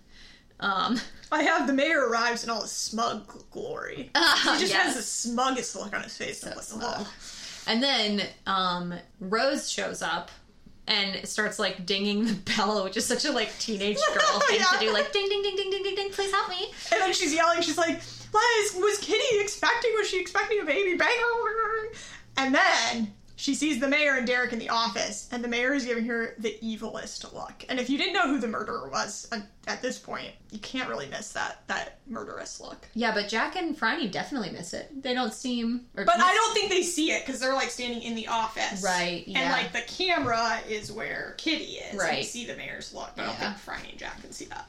Um, 0.60 1.00
I 1.30 1.44
have 1.44 1.66
the 1.66 1.72
mayor 1.72 2.08
arrives 2.08 2.42
in 2.42 2.50
all 2.50 2.62
his 2.62 2.72
smug 2.72 3.50
glory. 3.50 4.10
Ah, 4.14 4.54
he 4.54 4.60
just 4.60 4.72
yes. 4.72 4.86
has 4.86 4.96
the 4.96 5.02
smuggest 5.02 5.76
look 5.76 5.94
on 5.94 6.02
his 6.02 6.16
face. 6.16 6.44
I'm 6.44 6.54
like, 6.54 6.64
smug. 6.64 6.82
"Ugh." 6.84 7.06
and 7.66 7.82
then 7.82 8.22
um, 8.46 8.94
Rose 9.20 9.70
shows 9.70 10.02
up 10.02 10.30
and 10.88 11.28
starts 11.28 11.58
like 11.58 11.86
dinging 11.86 12.26
the 12.26 12.34
bell, 12.56 12.82
which 12.84 12.96
is 12.96 13.04
such 13.06 13.24
a 13.24 13.30
like 13.30 13.56
teenage 13.58 13.98
girl 14.14 14.40
thing 14.40 14.58
Yeah. 14.58 14.78
to 14.78 14.86
do, 14.86 14.92
like 14.92 15.12
ding 15.12 15.28
ding 15.28 15.42
ding 15.42 15.54
ding 15.56 15.70
ding 15.70 15.82
ding 15.84 15.94
ding. 15.94 16.10
Please 16.10 16.32
help 16.32 16.48
me. 16.48 16.72
And 16.92 17.00
then 17.00 17.12
she's 17.12 17.32
yelling. 17.34 17.60
She's 17.62 17.78
like, 17.78 18.00
"Was 18.32 18.74
was 18.76 18.98
Kitty 18.98 19.38
expecting? 19.40 19.92
Was 19.98 20.08
she 20.08 20.20
expecting 20.20 20.60
a 20.60 20.64
baby? 20.64 20.96
Bang!" 20.96 21.08
And 22.36 22.54
then 22.54 23.12
she 23.40 23.54
sees 23.54 23.78
the 23.78 23.86
mayor 23.86 24.16
and 24.16 24.26
Derek 24.26 24.52
in 24.52 24.58
the 24.58 24.68
office, 24.68 25.28
and 25.30 25.44
the 25.44 25.48
mayor 25.48 25.72
is 25.72 25.84
giving 25.84 26.04
her 26.06 26.34
the 26.38 26.58
evilest 26.60 27.32
look. 27.32 27.64
And 27.68 27.78
if 27.78 27.88
you 27.88 27.96
didn't 27.96 28.14
know 28.14 28.26
who 28.26 28.38
the 28.40 28.48
murderer 28.48 28.88
was 28.90 29.28
at, 29.30 29.42
at 29.68 29.80
this 29.80 29.96
point, 29.96 30.32
you 30.50 30.58
can't 30.58 30.88
really 30.88 31.06
miss 31.06 31.30
that 31.34 31.62
that 31.68 31.98
murderous 32.08 32.60
look. 32.60 32.88
Yeah, 32.94 33.14
but 33.14 33.28
Jack 33.28 33.54
and 33.54 33.78
Phryne 33.78 34.10
definitely 34.10 34.50
miss 34.50 34.74
it. 34.74 34.90
They 35.04 35.14
don't 35.14 35.32
seem. 35.32 35.86
Or 35.96 36.04
But 36.04 36.18
I 36.18 36.34
don't 36.34 36.52
think 36.52 36.68
they 36.68 36.82
see 36.82 37.12
it 37.12 37.24
because 37.24 37.40
they're 37.40 37.54
like 37.54 37.70
standing 37.70 38.02
in 38.02 38.16
the 38.16 38.26
office, 38.26 38.82
Right, 38.82 39.22
And 39.28 39.52
like 39.52 39.72
the 39.72 39.82
camera 39.82 40.58
is 40.68 40.90
where 40.90 41.34
Kitty 41.38 41.74
is, 41.74 41.90
and 41.92 42.00
Right. 42.00 42.18
you 42.18 42.24
see 42.24 42.44
the 42.44 42.56
mayor's 42.56 42.92
look. 42.92 43.10
I 43.16 43.20
don't 43.24 43.28
Yeah. 43.34 43.52
think 43.52 43.58
Phryne 43.58 43.86
and 43.88 43.98
Jack 43.98 44.20
can 44.20 44.32
see 44.32 44.46
that. 44.46 44.66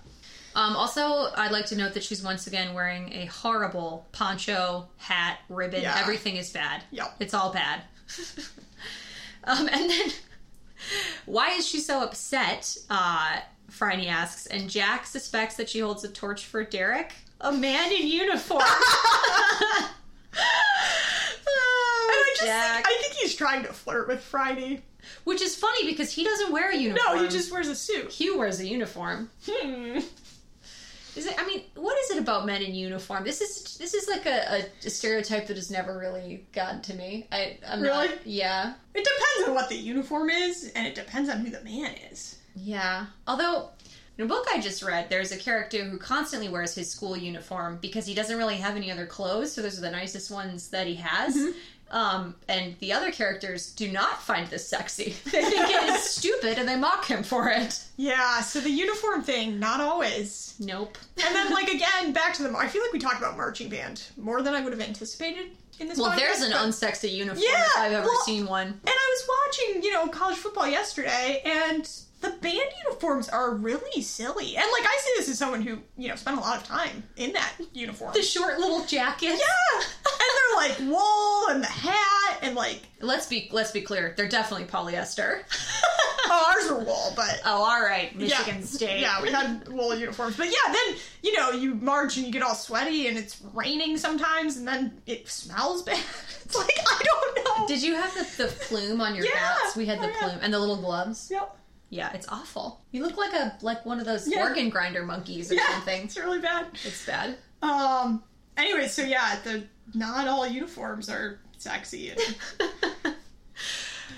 Um, 0.55 0.75
also, 0.75 1.31
I'd 1.37 1.51
like 1.51 1.67
to 1.67 1.75
note 1.75 1.93
that 1.93 2.03
she's 2.03 2.23
once 2.23 2.47
again 2.47 2.73
wearing 2.73 3.13
a 3.13 3.25
horrible 3.25 4.07
poncho, 4.11 4.89
hat, 4.97 5.39
ribbon. 5.47 5.83
Yeah. 5.83 5.97
Everything 5.99 6.37
is 6.37 6.49
bad. 6.49 6.83
Yep. 6.91 7.15
It's 7.19 7.33
all 7.35 7.53
bad. 7.53 7.81
um, 9.43 9.67
and 9.67 9.89
then, 9.89 10.09
why 11.25 11.51
is 11.51 11.67
she 11.67 11.79
so 11.79 12.01
upset? 12.01 12.77
Uh, 12.89 13.39
Phryne 13.69 14.05
asks, 14.07 14.47
and 14.47 14.69
Jack 14.69 15.05
suspects 15.05 15.55
that 15.57 15.69
she 15.69 15.79
holds 15.79 16.03
a 16.03 16.09
torch 16.09 16.45
for 16.45 16.63
Derek, 16.63 17.13
a 17.41 17.51
man 17.51 17.91
in 17.91 18.07
uniform. 18.07 18.63
And 22.11 22.17
I 22.17 22.33
just 22.35 22.45
Jack. 22.45 22.75
think, 22.75 22.87
I 22.87 23.01
think 23.01 23.13
he's 23.15 23.35
trying 23.35 23.63
to 23.63 23.73
flirt 23.73 24.07
with 24.07 24.21
Phryne. 24.21 24.81
Which 25.23 25.41
is 25.41 25.55
funny 25.55 25.89
because 25.89 26.11
he 26.13 26.23
doesn't 26.23 26.51
wear 26.51 26.71
a 26.71 26.75
uniform. 26.75 27.17
No, 27.17 27.23
he 27.23 27.29
just 27.29 27.51
wears 27.51 27.67
a 27.67 27.75
suit. 27.75 28.11
Hugh 28.11 28.37
wears 28.37 28.59
a 28.59 28.67
uniform. 28.67 29.29
Hmm. 29.47 29.99
Is 31.19 31.25
it? 31.27 31.35
I 31.37 31.45
mean, 31.45 31.63
what 31.75 31.97
is 32.03 32.11
it 32.11 32.17
about 32.19 32.45
men 32.45 32.61
in 32.61 32.73
uniform? 32.73 33.23
This 33.25 33.41
is 33.41 33.77
this 33.77 33.93
is 33.93 34.07
like 34.07 34.25
a, 34.25 34.63
a, 34.83 34.87
a 34.87 34.89
stereotype 34.89 35.47
that 35.47 35.57
has 35.57 35.69
never 35.69 35.97
really 35.97 36.45
gotten 36.53 36.81
to 36.83 36.93
me. 36.95 37.27
I 37.31 37.57
I'm 37.67 37.81
Really? 37.81 38.07
Not, 38.07 38.25
yeah, 38.25 38.73
It 38.93 39.03
depends 39.03 39.49
on 39.49 39.53
what 39.55 39.67
the 39.69 39.75
uniform 39.75 40.29
is, 40.29 40.71
and 40.75 40.87
it 40.87 40.95
depends 40.95 41.29
on 41.29 41.39
who 41.39 41.49
the 41.51 41.61
man 41.63 41.93
is. 42.11 42.37
yeah. 42.55 43.05
Although. 43.27 43.69
In 44.17 44.25
a 44.25 44.27
book 44.27 44.45
I 44.53 44.59
just 44.59 44.83
read, 44.83 45.09
there's 45.09 45.31
a 45.31 45.37
character 45.37 45.81
who 45.85 45.97
constantly 45.97 46.49
wears 46.49 46.75
his 46.75 46.91
school 46.91 47.15
uniform 47.15 47.77
because 47.81 48.05
he 48.05 48.13
doesn't 48.13 48.37
really 48.37 48.57
have 48.57 48.75
any 48.75 48.91
other 48.91 49.05
clothes, 49.05 49.53
so 49.53 49.61
those 49.61 49.77
are 49.77 49.81
the 49.81 49.91
nicest 49.91 50.29
ones 50.29 50.67
that 50.71 50.87
he 50.87 50.95
has. 50.95 51.37
Mm-hmm. 51.37 51.57
Um, 51.91 52.35
and 52.47 52.75
the 52.79 52.93
other 52.93 53.11
characters 53.11 53.71
do 53.71 53.91
not 53.91 54.21
find 54.21 54.47
this 54.47 54.67
sexy. 54.67 55.15
They 55.31 55.41
think 55.43 55.69
it 55.69 55.89
is 55.89 56.03
stupid 56.09 56.57
and 56.59 56.67
they 56.69 56.75
mock 56.75 57.05
him 57.05 57.23
for 57.23 57.49
it. 57.49 57.83
Yeah, 57.97 58.41
so 58.41 58.59
the 58.59 58.69
uniform 58.69 59.23
thing, 59.23 59.59
not 59.59 59.81
always. 59.81 60.55
Nope. 60.59 60.97
And 61.25 61.33
then, 61.35 61.51
like, 61.51 61.67
again, 61.73 62.13
back 62.13 62.33
to 62.35 62.43
the. 62.43 62.55
I 62.57 62.67
feel 62.67 62.81
like 62.83 62.93
we 62.93 62.99
talked 62.99 63.17
about 63.17 63.37
marching 63.37 63.69
band 63.69 64.03
more 64.17 64.41
than 64.41 64.53
I 64.53 64.61
would 64.61 64.71
have 64.73 64.81
anticipated 64.81 65.51
in 65.79 65.87
this 65.87 65.97
Well, 65.97 66.11
podcast, 66.11 66.17
there's 66.17 66.41
an 66.41 66.51
but- 66.51 66.61
unsexy 66.67 67.11
uniform 67.11 67.41
Yeah, 67.49 67.63
if 67.65 67.77
I've 67.77 67.91
ever 67.93 68.05
well- 68.07 68.21
seen 68.25 68.45
one. 68.45 68.67
And 68.67 68.79
I 68.85 69.15
was 69.17 69.29
watching, 69.47 69.83
you 69.83 69.91
know, 69.93 70.07
college 70.07 70.37
football 70.37 70.67
yesterday, 70.67 71.41
and 71.45 71.89
the 72.21 72.29
band 72.29 72.69
uniforms 72.85 73.29
are 73.29 73.53
really 73.55 74.01
silly. 74.01 74.55
And 74.57 74.65
like, 74.71 74.83
I 74.85 74.97
say 75.01 75.09
this 75.17 75.29
as 75.29 75.37
someone 75.37 75.61
who, 75.61 75.79
you 75.97 76.09
know, 76.09 76.15
spent 76.15 76.37
a 76.37 76.41
lot 76.41 76.57
of 76.57 76.63
time 76.63 77.03
in 77.15 77.31
that 77.33 77.53
uniform. 77.73 78.11
The 78.13 78.21
short 78.23 78.59
little 78.59 78.83
jacket. 78.85 79.27
yeah, 79.39 79.79
and 79.79 79.85
they're 80.19 80.57
like 80.69 80.79
wool 80.91 81.47
and 81.49 81.63
the 81.63 81.67
hat 81.67 82.39
and 82.41 82.55
like 82.55 82.81
Let's 83.01 83.27
be 83.27 83.47
let's 83.53 83.71
be 83.71 83.79
clear. 83.81 84.13
They're 84.17 84.27
definitely 84.27 84.65
polyester. 84.67 85.43
oh, 86.25 86.53
ours 86.53 86.69
are 86.69 86.83
wool, 86.83 87.13
but 87.15 87.39
oh, 87.45 87.63
all 87.63 87.81
right, 87.81 88.11
yeah, 88.13 88.19
Michigan 88.39 88.63
State. 88.63 88.99
Yeah, 88.99 89.21
we 89.21 89.31
had 89.31 89.69
wool 89.69 89.95
uniforms, 89.95 90.35
but 90.35 90.47
yeah, 90.47 90.73
then 90.73 90.97
you 91.23 91.37
know 91.37 91.51
you 91.51 91.75
march 91.75 92.17
and 92.17 92.25
you 92.25 92.31
get 92.33 92.41
all 92.41 92.55
sweaty 92.55 93.07
and 93.07 93.17
it's 93.17 93.41
raining 93.53 93.95
sometimes, 93.97 94.57
and 94.57 94.67
then 94.67 95.01
it 95.05 95.29
smells 95.29 95.83
bad. 95.83 96.03
It's 96.49 96.57
like 96.57 96.71
I 96.79 97.03
don't 97.03 97.45
know. 97.59 97.67
Did 97.67 97.83
you 97.83 97.93
have 97.93 98.11
the, 98.15 98.43
the 98.43 98.49
plume 98.49 99.01
on 99.01 99.13
your 99.13 99.23
Yeah. 99.23 99.37
hats? 99.37 99.75
We 99.77 99.85
had 99.85 99.99
the 99.99 100.05
Oh, 100.07 100.09
yeah. 100.09 100.17
plume 100.19 100.39
and 100.41 100.51
the 100.51 100.57
little 100.57 100.77
gloves. 100.77 101.29
Yep. 101.29 101.55
Yeah, 101.89 102.11
it's 102.13 102.27
awful. 102.29 102.81
You 102.91 103.03
look 103.03 103.17
like 103.17 103.33
a 103.33 103.57
like 103.61 103.85
one 103.85 103.99
of 103.99 104.05
those 104.05 104.27
Yeah. 104.27 104.41
organ 104.43 104.69
grinder 104.69 105.03
monkeys 105.03 105.51
or 105.51 105.55
Yeah, 105.55 105.67
something. 105.71 106.03
it's 106.03 106.17
really 106.17 106.39
bad. 106.39 106.67
It's 106.85 107.05
bad. 107.05 107.37
Um. 107.61 108.23
Anyway, 108.57 108.87
so 108.87 109.01
yeah, 109.03 109.39
the 109.43 109.63
not 109.93 110.27
all 110.27 110.45
uniforms 110.47 111.09
are 111.09 111.39
sexy. 111.57 112.11
And, 112.11 112.19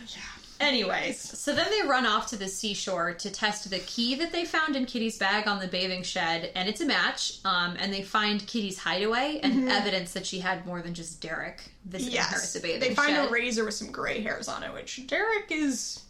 yeah. 0.07 0.21
Anyways, 0.59 1.19
so 1.19 1.55
then 1.55 1.65
they 1.71 1.87
run 1.87 2.05
off 2.05 2.27
to 2.27 2.35
the 2.37 2.47
seashore 2.47 3.13
to 3.15 3.31
test 3.31 3.67
the 3.71 3.79
key 3.79 4.13
that 4.15 4.31
they 4.31 4.45
found 4.45 4.75
in 4.75 4.85
Kitty's 4.85 5.17
bag 5.17 5.47
on 5.47 5.59
the 5.59 5.67
bathing 5.67 6.03
shed, 6.03 6.51
and 6.55 6.69
it's 6.69 6.81
a 6.81 6.85
match. 6.85 7.39
Um, 7.45 7.75
and 7.79 7.91
they 7.91 8.03
find 8.03 8.45
Kitty's 8.45 8.77
hideaway 8.77 9.39
and 9.41 9.69
evidence 9.71 10.13
that 10.13 10.25
she 10.25 10.39
had 10.39 10.65
more 10.67 10.81
than 10.83 10.93
just 10.93 11.19
Derek 11.19 11.63
visiting 11.85 12.19
her 12.21 12.35
at 12.35 12.43
the 12.53 12.59
bathing 12.59 12.79
They 12.89 12.93
find 12.95 13.15
shed. 13.15 13.27
a 13.27 13.31
razor 13.31 13.65
with 13.65 13.73
some 13.73 13.91
gray 13.91 14.21
hairs 14.21 14.47
on 14.47 14.61
it, 14.63 14.71
which 14.71 15.05
Derek 15.07 15.45
is 15.51 16.01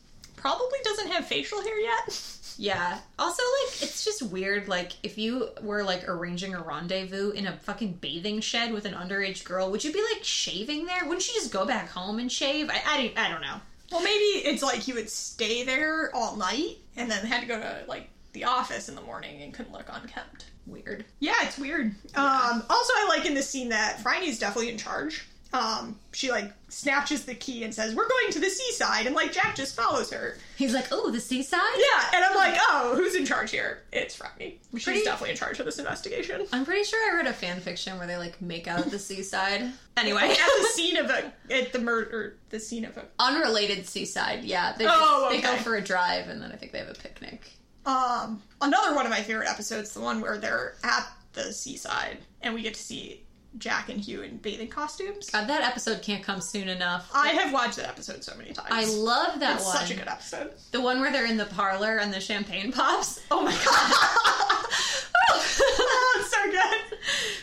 probably 0.41 0.80
doesn't 0.84 1.12
have 1.12 1.25
facial 1.27 1.62
hair 1.62 1.80
yet. 1.80 2.21
Yeah. 2.58 2.99
Also, 3.17 3.41
like, 3.63 3.82
it's 3.82 4.04
just 4.04 4.21
weird. 4.23 4.67
Like, 4.67 4.91
if 5.04 5.17
you 5.17 5.49
were 5.62 5.84
like 5.84 6.08
arranging 6.08 6.54
a 6.54 6.62
rendezvous 6.62 7.32
in 7.32 7.47
a 7.47 7.54
fucking 7.58 7.93
bathing 7.93 8.41
shed 8.41 8.73
with 8.73 8.86
an 8.86 8.93
underage 8.93 9.43
girl, 9.45 9.71
would 9.71 9.84
you 9.84 9.93
be 9.93 10.01
like 10.13 10.23
shaving 10.23 10.86
there? 10.86 11.04
Wouldn't 11.06 11.27
you 11.27 11.34
just 11.34 11.51
go 11.54 11.65
back 11.65 11.89
home 11.89 12.19
and 12.19 12.32
shave? 12.32 12.69
I, 12.69 12.82
I, 12.86 12.97
don't- 12.97 13.17
I 13.17 13.30
don't 13.30 13.41
know. 13.41 13.56
Well, 13.91 14.01
maybe 14.04 14.47
it's 14.47 14.63
like 14.63 14.88
you 14.88 14.95
would 14.95 15.10
stay 15.10 15.63
there 15.63 16.12
all 16.15 16.36
night 16.38 16.77
and 16.95 17.10
then 17.12 17.25
had 17.25 17.41
to 17.41 17.47
go 17.47 17.60
to 17.60 17.84
like 17.88 18.10
the 18.34 18.45
office 18.45 18.88
in 18.89 18.95
the 18.95 19.01
morning 19.01 19.41
and 19.41 19.54
couldn't 19.54 19.73
look 19.73 19.88
unkempt. 19.91 20.45
Weird. 20.67 21.04
Yeah, 21.19 21.34
it's 21.41 21.58
weird. 21.58 21.88
Um, 22.15 22.63
also, 22.69 22.93
I 22.95 23.06
like 23.10 23.25
in 23.25 23.34
this 23.34 23.49
scene 23.49 23.69
that 23.69 23.99
Phryne's 24.01 24.39
definitely 24.39 24.69
in 24.71 24.77
charge. 24.77 25.25
Um, 25.53 25.99
she 26.13 26.31
like 26.31 26.53
snatches 26.69 27.25
the 27.25 27.35
key 27.35 27.63
and 27.65 27.73
says, 27.75 27.93
"We're 27.93 28.07
going 28.07 28.31
to 28.31 28.39
the 28.39 28.49
seaside," 28.49 29.05
and 29.05 29.13
like 29.13 29.33
Jack 29.33 29.55
just 29.55 29.75
follows 29.75 30.09
her. 30.11 30.37
He's 30.55 30.73
like, 30.73 30.87
oh, 30.91 31.11
the 31.11 31.19
seaside? 31.19 31.59
Yeah, 31.77 32.09
and 32.15 32.23
I'm 32.23 32.35
like, 32.35 32.57
"Oh, 32.69 32.93
who's 32.95 33.15
in 33.15 33.25
charge 33.25 33.51
here?" 33.51 33.83
It's 33.91 34.15
Phryne. 34.15 34.53
She's 34.73 34.83
Pretty- 34.85 35.03
definitely 35.03 35.31
in 35.31 35.35
charge 35.35 35.59
of 35.59 35.65
this 35.65 35.77
investigation. 35.77 36.47
I'm 36.53 36.63
pretty 36.63 36.85
sure 36.85 37.11
I 37.11 37.17
read 37.17 37.27
a 37.27 37.33
fan 37.33 37.59
fiction 37.59 37.97
where 37.97 38.07
they 38.07 38.15
like 38.15 38.41
make 38.41 38.67
out 38.67 38.79
at 38.79 38.91
the 38.91 38.99
seaside. 38.99 39.71
Anyway, 39.97 40.21
at 40.21 40.37
the 40.37 40.67
scene 40.73 40.95
of 40.97 41.09
a 41.09 41.33
at 41.53 41.73
the 41.73 41.79
murder, 41.79 42.37
the 42.49 42.59
scene 42.61 42.85
of 42.85 42.95
a 42.97 43.03
unrelated 43.19 43.85
seaside. 43.85 44.45
Yeah, 44.45 44.73
they 44.77 44.85
just, 44.85 44.97
Oh, 44.99 45.27
they 45.29 45.41
go 45.41 45.57
for 45.57 45.75
a 45.75 45.81
drive 45.81 46.29
and 46.29 46.41
then 46.41 46.49
I 46.51 46.55
think 46.55 46.71
they 46.71 46.77
have 46.79 46.89
a 46.89 46.93
picnic. 46.93 47.51
Um, 47.85 48.41
another 48.61 48.95
one 48.95 49.05
of 49.05 49.11
my 49.11 49.21
favorite 49.21 49.49
episodes, 49.49 49.91
the 49.93 49.99
one 49.99 50.21
where 50.21 50.37
they're 50.37 50.75
at 50.85 51.05
the 51.33 51.51
seaside 51.51 52.19
and 52.41 52.53
we 52.53 52.61
get 52.61 52.73
to 52.75 52.81
see 52.81 53.23
Jack 53.57 53.89
and 53.89 53.99
Hugh 53.99 54.21
in 54.21 54.37
bathing 54.37 54.69
costumes. 54.69 55.29
God, 55.29 55.47
that 55.47 55.61
episode 55.61 56.01
can't 56.01 56.23
come 56.23 56.39
soon 56.41 56.69
enough. 56.69 57.09
I 57.13 57.29
have 57.29 57.51
watched 57.53 57.75
that 57.77 57.87
episode 57.89 58.23
so 58.23 58.33
many 58.37 58.53
times. 58.53 58.69
I 58.71 58.85
love 58.85 59.39
that 59.41 59.57
it's 59.57 59.65
one. 59.65 59.75
such 59.77 59.91
a 59.91 59.95
good 59.95 60.07
episode. 60.07 60.53
The 60.71 60.79
one 60.81 61.01
where 61.01 61.11
they're 61.11 61.25
in 61.25 61.37
the 61.37 61.45
parlor 61.45 61.97
and 61.97 62.13
the 62.13 62.21
champagne 62.21 62.71
pops. 62.71 63.19
Oh 63.29 63.41
my 63.43 63.51
god. 63.51 63.61
oh, 65.31 66.27
so 66.29 66.51
good. 66.51 66.97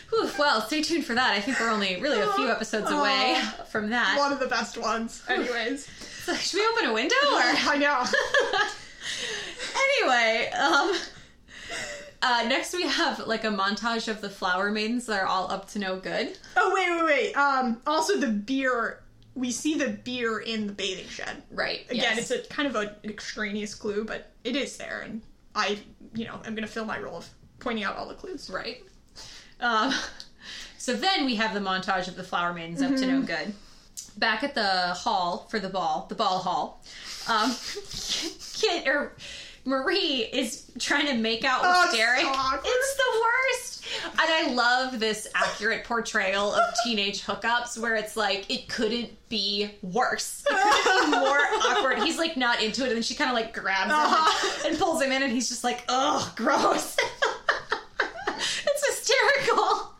Whew, 0.09 0.29
well, 0.39 0.61
stay 0.61 0.81
tuned 0.81 1.05
for 1.05 1.13
that. 1.13 1.31
I 1.33 1.41
think 1.41 1.59
we're 1.59 1.69
only 1.69 2.01
really 2.01 2.19
a 2.19 2.27
few 2.33 2.49
episodes 2.49 2.89
away 2.89 3.35
Oh. 3.37 3.65
from 3.69 3.89
that. 3.91 4.17
One 4.17 4.31
of 4.33 4.39
the 4.39 4.47
best 4.47 4.77
ones. 4.77 5.23
Anyways, 5.29 5.87
So, 6.23 6.33
should 6.35 6.57
we 6.59 6.67
open 6.73 6.85
a 6.89 6.93
window 6.93 7.15
or? 7.33 7.39
I 7.43 7.77
know. 7.77 8.03
anyway, 10.03 10.49
um, 10.51 10.93
uh, 12.21 12.45
next 12.47 12.73
we 12.73 12.83
have 12.83 13.19
like 13.27 13.43
a 13.43 13.49
montage 13.49 14.07
of 14.07 14.21
the 14.21 14.29
flower 14.29 14.71
maidens 14.71 15.05
that 15.05 15.19
are 15.21 15.25
all 15.25 15.49
up 15.51 15.67
to 15.69 15.79
no 15.79 15.97
good. 15.99 16.37
Oh 16.57 16.71
wait, 16.73 16.89
wait, 16.89 17.05
wait. 17.05 17.33
Um, 17.37 17.81
also 17.87 18.17
the 18.17 18.27
beer. 18.27 19.03
We 19.35 19.51
see 19.51 19.75
the 19.75 19.89
beer 19.89 20.39
in 20.39 20.67
the 20.67 20.73
bathing 20.73 21.07
shed. 21.07 21.43
Right. 21.49 21.85
Again, 21.89 22.17
yes. 22.17 22.29
it's 22.31 22.45
a 22.45 22.53
kind 22.53 22.67
of 22.67 22.75
an 22.75 22.89
extraneous 23.05 23.73
clue, 23.73 24.03
but 24.03 24.31
it 24.43 24.55
is 24.57 24.75
there, 24.75 25.01
and 25.05 25.21
I, 25.55 25.79
you 26.13 26.25
know, 26.25 26.33
I'm 26.43 26.55
going 26.55 26.67
to 26.67 26.67
fill 26.67 26.83
my 26.85 26.99
role 26.99 27.17
of 27.17 27.29
pointing 27.59 27.85
out 27.85 27.95
all 27.95 28.07
the 28.07 28.15
clues. 28.15 28.49
Right. 28.49 28.83
Um, 29.61 29.93
so 30.77 30.93
then 30.93 31.25
we 31.25 31.35
have 31.35 31.53
the 31.53 31.61
montage 31.61 32.07
of 32.09 32.15
the 32.15 32.23
flower 32.23 32.53
maidens 32.53 32.81
up 32.81 32.89
to 32.89 32.95
Mm-hmm. 32.97 33.19
no 33.19 33.21
good. 33.21 33.53
Back 34.17 34.43
at 34.43 34.55
the 34.55 34.93
hall 34.93 35.47
for 35.49 35.59
the 35.59 35.69
ball, 35.69 36.05
the 36.09 36.15
ball 36.15 36.39
hall, 36.39 36.83
um, 37.29 37.51
Kit 38.53 38.87
or 38.87 39.15
Marie 39.69 40.27
is 40.33 40.71
trying 40.79 41.05
to 41.05 41.13
make 41.13 41.45
out 41.45 41.61
with 41.61 41.69
Oh, 41.71 41.95
Derek. 41.95 42.25
awkward. 42.25 42.61
it's 42.65 42.95
the 42.95 43.21
worst. 43.21 43.85
And 44.11 44.19
I 44.21 44.51
love 44.53 44.99
this 44.99 45.27
accurate 45.35 45.83
portrayal 45.83 46.53
of 46.53 46.73
teenage 46.83 47.23
hookups 47.23 47.77
where 47.77 47.95
it's 47.95 48.17
like 48.17 48.49
it 48.49 48.67
couldn't 48.67 49.09
be 49.29 49.69
worse. 49.81 50.43
It 50.49 50.83
couldn't 50.83 51.11
be 51.11 51.17
more 51.17 51.39
awkward. 51.39 51.99
He's 51.99 52.17
like 52.17 52.35
not 52.35 52.61
into 52.63 52.81
it, 52.83 52.87
and 52.87 52.95
then 52.95 53.03
she 53.03 53.13
kind 53.15 53.29
of 53.29 53.35
like 53.35 53.53
grabs 53.53 53.91
him 53.91 53.97
Uh-huh. 53.97 54.57
and, 54.65 54.71
and 54.73 54.79
pulls 54.79 55.01
him 55.01 55.11
in, 55.11 55.21
and 55.23 55.31
he's 55.31 55.49
just 55.49 55.63
like, 55.63 55.83
"Ugh, 55.87 56.35
gross." 56.35 56.95
it's 57.99 58.87
hysterical. 58.87 59.93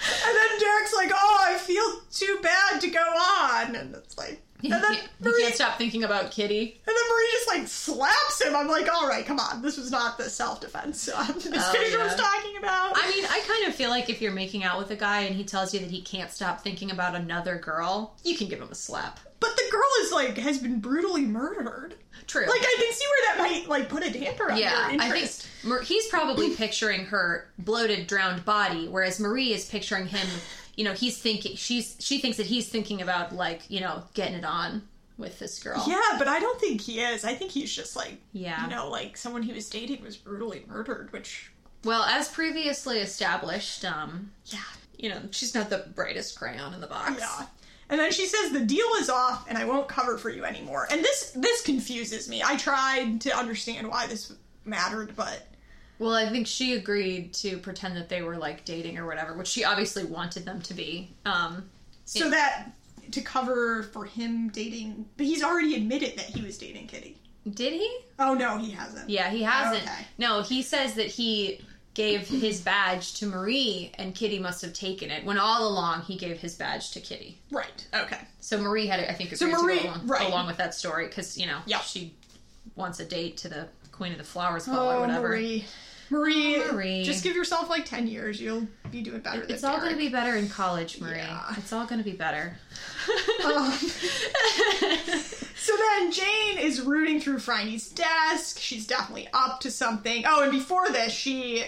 And 0.00 0.36
then 0.36 0.58
Derek's 0.60 0.94
like, 0.94 1.10
"Oh, 1.14 1.38
I 1.48 1.58
feel 1.58 2.00
too 2.12 2.38
bad 2.42 2.80
to 2.82 2.88
go 2.88 3.00
on," 3.00 3.74
and 3.76 3.94
it's 3.96 4.16
like, 4.16 4.40
He 4.47 4.47
and 4.62 4.72
then 4.72 4.82
can't, 4.82 5.08
Marie, 5.20 5.42
can't 5.42 5.54
stop 5.54 5.78
thinking 5.78 6.04
about 6.04 6.30
Kitty. 6.30 6.60
and 6.60 6.86
then 6.86 6.94
Marie 7.10 7.28
just 7.32 7.48
like 7.48 7.68
slaps 7.68 8.40
him. 8.42 8.56
I'm 8.56 8.68
like, 8.68 8.88
"All 8.92 9.06
right, 9.08 9.24
come 9.24 9.38
on, 9.38 9.62
this 9.62 9.76
was 9.76 9.90
not 9.90 10.18
the 10.18 10.28
self 10.30 10.60
defense 10.60 11.08
um, 11.08 11.26
this 11.34 11.46
Oh, 11.46 11.72
yeah. 11.90 12.04
was 12.04 12.14
talking 12.16 12.56
about." 12.58 12.92
I 12.96 13.10
mean, 13.14 13.24
I 13.24 13.40
kind 13.46 13.68
of 13.68 13.74
feel 13.74 13.90
like 13.90 14.10
if 14.10 14.20
you're 14.20 14.32
making 14.32 14.64
out 14.64 14.78
with 14.78 14.90
a 14.90 14.96
guy 14.96 15.20
and 15.20 15.36
he 15.36 15.44
tells 15.44 15.72
you 15.74 15.80
that 15.80 15.90
he 15.90 16.02
can't 16.02 16.30
stop 16.30 16.62
thinking 16.62 16.90
about 16.90 17.14
another 17.14 17.56
girl, 17.56 18.16
you 18.24 18.36
can 18.36 18.48
give 18.48 18.60
him 18.60 18.68
a 18.70 18.74
slap. 18.74 19.20
but 19.40 19.54
the 19.56 19.62
girl 19.70 19.88
is 20.02 20.12
like 20.12 20.36
has 20.38 20.58
been 20.58 20.80
brutally 20.80 21.22
murdered. 21.22 21.94
True. 22.26 22.42
Like 22.46 22.60
I 22.60 22.74
can 22.78 22.92
see 22.92 23.04
where 23.06 23.36
that 23.36 23.42
might 23.42 23.68
like 23.68 23.88
put 23.88 24.04
a 24.06 24.10
damper 24.10 24.50
on 24.52 24.58
yeah, 24.58 24.70
your 24.70 24.84
I 24.84 24.88
think 24.90 25.02
interest. 25.04 25.46
He's 25.86 26.06
probably 26.08 26.54
picturing 26.54 27.04
her 27.06 27.48
bloated, 27.58 28.06
drowned 28.06 28.44
body, 28.44 28.88
whereas 28.88 29.18
Marie 29.20 29.52
is 29.52 29.64
picturing 29.66 30.06
him. 30.08 30.26
You 30.78 30.84
know, 30.84 30.92
he's 30.92 31.18
thinking 31.18 31.56
she's 31.56 31.96
she 31.98 32.18
thinks 32.20 32.36
that 32.36 32.46
he's 32.46 32.68
thinking 32.68 33.02
about 33.02 33.34
like 33.34 33.62
you 33.68 33.80
know 33.80 34.04
getting 34.14 34.36
it 34.36 34.44
on 34.44 34.82
with 35.16 35.40
this 35.40 35.58
girl. 35.60 35.82
Yeah, 35.88 36.00
but 36.18 36.28
I 36.28 36.38
don't 36.38 36.60
think 36.60 36.80
he 36.80 37.00
is. 37.00 37.24
I 37.24 37.34
think 37.34 37.50
he's 37.50 37.74
just 37.74 37.96
like, 37.96 38.18
Yeah. 38.32 38.62
you 38.64 38.70
know, 38.70 38.88
like 38.88 39.16
someone 39.16 39.42
he 39.42 39.52
was 39.52 39.68
dating 39.68 40.02
was 40.04 40.16
brutally 40.16 40.62
murdered, 40.68 41.12
which, 41.12 41.50
Well, 41.82 42.04
as 42.04 42.28
previously 42.28 43.00
established, 43.00 43.84
um, 43.84 44.30
yeah, 44.46 44.60
you 44.96 45.08
know, 45.08 45.20
she's 45.32 45.56
not 45.56 45.70
the 45.70 45.86
brightest 45.96 46.38
crayon 46.38 46.72
in 46.72 46.80
the 46.80 46.86
box. 46.86 47.18
yeah. 47.18 47.46
And 47.90 47.98
then 47.98 48.12
she 48.12 48.26
says 48.26 48.52
the 48.52 48.60
deal 48.64 48.86
is 49.00 49.10
off 49.10 49.46
and 49.48 49.58
I 49.58 49.64
won't 49.64 49.88
cover 49.88 50.16
for 50.18 50.30
you 50.30 50.44
anymore. 50.44 50.86
And 50.92 51.02
this 51.02 51.32
this 51.34 51.62
confuses 51.62 52.28
me. 52.28 52.40
I 52.44 52.56
tried 52.56 53.20
to 53.22 53.36
understand 53.36 53.88
why 53.88 54.06
this 54.06 54.32
mattered, 54.64 55.16
but 55.16 55.48
Well, 55.98 56.14
I 56.14 56.28
think 56.28 56.46
she 56.46 56.74
agreed 56.74 57.32
to 57.34 57.58
pretend 57.58 57.96
that 57.96 58.08
they 58.08 58.22
were 58.22 58.36
like 58.36 58.64
dating 58.64 58.98
or 58.98 59.06
whatever, 59.06 59.34
which 59.34 59.48
she 59.48 59.64
obviously 59.64 60.04
wanted 60.04 60.44
them 60.44 60.60
to 60.62 60.74
be. 60.74 61.10
Um, 61.26 61.68
so 62.04 62.26
It- 62.26 62.30
that 62.30 62.70
to 63.10 63.20
cover 63.22 63.82
for 63.84 64.04
him 64.04 64.48
dating, 64.50 65.06
but 65.16 65.26
he's 65.26 65.42
already 65.42 65.74
admitted 65.74 66.16
that 66.18 66.26
he 66.26 66.42
was 66.42 66.58
dating 66.58 66.86
Kitty. 66.88 67.16
Did 67.48 67.72
he? 67.72 67.98
Oh 68.18 68.34
no, 68.34 68.58
he 68.58 68.70
hasn't. 68.70 69.08
Yeah, 69.08 69.30
he 69.30 69.42
hasn't. 69.42 69.82
Okay. 69.84 70.06
No, 70.18 70.42
he 70.42 70.60
says 70.62 70.94
that 70.94 71.06
he 71.06 71.60
gave 71.94 72.28
his 72.28 72.60
badge 72.60 73.14
to 73.14 73.26
Marie 73.26 73.90
and 73.94 74.14
Kitty 74.14 74.38
must 74.38 74.60
have 74.62 74.72
taken 74.72 75.10
it 75.10 75.24
when 75.24 75.36
all 75.38 75.66
along 75.66 76.02
he 76.02 76.16
gave 76.16 76.38
his 76.38 76.54
badge 76.54 76.90
to 76.92 77.00
Kitty. 77.00 77.38
Right. 77.50 77.86
Okay. 77.94 78.20
So 78.40 78.58
Marie 78.58 78.86
had, 78.86 79.00
I 79.00 79.14
think, 79.14 79.34
So 79.34 79.48
Marie- 79.48 79.80
along, 79.80 80.06
right. 80.06 80.28
along 80.28 80.46
with 80.46 80.58
that 80.58 80.74
story 80.74 81.06
because 81.08 81.36
you 81.38 81.46
know 81.46 81.58
Yep. 81.66 81.82
she 81.82 82.14
wants 82.76 83.00
a 83.00 83.04
date 83.04 83.36
to 83.38 83.48
the 83.48 83.68
Queen 83.90 84.12
of 84.12 84.18
the 84.18 84.24
Flowers 84.24 84.66
ball 84.66 84.90
or 84.90 84.94
Oh, 84.96 85.00
whatever. 85.00 85.28
Marie. 85.28 85.64
Marie, 86.10 86.58
Marie. 86.72 87.04
just 87.04 87.22
give 87.22 87.36
yourself 87.36 87.68
like 87.68 87.84
10 87.84 88.06
years. 88.06 88.40
You'll 88.40 88.66
be 88.90 89.02
doing 89.02 89.20
better 89.20 89.42
than 89.42 89.50
It's 89.50 89.64
all 89.64 89.78
going 89.78 89.92
to 89.92 89.98
be 89.98 90.08
better 90.08 90.36
in 90.36 90.48
college, 90.48 91.00
Marie. 91.00 91.18
Yeah. 91.18 91.54
It's 91.56 91.72
all 91.72 91.86
going 91.86 91.98
to 91.98 92.04
be 92.04 92.16
better. 92.16 92.56
Um, 93.44 93.72
so 93.72 95.72
then 95.76 96.12
Jane 96.12 96.58
is 96.58 96.82
rooting 96.82 97.20
through 97.20 97.38
Phryne's 97.38 97.88
desk. 97.88 98.58
She's 98.58 98.86
definitely 98.86 99.28
up 99.32 99.60
to 99.60 99.70
something. 99.70 100.24
Oh, 100.26 100.42
and 100.42 100.52
before 100.52 100.88
this, 100.90 101.12
she 101.12 101.64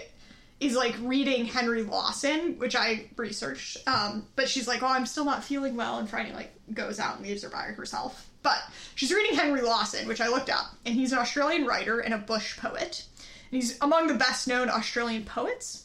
is 0.61 0.75
like 0.77 0.95
reading 1.01 1.47
Henry 1.47 1.83
Lawson, 1.83 2.59
which 2.59 2.77
I 2.77 3.07
researched. 3.17 3.79
Um, 3.89 4.27
but 4.37 4.49
she's 4.49 4.69
like, 4.69 4.83
"Oh, 4.83 4.89
I'm 4.89 5.07
still 5.07 5.25
not 5.25 5.43
feeling 5.43 5.77
well," 5.77 5.99
and 5.99 6.09
Franny 6.09 6.35
like 6.35 6.53
goes 6.75 7.01
out 7.01 7.17
and 7.17 7.27
leaves 7.27 7.43
her 7.43 7.49
by 7.49 7.63
herself. 7.63 8.29
But 8.43 8.59
she's 8.95 9.13
reading 9.13 9.37
Henry 9.37 9.63
Lawson, 9.63 10.07
which 10.09 10.21
I 10.21 10.29
looked 10.29 10.51
up, 10.51 10.67
and 10.85 10.95
he's 10.95 11.13
an 11.13 11.19
Australian 11.19 11.67
writer 11.67 12.01
and 12.01 12.13
a 12.15 12.19
bush 12.19 12.59
poet. 12.59 13.05
He's 13.51 13.79
among 13.81 14.07
the 14.07 14.15
best 14.15 14.47
known 14.49 14.69
Australian 14.71 15.25
poets. 15.25 15.85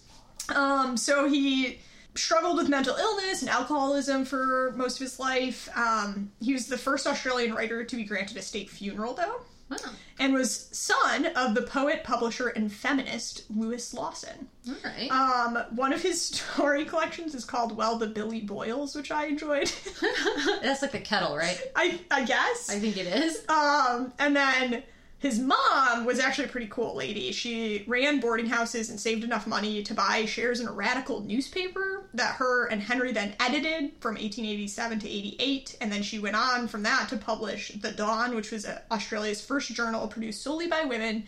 Um, 0.54 0.98
so 0.98 1.28
he 1.28 1.80
struggled 2.14 2.58
with 2.58 2.70
mental 2.70 2.96
illness 2.96 3.42
and 3.42 3.50
alcoholism 3.50 4.24
for 4.26 4.74
most 4.76 4.96
of 4.98 5.02
his 5.02 5.20
life. 5.20 5.68
Um, 5.76 6.32
he 6.40 6.54
was 6.54 6.68
the 6.68 6.78
first 6.78 7.08
Australian 7.08 7.54
writer 7.54 7.84
to 7.84 7.96
be 7.96 8.04
granted 8.04 8.38
a 8.38 8.42
state 8.42 8.70
funeral, 8.70 9.14
though, 9.16 9.42
Wow. 9.70 9.78
and 10.20 10.34
was 10.36 10.70
son 10.72 11.26
of 11.36 11.56
the 11.56 11.64
poet, 11.64 12.04
publisher, 12.04 12.50
and 12.50 12.72
feminist 12.72 13.46
Louisa 13.50 13.96
Lawson. 13.96 14.48
All 14.70 14.76
right. 14.86 15.10
Um, 15.12 15.58
one 15.76 15.92
of 15.92 16.04
his 16.04 16.22
story 16.28 16.86
collections 16.86 17.34
is 17.34 17.44
called 17.44 17.76
"Well, 17.76 17.98
the 17.98 18.08
Billy 18.08 18.42
Boils," 18.42 18.96
which 18.96 19.10
I 19.12 19.26
enjoyed. 19.26 19.72
That's 20.62 20.84
like 20.84 20.92
the 20.92 21.00
kettle, 21.00 21.36
right? 21.36 21.60
I 21.76 22.00
I 22.12 22.24
guess. 22.26 22.70
I 22.70 22.78
think 22.80 22.96
it 22.98 23.08
is. 23.08 23.44
Um, 23.50 24.14
and 24.20 24.36
then 24.36 24.84
his 25.26 25.40
mom 25.40 26.06
was 26.06 26.20
actually 26.20 26.46
a 26.46 26.50
pretty 26.50 26.68
cool 26.68 26.96
lady. 26.96 27.32
She 27.32 27.84
ran 27.88 28.20
boarding 28.20 28.46
houses 28.46 28.92
and 28.92 29.00
saved 29.00 29.24
enough 29.24 29.48
money 29.48 29.82
to 29.82 29.96
buy 29.96 30.26
shares 30.26 30.60
in 30.60 30.68
a 30.68 30.72
radical 30.72 31.22
newspaper 31.22 32.04
that 32.14 32.36
her 32.36 32.68
and 32.68 32.80
Henry 32.80 33.12
then 33.12 33.34
edited 33.40 33.94
from 34.00 34.12
1887 34.12 35.00
to 35.00 35.10
88. 35.10 35.78
And 35.82 35.92
then 35.92 36.04
she 36.04 36.20
went 36.20 36.36
on 36.36 36.68
from 36.68 36.84
that 36.84 37.10
to 37.10 37.18
publish 37.18 37.70
The 37.70 37.92
Dawn, 37.92 38.36
which 38.36 38.52
was 38.52 38.68
uh, 38.68 38.82
Australia's 38.92 39.44
first 39.44 39.74
journal 39.74 40.08
produced 40.08 40.44
solely 40.44 40.68
by 40.68 40.86
women 40.86 41.24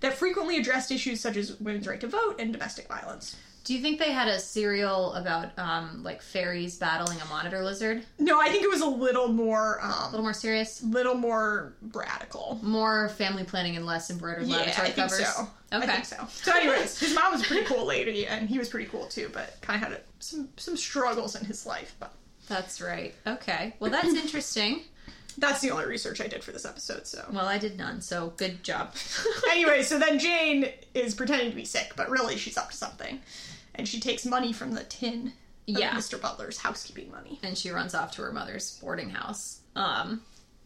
that 0.00 0.12
frequently 0.12 0.58
addressed 0.58 0.90
issues 0.90 1.22
such 1.22 1.38
as 1.38 1.58
women's 1.58 1.88
right 1.88 2.02
to 2.02 2.06
vote 2.06 2.36
and 2.38 2.52
domestic 2.52 2.86
violence. 2.86 3.34
Do 3.68 3.74
you 3.74 3.82
think 3.82 3.98
they 3.98 4.12
had 4.12 4.28
a 4.28 4.38
serial 4.40 5.12
about 5.12 5.50
um, 5.58 6.02
like 6.02 6.22
fairies 6.22 6.76
battling 6.76 7.20
a 7.20 7.24
monitor 7.26 7.62
lizard? 7.62 8.02
No, 8.18 8.40
I 8.40 8.48
think 8.48 8.64
it 8.64 8.70
was 8.70 8.80
a 8.80 8.86
little 8.86 9.28
more, 9.28 9.78
A 9.82 10.04
little 10.06 10.16
um, 10.20 10.22
more 10.22 10.32
serious? 10.32 10.82
A 10.82 10.86
little 10.86 11.14
more 11.14 11.74
radical. 11.92 12.58
More 12.62 13.10
family 13.10 13.44
planning 13.44 13.76
and 13.76 13.84
less 13.84 14.08
embroidered 14.08 14.46
Yeah, 14.46 14.56
lavatory 14.56 14.88
I 14.88 14.90
think 14.92 15.10
covers? 15.10 15.28
so. 15.28 15.48
Okay. 15.70 15.84
I 15.84 15.86
think 15.86 16.06
so. 16.06 16.26
So, 16.30 16.56
anyways, 16.56 16.98
his 16.98 17.14
mom 17.14 17.30
was 17.32 17.42
a 17.42 17.44
pretty 17.44 17.66
cool 17.66 17.84
lady, 17.84 18.26
and 18.26 18.48
he 18.48 18.58
was 18.58 18.70
pretty 18.70 18.88
cool 18.88 19.04
too, 19.04 19.28
but 19.34 19.58
kind 19.60 19.82
of 19.82 19.90
had 19.90 19.98
a, 19.98 20.02
some 20.18 20.48
some 20.56 20.74
struggles 20.78 21.36
in 21.36 21.44
his 21.44 21.66
life. 21.66 21.94
But 22.00 22.14
That's 22.48 22.80
right. 22.80 23.14
Okay. 23.26 23.74
Well, 23.80 23.90
that's 23.90 24.14
interesting. 24.14 24.80
that's 25.36 25.60
the 25.60 25.72
only 25.72 25.84
research 25.84 26.22
I 26.22 26.26
did 26.26 26.42
for 26.42 26.52
this 26.52 26.64
episode. 26.64 27.06
So, 27.06 27.22
Well, 27.30 27.44
I 27.46 27.58
did 27.58 27.76
none, 27.76 28.00
so 28.00 28.32
good 28.38 28.64
job. 28.64 28.94
anyway, 29.50 29.82
so 29.82 29.98
then 29.98 30.18
Jane 30.18 30.70
is 30.94 31.14
pretending 31.14 31.50
to 31.50 31.54
be 31.56 31.66
sick, 31.66 31.92
but 31.96 32.08
really 32.08 32.38
she's 32.38 32.56
up 32.56 32.70
to 32.70 32.76
something, 32.76 33.20
and 33.78 33.86
she 33.88 34.00
takes 34.00 34.26
money 34.26 34.52
from 34.52 34.72
the 34.74 34.84
tin. 34.84 35.28
Of 35.68 35.78
Yeah. 35.78 35.92
Mr. 35.94 36.20
Butler's 36.20 36.58
housekeeping 36.58 37.10
money. 37.10 37.38
and 37.42 37.56
she 37.56 37.70
runs 37.70 37.94
off 37.94 38.12
to 38.12 38.22
her 38.22 38.32
mother's 38.32 38.78
boarding 38.80 39.10
house. 39.10 39.60
Um, 39.76 40.22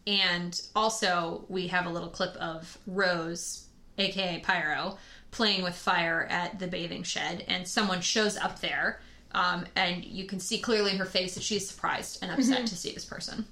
and 0.07 0.61
also, 0.77 1.45
we 1.49 1.67
have 1.69 1.87
a 1.87 1.91
little 1.91 2.09
clip 2.09 2.35
of 2.37 2.79
Rose, 2.87 3.67
aka 3.99 4.39
Pyro, 4.41 4.99
playing 5.33 5.63
with 5.65 5.75
fire 5.75 6.27
at 6.31 6.59
the 6.61 6.67
bathing 6.69 7.03
shed, 7.03 7.45
and 7.49 7.67
someone 7.67 8.01
shows 8.01 8.37
up 8.37 8.61
there. 8.61 9.01
Um, 9.33 9.65
and 9.77 10.05
you 10.05 10.25
can 10.27 10.39
see 10.41 10.59
clearly 10.59 10.93
in 10.93 10.99
her 10.99 11.05
face 11.05 11.35
that 11.35 11.43
she's 11.43 11.69
surprised 11.69 12.19
and 12.23 12.31
upset 12.31 12.67
to 12.67 12.77
see 12.77 12.93
this 12.93 13.05
person. 13.05 13.47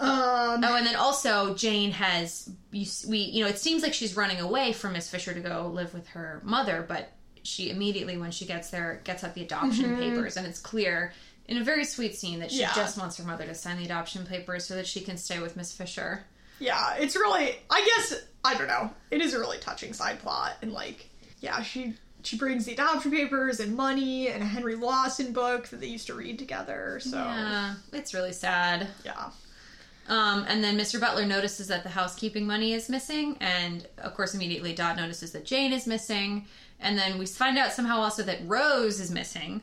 Um, 0.00 0.64
Oh, 0.64 0.74
and 0.76 0.86
then 0.86 0.96
also 0.96 1.54
Jane 1.54 1.90
has 1.92 2.48
you 2.70 2.86
we 3.08 3.18
you 3.18 3.42
know 3.42 3.48
it 3.50 3.58
seems 3.58 3.82
like 3.82 3.92
she's 3.94 4.16
running 4.16 4.40
away 4.40 4.72
from 4.72 4.92
Miss 4.92 5.08
Fisher 5.10 5.34
to 5.34 5.40
go 5.40 5.70
live 5.72 5.92
with 5.92 6.08
her 6.08 6.40
mother, 6.44 6.84
but 6.86 7.10
she 7.42 7.70
immediately 7.70 8.16
when 8.16 8.30
she 8.30 8.44
gets 8.46 8.70
there 8.70 9.00
gets 9.04 9.24
out 9.24 9.34
the 9.34 9.42
adoption 9.42 9.96
papers, 9.96 10.36
and 10.36 10.46
it's 10.46 10.60
clear 10.60 11.12
in 11.46 11.56
a 11.58 11.64
very 11.64 11.84
sweet 11.84 12.14
scene 12.14 12.40
that 12.40 12.50
she 12.50 12.60
Yeah. 12.60 12.74
just 12.74 12.98
wants 12.98 13.16
her 13.16 13.24
mother 13.24 13.46
to 13.46 13.54
sign 13.54 13.78
the 13.78 13.84
adoption 13.84 14.26
papers 14.26 14.64
so 14.66 14.74
that 14.74 14.86
she 14.86 15.00
can 15.00 15.16
stay 15.16 15.38
with 15.38 15.56
Miss 15.56 15.72
Fisher. 15.72 16.24
yeah, 16.58 16.94
it's 16.96 17.14
really. 17.16 17.56
I 17.70 17.84
guess 17.96 18.20
I 18.44 18.54
don't 18.54 18.66
know. 18.68 18.90
It 19.10 19.20
is 19.20 19.32
a 19.34 19.38
really 19.38 19.58
touching 19.58 19.92
side 19.92 20.18
plot, 20.20 20.56
and 20.62 20.72
like, 20.72 21.08
yeah, 21.40 21.62
she 21.62 21.94
she 22.24 22.36
brings 22.36 22.64
the 22.66 22.72
adoption 22.72 23.10
papers 23.12 23.60
and 23.60 23.76
money 23.76 24.28
and 24.28 24.42
a 24.42 24.46
Henry 24.46 24.74
Lawson 24.74 25.32
book 25.32 25.68
that 25.68 25.80
they 25.80 25.86
used 25.86 26.08
to 26.08 26.14
read 26.14 26.38
together. 26.38 26.98
So 27.00 27.16
Yeah, 27.16 27.74
it's 27.92 28.12
really 28.12 28.32
sad. 28.32 28.88
yeah. 29.04 29.30
Um, 30.08 30.44
and 30.48 30.64
then 30.64 30.76
Mr. 30.78 30.98
Butler 30.98 31.26
notices 31.26 31.68
that 31.68 31.82
the 31.82 31.90
housekeeping 31.90 32.46
money 32.46 32.72
is 32.72 32.88
missing, 32.88 33.36
and 33.40 33.86
of 33.98 34.14
course, 34.14 34.34
immediately 34.34 34.72
Dot 34.74 34.96
notices 34.96 35.32
that 35.32 35.44
Jane 35.44 35.72
is 35.72 35.86
missing. 35.86 36.46
And 36.80 36.96
then 36.98 37.18
we 37.18 37.26
find 37.26 37.58
out 37.58 37.72
somehow 37.72 37.98
also 37.98 38.22
that 38.22 38.38
Rose 38.46 39.00
is 39.00 39.10
missing, 39.10 39.60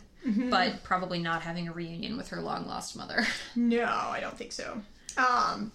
but 0.50 0.84
probably 0.84 1.20
not 1.20 1.42
having 1.44 1.68
a 1.68 1.72
reunion 1.72 2.18
with 2.18 2.30
her 2.30 2.42
long 2.42 2.68
lost 2.68 2.96
mother. 2.98 3.26
No, 3.56 3.84
I 3.86 4.20
don't 4.20 4.38
think 4.38 4.52
so. 4.52 4.82
Um, 5.18 5.72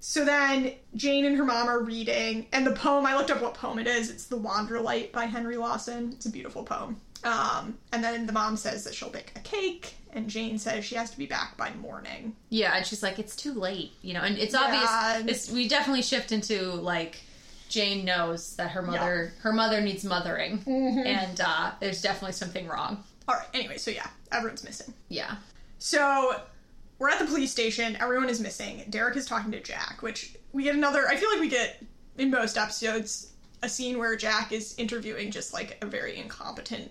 so 0.00 0.24
then 0.24 0.72
Jane 0.94 1.24
and 1.24 1.36
her 1.36 1.44
mom 1.44 1.68
are 1.68 1.80
reading, 1.82 2.46
and 2.52 2.64
the 2.66 2.72
poem, 2.72 3.04
I 3.06 3.16
looked 3.16 3.30
up 3.30 3.42
what 3.42 3.54
poem 3.54 3.78
it 3.80 3.86
is. 3.88 4.10
It's 4.10 4.26
The 4.26 4.38
Wanderlight 4.38 5.10
by 5.12 5.24
Henry 5.24 5.56
Lawson. 5.56 6.12
It's 6.12 6.26
a 6.26 6.30
beautiful 6.30 6.62
poem. 6.62 7.00
Um, 7.24 7.76
and 7.92 8.04
then 8.04 8.26
the 8.26 8.32
mom 8.32 8.56
says 8.56 8.84
that 8.84 8.94
she'll 8.94 9.08
bake 9.10 9.32
a 9.34 9.40
cake, 9.40 9.96
and 10.12 10.28
Jane 10.30 10.58
says 10.58 10.84
she 10.84 10.94
has 10.94 11.10
to 11.10 11.18
be 11.18 11.26
back 11.26 11.56
by 11.56 11.72
morning. 11.74 12.36
yeah, 12.50 12.76
and 12.76 12.86
she's 12.86 13.02
like, 13.02 13.18
it's 13.18 13.34
too 13.34 13.54
late, 13.54 13.92
you 14.02 14.14
know. 14.14 14.20
And 14.20 14.38
it's 14.38 14.54
Yeah. 14.54 14.60
obvious. 15.16 15.30
It's, 15.46 15.50
we 15.50 15.66
definitely 15.66 16.02
shift 16.02 16.30
into 16.30 16.70
like 16.72 17.16
Jane 17.68 18.04
knows 18.04 18.56
that 18.56 18.70
her 18.70 18.82
mother 18.82 19.32
her 19.40 19.52
mother 19.52 19.80
needs 19.80 20.04
mothering, 20.04 20.62
and 20.66 21.40
uh, 21.44 21.72
there's 21.80 22.02
definitely 22.02 22.32
something 22.32 22.66
wrong. 22.66 23.02
All 23.28 23.34
right, 23.34 23.48
anyway, 23.54 23.76
so 23.76 23.90
yeah, 23.90 24.06
everyone's 24.32 24.64
missing. 24.64 24.94
Yeah. 25.08 25.36
So 25.78 26.40
we're 26.98 27.10
at 27.10 27.18
the 27.18 27.26
police 27.26 27.50
station. 27.50 27.96
Everyone 28.00 28.28
is 28.28 28.40
missing. 28.40 28.84
Derek 28.88 29.16
is 29.16 29.26
talking 29.26 29.50
to 29.52 29.60
Jack, 29.60 30.02
which 30.02 30.36
we 30.52 30.62
get 30.62 30.74
another. 30.74 31.06
I 31.08 31.16
feel 31.16 31.28
like 31.30 31.40
we 31.40 31.48
get 31.48 31.82
in 32.18 32.30
most 32.30 32.56
episodes 32.56 33.32
a 33.62 33.68
scene 33.68 33.98
where 33.98 34.16
Jack 34.16 34.52
is 34.52 34.74
interviewing 34.78 35.30
just 35.30 35.52
like 35.52 35.78
a 35.82 35.86
very 35.86 36.16
incompetent 36.16 36.90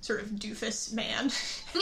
sort 0.00 0.20
of 0.22 0.28
doofus 0.30 0.92
man. 0.92 1.28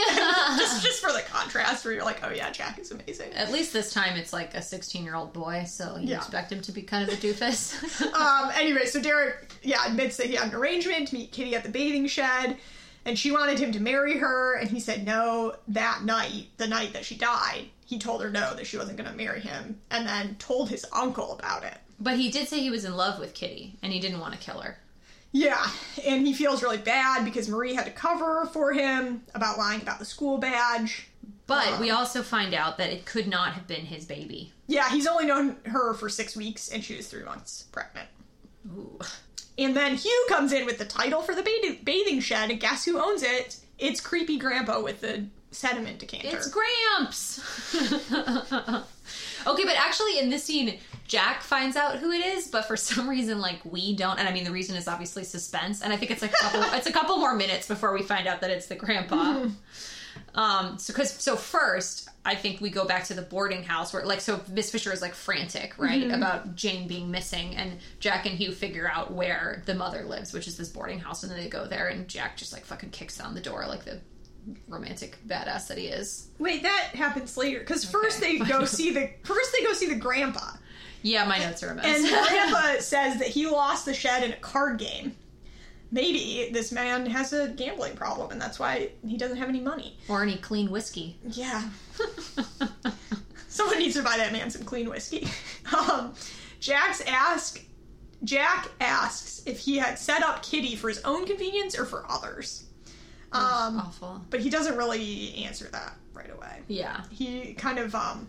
just 0.58 0.82
just 0.82 1.00
for 1.02 1.12
the 1.12 1.22
contrast, 1.30 1.84
where 1.84 1.94
you're 1.94 2.04
like, 2.04 2.20
oh 2.24 2.30
yeah, 2.30 2.50
Jack 2.50 2.78
is 2.78 2.90
amazing. 2.90 3.32
At 3.34 3.52
least 3.52 3.72
this 3.72 3.92
time 3.92 4.16
it's 4.16 4.32
like 4.32 4.54
a 4.54 4.62
16 4.62 5.04
year 5.04 5.14
old 5.14 5.32
boy, 5.32 5.64
so 5.66 5.96
you 5.96 6.08
Yeah. 6.10 6.16
expect 6.18 6.50
him 6.52 6.60
to 6.62 6.72
be 6.72 6.82
kind 6.82 7.08
of 7.08 7.14
a 7.14 7.18
doofus. 7.20 8.02
um, 8.14 8.50
anyway, 8.54 8.86
so 8.86 9.00
Derek, 9.00 9.52
yeah, 9.62 9.86
admits 9.86 10.16
that 10.16 10.26
he 10.26 10.34
had 10.34 10.48
an 10.48 10.54
arrangement 10.54 11.08
to 11.08 11.14
meet 11.14 11.32
Kitty 11.32 11.54
at 11.54 11.62
the 11.62 11.68
bathing 11.68 12.06
shed, 12.06 12.56
and 13.04 13.18
she 13.18 13.30
wanted 13.30 13.58
him 13.58 13.72
to 13.72 13.80
marry 13.80 14.18
her, 14.18 14.56
and 14.56 14.70
he 14.70 14.80
said 14.80 15.04
no 15.04 15.54
that 15.68 16.02
night, 16.04 16.46
the 16.56 16.66
night 16.66 16.92
that 16.94 17.04
she 17.04 17.16
died. 17.16 17.66
He 17.86 17.98
told 17.98 18.22
her 18.22 18.30
no, 18.30 18.54
that 18.54 18.66
she 18.66 18.78
wasn't 18.78 18.96
going 18.96 19.10
to 19.10 19.16
marry 19.16 19.40
him, 19.40 19.78
and 19.90 20.06
then 20.06 20.36
told 20.38 20.70
his 20.70 20.86
uncle 20.92 21.32
about 21.38 21.64
it. 21.64 21.76
but 22.00 22.16
he 22.16 22.30
did 22.30 22.48
say 22.48 22.60
he 22.60 22.70
was 22.70 22.84
in 22.86 22.96
love 22.96 23.20
with 23.20 23.34
Kitty, 23.34 23.76
and 23.82 23.92
he 23.92 24.00
didn't 24.00 24.20
want 24.20 24.32
to 24.32 24.40
kill 24.40 24.60
her. 24.60 24.78
Yeah, 25.34 25.68
and 26.06 26.24
he 26.24 26.32
feels 26.32 26.62
really 26.62 26.78
bad 26.78 27.24
because 27.24 27.48
Marie 27.48 27.74
had 27.74 27.86
to 27.86 27.90
cover 27.90 28.46
for 28.52 28.72
him 28.72 29.24
about 29.34 29.58
lying 29.58 29.82
about 29.82 29.98
the 29.98 30.04
school 30.04 30.38
badge. 30.38 31.08
But 31.48 31.80
we 31.80 31.90
um, 31.90 31.98
also 31.98 32.22
find 32.22 32.54
out 32.54 32.78
that 32.78 32.90
it 32.90 33.04
could 33.04 33.26
not 33.26 33.52
have 33.52 33.66
been 33.66 33.84
his 33.84 34.04
baby. 34.04 34.52
Yeah, 34.68 34.88
he's 34.90 35.08
only 35.08 35.26
known 35.26 35.56
her 35.66 35.92
for 35.92 36.08
six 36.08 36.36
weeks, 36.36 36.68
and 36.68 36.84
she 36.84 36.96
was 36.96 37.08
three 37.08 37.24
months 37.24 37.64
pregnant. 37.72 38.08
Ooh. 38.76 39.00
And 39.58 39.76
then 39.76 39.96
Hugh 39.96 40.26
comes 40.28 40.52
in 40.52 40.66
with 40.66 40.78
the 40.78 40.84
title 40.84 41.20
for 41.20 41.34
the 41.34 41.42
bathing- 41.42 41.80
bathing 41.82 42.20
shed, 42.20 42.52
and 42.52 42.60
guess 42.60 42.84
who 42.84 43.00
owns 43.00 43.24
it? 43.24 43.58
It's 43.80 44.00
creepy 44.00 44.38
grandpa 44.38 44.80
with 44.80 45.00
the 45.00 45.26
sediment 45.50 45.98
decanter. 45.98 46.36
It's 46.36 46.48
Gramps! 46.48 47.40
okay, 49.46 49.64
but 49.64 49.76
actually, 49.76 50.20
in 50.20 50.30
this 50.30 50.44
scene, 50.44 50.78
Jack 51.06 51.42
finds 51.42 51.76
out 51.76 51.96
who 51.98 52.10
it 52.12 52.24
is, 52.24 52.48
but 52.48 52.66
for 52.66 52.76
some 52.88 53.08
reason, 53.08 53.40
like 53.40 53.60
we 53.64 53.94
don't. 53.94 54.18
And 54.18 54.28
I 54.28 54.32
mean, 54.32 54.44
the 54.44 54.50
reason 54.52 54.76
is 54.76 54.88
obviously 54.88 55.24
suspense. 55.24 55.82
And 55.82 55.92
I 55.92 55.96
think 55.96 56.10
it's 56.10 56.22
a 56.22 56.28
couple, 56.28 56.62
it's 56.78 56.86
a 56.86 56.92
couple 56.92 57.16
more 57.18 57.34
minutes 57.34 57.68
before 57.68 57.92
we 57.92 58.02
find 58.02 58.26
out 58.26 58.40
that 58.40 58.50
it's 58.50 58.66
the 58.66 58.76
grandpa. 58.76 59.46
Um, 60.36 60.78
so 60.78 60.92
because 60.92 61.10
so 61.12 61.34
first, 61.36 62.08
I 62.24 62.34
think 62.36 62.60
we 62.60 62.70
go 62.70 62.84
back 62.84 63.04
to 63.04 63.14
the 63.14 63.22
boarding 63.22 63.62
house 63.64 63.92
where 63.92 64.04
like 64.04 64.20
so 64.20 64.40
Miss 64.50 64.70
Fisher 64.70 64.92
is 64.92 65.00
like 65.02 65.14
frantic, 65.14 65.74
right, 65.76 66.02
Mm-hmm. 66.02 66.14
about 66.14 66.54
Jane 66.56 66.86
being 66.88 67.10
missing, 67.10 67.54
and 67.56 67.78
Jack 68.00 68.26
and 68.26 68.36
Hugh 68.36 68.52
figure 68.52 68.88
out 68.88 69.12
where 69.12 69.62
the 69.66 69.74
mother 69.74 70.04
lives, 70.04 70.32
which 70.32 70.46
is 70.48 70.56
this 70.56 70.68
boarding 70.68 70.98
house, 71.00 71.22
and 71.24 71.30
then 71.32 71.38
they 71.40 71.48
go 71.48 71.66
there, 71.66 71.88
and 71.88 72.06
Jack 72.08 72.36
just 72.36 72.52
like 72.52 72.64
fucking 72.64 72.90
kicks 72.90 73.16
down 73.18 73.34
the 73.34 73.40
door 73.40 73.64
like 73.68 73.84
the 73.84 74.00
romantic 74.68 75.16
badass 75.26 75.68
that 75.68 75.78
he 75.78 75.86
is. 75.86 76.28
Wait, 76.38 76.62
that 76.62 76.90
happens 76.94 77.36
later 77.36 77.60
because 77.60 77.84
first 77.84 78.22
Okay. 78.22 78.38
they 78.38 78.44
go 78.44 78.64
see 78.64 78.92
the 78.92 79.10
first 79.24 79.52
they 79.52 79.64
go 79.64 79.72
see 79.72 79.88
the 79.88 79.94
grandpa, 79.98 80.50
Yeah, 81.04 81.24
my 81.26 81.38
notes 81.38 81.62
are 81.62 81.68
a 81.70 81.74
mess. 81.74 81.84
and 81.86 82.08
grandpa 82.28 82.80
says 82.80 83.18
that 83.18 83.28
he 83.28 83.46
lost 83.46 83.84
the 83.84 83.94
shed 83.94 84.24
in 84.24 84.32
a 84.32 84.36
card 84.36 84.78
game. 84.78 85.14
Maybe 85.92 86.48
this 86.52 86.72
man 86.72 87.06
has 87.06 87.32
a 87.32 87.48
gambling 87.48 87.94
problem, 87.94 88.30
and 88.32 88.40
that's 88.40 88.58
why 88.58 88.90
he 89.06 89.16
doesn't 89.16 89.36
have 89.36 89.48
any 89.48 89.60
money. 89.60 89.96
or 90.08 90.22
any 90.22 90.36
clean 90.38 90.70
whiskey. 90.70 91.18
Yeah, 91.30 91.68
someone 93.48 93.78
needs 93.78 93.94
to 93.94 94.02
buy 94.02 94.16
that 94.16 94.32
man 94.32 94.50
some 94.50 94.64
clean 94.64 94.88
whiskey. 94.88 95.28
Um, 95.76 96.14
Jack's 96.60 97.00
ask 97.02 97.62
Jack 98.24 98.68
asks 98.80 99.42
if 99.46 99.58
he 99.60 99.76
had 99.76 99.98
set 99.98 100.22
up 100.22 100.42
Kitty 100.42 100.76
for 100.76 100.88
his 100.88 101.00
own 101.04 101.26
convenience 101.26 101.78
or 101.78 101.84
for 101.84 102.04
others. 102.10 102.64
Um, 103.32 103.78
Awful. 103.80 104.22
but 104.30 104.40
he 104.40 104.48
doesn't 104.48 104.76
really 104.76 105.44
answer 105.44 105.66
that 105.72 105.96
right 106.12 106.30
away. 106.32 106.62
Yeah. 106.68 107.02
He 107.10 107.52
kind 107.54 107.78
of 107.78 107.94
um 107.94 108.28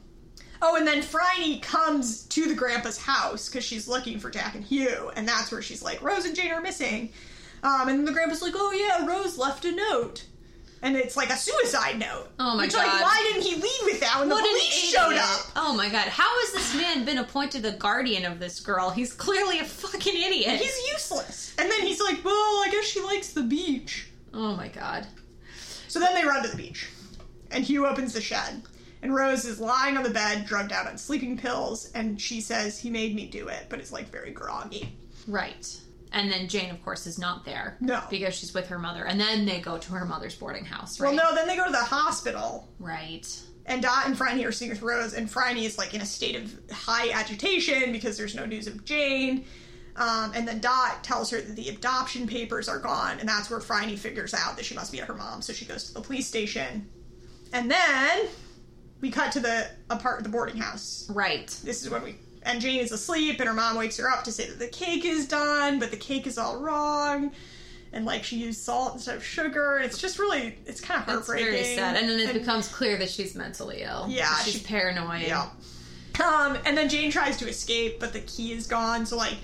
Oh, 0.62 0.76
and 0.78 0.88
then 0.88 1.02
Phryne 1.02 1.60
comes 1.62 2.24
to 2.28 2.48
the 2.48 2.54
grandpa's 2.56 2.98
house 2.98 3.50
because 3.50 3.64
she's 3.64 3.88
looking 3.88 4.20
for 4.20 4.30
Jack 4.30 4.56
and 4.56 4.64
Hugh, 4.64 5.12
and 5.16 5.28
that's 5.28 5.52
where 5.52 5.62
she's 5.62 5.84
like, 5.84 6.02
Rose 6.02 6.26
and 6.26 6.36
Jane 6.36 6.52
are 6.52 6.62
missing. 6.62 7.12
Um, 7.64 7.88
and 7.90 8.08
the 8.08 8.12
grandpa's 8.12 8.42
like, 8.42 8.54
Oh 8.56 8.72
yeah, 8.72 9.06
Rose 9.06 9.38
left 9.38 9.66
a 9.66 9.72
note. 9.72 10.26
And 10.82 10.96
it's 10.96 11.18
like 11.18 11.32
a 11.32 11.36
suicide 11.38 11.98
note. 11.98 12.28
Oh 12.40 12.56
my 12.56 12.64
Which, 12.66 12.76
like, 12.76 12.86
God. 12.86 13.02
why 13.02 13.30
didn't 13.32 13.42
he 13.44 13.56
lead 13.56 13.80
with 13.86 14.00
that 14.02 14.20
when 14.20 14.30
the 14.30 14.36
What 14.36 14.44
an 14.46 14.52
police 14.52 14.92
showed 14.92 15.18
up? 15.18 15.40
Oh 15.56 15.74
my 15.76 15.90
god. 15.90 16.10
How 16.10 16.30
has 16.42 16.54
this 16.54 16.76
man 16.76 17.06
been 17.06 17.18
appointed 17.18 17.64
the 17.64 17.72
guardian 17.72 18.24
of 18.24 18.40
this 18.40 18.60
girl? 18.60 18.92
He's 18.92 19.12
clearly 19.12 19.60
a 19.60 19.64
fucking 19.66 20.14
idiot. 20.16 20.60
He's 20.60 20.78
useless. 20.92 21.56
And 21.58 21.72
then 21.72 21.82
he's 21.82 22.00
like, 22.00 22.24
Well, 22.24 22.34
I 22.34 22.68
guess 22.72 22.86
she 22.86 23.02
likes 23.02 23.30
the 23.34 23.42
beach. 23.44 24.10
oh 24.34 24.56
my 24.56 24.68
god. 24.68 25.08
So 25.88 26.00
then 26.00 26.14
they 26.14 26.24
run 26.26 26.44
to 26.44 26.50
the 26.50 26.58
beach, 26.58 26.90
and 27.52 27.64
Hugh 27.64 27.88
opens 27.88 28.14
the 28.14 28.22
shed, 28.22 28.62
and 29.06 29.14
Rose 29.14 29.46
is 29.46 29.60
lying 29.60 29.98
on 29.98 30.04
the 30.04 30.10
bed, 30.10 30.48
drugged 30.48 30.72
out 30.72 30.88
on 30.88 30.98
sleeping 30.98 31.38
pills, 31.38 31.92
and 31.94 32.20
she 32.20 32.42
says 32.42 32.80
he 32.80 32.90
made 32.90 33.14
me 33.14 33.28
do 33.28 33.48
it, 33.50 33.68
but 33.70 33.78
it's 33.80 33.92
like 33.92 34.10
very 34.10 34.32
groggy. 34.32 34.98
Right. 35.28 35.80
And 36.12 36.32
then 36.32 36.48
Jane, 36.48 36.72
of 36.72 36.84
course, 36.84 37.06
is 37.06 37.20
not 37.20 37.46
there. 37.46 37.78
No. 37.80 38.02
Because 38.10 38.34
she's 38.34 38.56
with 38.56 38.68
her 38.68 38.80
mother. 38.80 39.06
And 39.06 39.20
then 39.20 39.46
they 39.46 39.60
go 39.60 39.78
to 39.78 39.92
her 39.92 40.06
mother's 40.06 40.34
boarding 40.34 40.66
house, 40.66 41.00
right? 41.00 41.16
Well, 41.16 41.32
no, 41.32 41.36
then 41.36 41.48
they 41.48 41.56
go 41.56 41.66
to 41.68 41.72
the 41.72 41.78
hospital, 41.78 42.68
Right. 42.80 43.28
and 43.68 43.80
Dot 43.84 44.08
and 44.08 44.18
Phryne 44.18 44.44
are 44.44 44.52
sitting 44.52 44.72
with 44.72 44.82
Rose, 44.82 45.14
and 45.14 45.30
Phryne 45.30 45.58
is 45.58 45.78
like 45.78 45.94
in 45.94 46.02
a 46.02 46.06
state 46.06 46.36
of 46.36 46.52
high 46.72 47.12
agitation 47.12 47.92
because 47.92 48.18
there's 48.18 48.34
no 48.34 48.46
news 48.48 48.66
of 48.66 48.84
Jane. 48.86 49.46
Um, 49.98 50.32
and 50.34 50.48
then 50.48 50.60
Dot 50.62 51.04
tells 51.04 51.30
her 51.30 51.40
that 51.42 51.56
the 51.56 51.70
adoption 51.70 52.26
papers 52.28 52.68
are 52.68 52.80
gone, 52.80 53.20
and 53.20 53.30
that's 53.30 53.52
where 53.52 53.60
Phryne 53.60 53.96
figures 53.98 54.34
out 54.34 54.56
that 54.58 54.66
she 54.66 54.74
must 54.74 54.92
be 54.92 55.00
at 55.00 55.08
her 55.08 55.14
mom, 55.14 55.44
so 55.44 55.54
she 55.54 55.64
goes 55.66 55.84
to 55.90 55.94
the 55.94 56.02
police 56.02 56.26
station. 56.28 56.90
And 57.54 57.70
then 57.70 58.26
we 59.02 59.12
cut 59.12 59.32
to 59.34 59.40
the 59.40 59.68
apart 59.90 60.24
the 60.24 60.30
boarding 60.30 60.58
house. 60.58 61.10
Right. 61.14 61.48
this 61.64 61.84
is 61.84 61.90
when 61.90 62.04
we 62.04 62.16
and 62.44 62.62
Jane 62.62 62.80
is 62.80 62.92
asleep 62.92 63.40
and 63.40 63.48
her 63.48 63.54
mom 63.56 63.76
wakes 63.76 63.98
her 63.98 64.10
up 64.10 64.24
to 64.26 64.32
say 64.32 64.48
that 64.48 64.60
the 64.60 64.68
cake 64.68 65.04
is 65.06 65.28
done, 65.28 65.80
but 65.80 65.90
the 65.92 65.98
cake 65.98 66.28
is 66.28 66.38
all 66.38 66.60
wrong. 66.62 67.32
And 67.92 68.06
like 68.06 68.24
she 68.24 68.38
used 68.38 68.62
salt 68.62 68.94
instead 68.94 69.16
of 69.16 69.24
sugar. 69.24 69.80
It's 69.84 69.98
just 69.98 70.20
really 70.20 70.58
it's 70.66 70.82
kind 70.82 71.00
of 71.00 71.06
heartbreaking. 71.06 71.46
very 71.46 71.64
sad. 71.76 71.96
And 71.98 72.10
then 72.10 72.20
it 72.20 72.34
becomes 72.34 72.68
clear 72.68 72.98
that 72.98 73.10
she's 73.10 73.36
mentally 73.36 73.82
ill. 73.84 74.06
Yeah, 74.10 74.36
She's 74.40 74.56
she- 74.56 74.60
paranoid. 74.64 75.22
Yeah. 75.24 75.50
Um, 76.24 76.58
and 76.66 76.78
then 76.78 76.88
Jane 76.88 77.12
tries 77.12 77.38
to 77.38 77.48
escape, 77.48 78.00
but 78.00 78.14
the 78.14 78.22
key 78.22 78.54
is 78.54 78.68
gone. 78.68 79.06
So 79.06 79.18
like, 79.18 79.36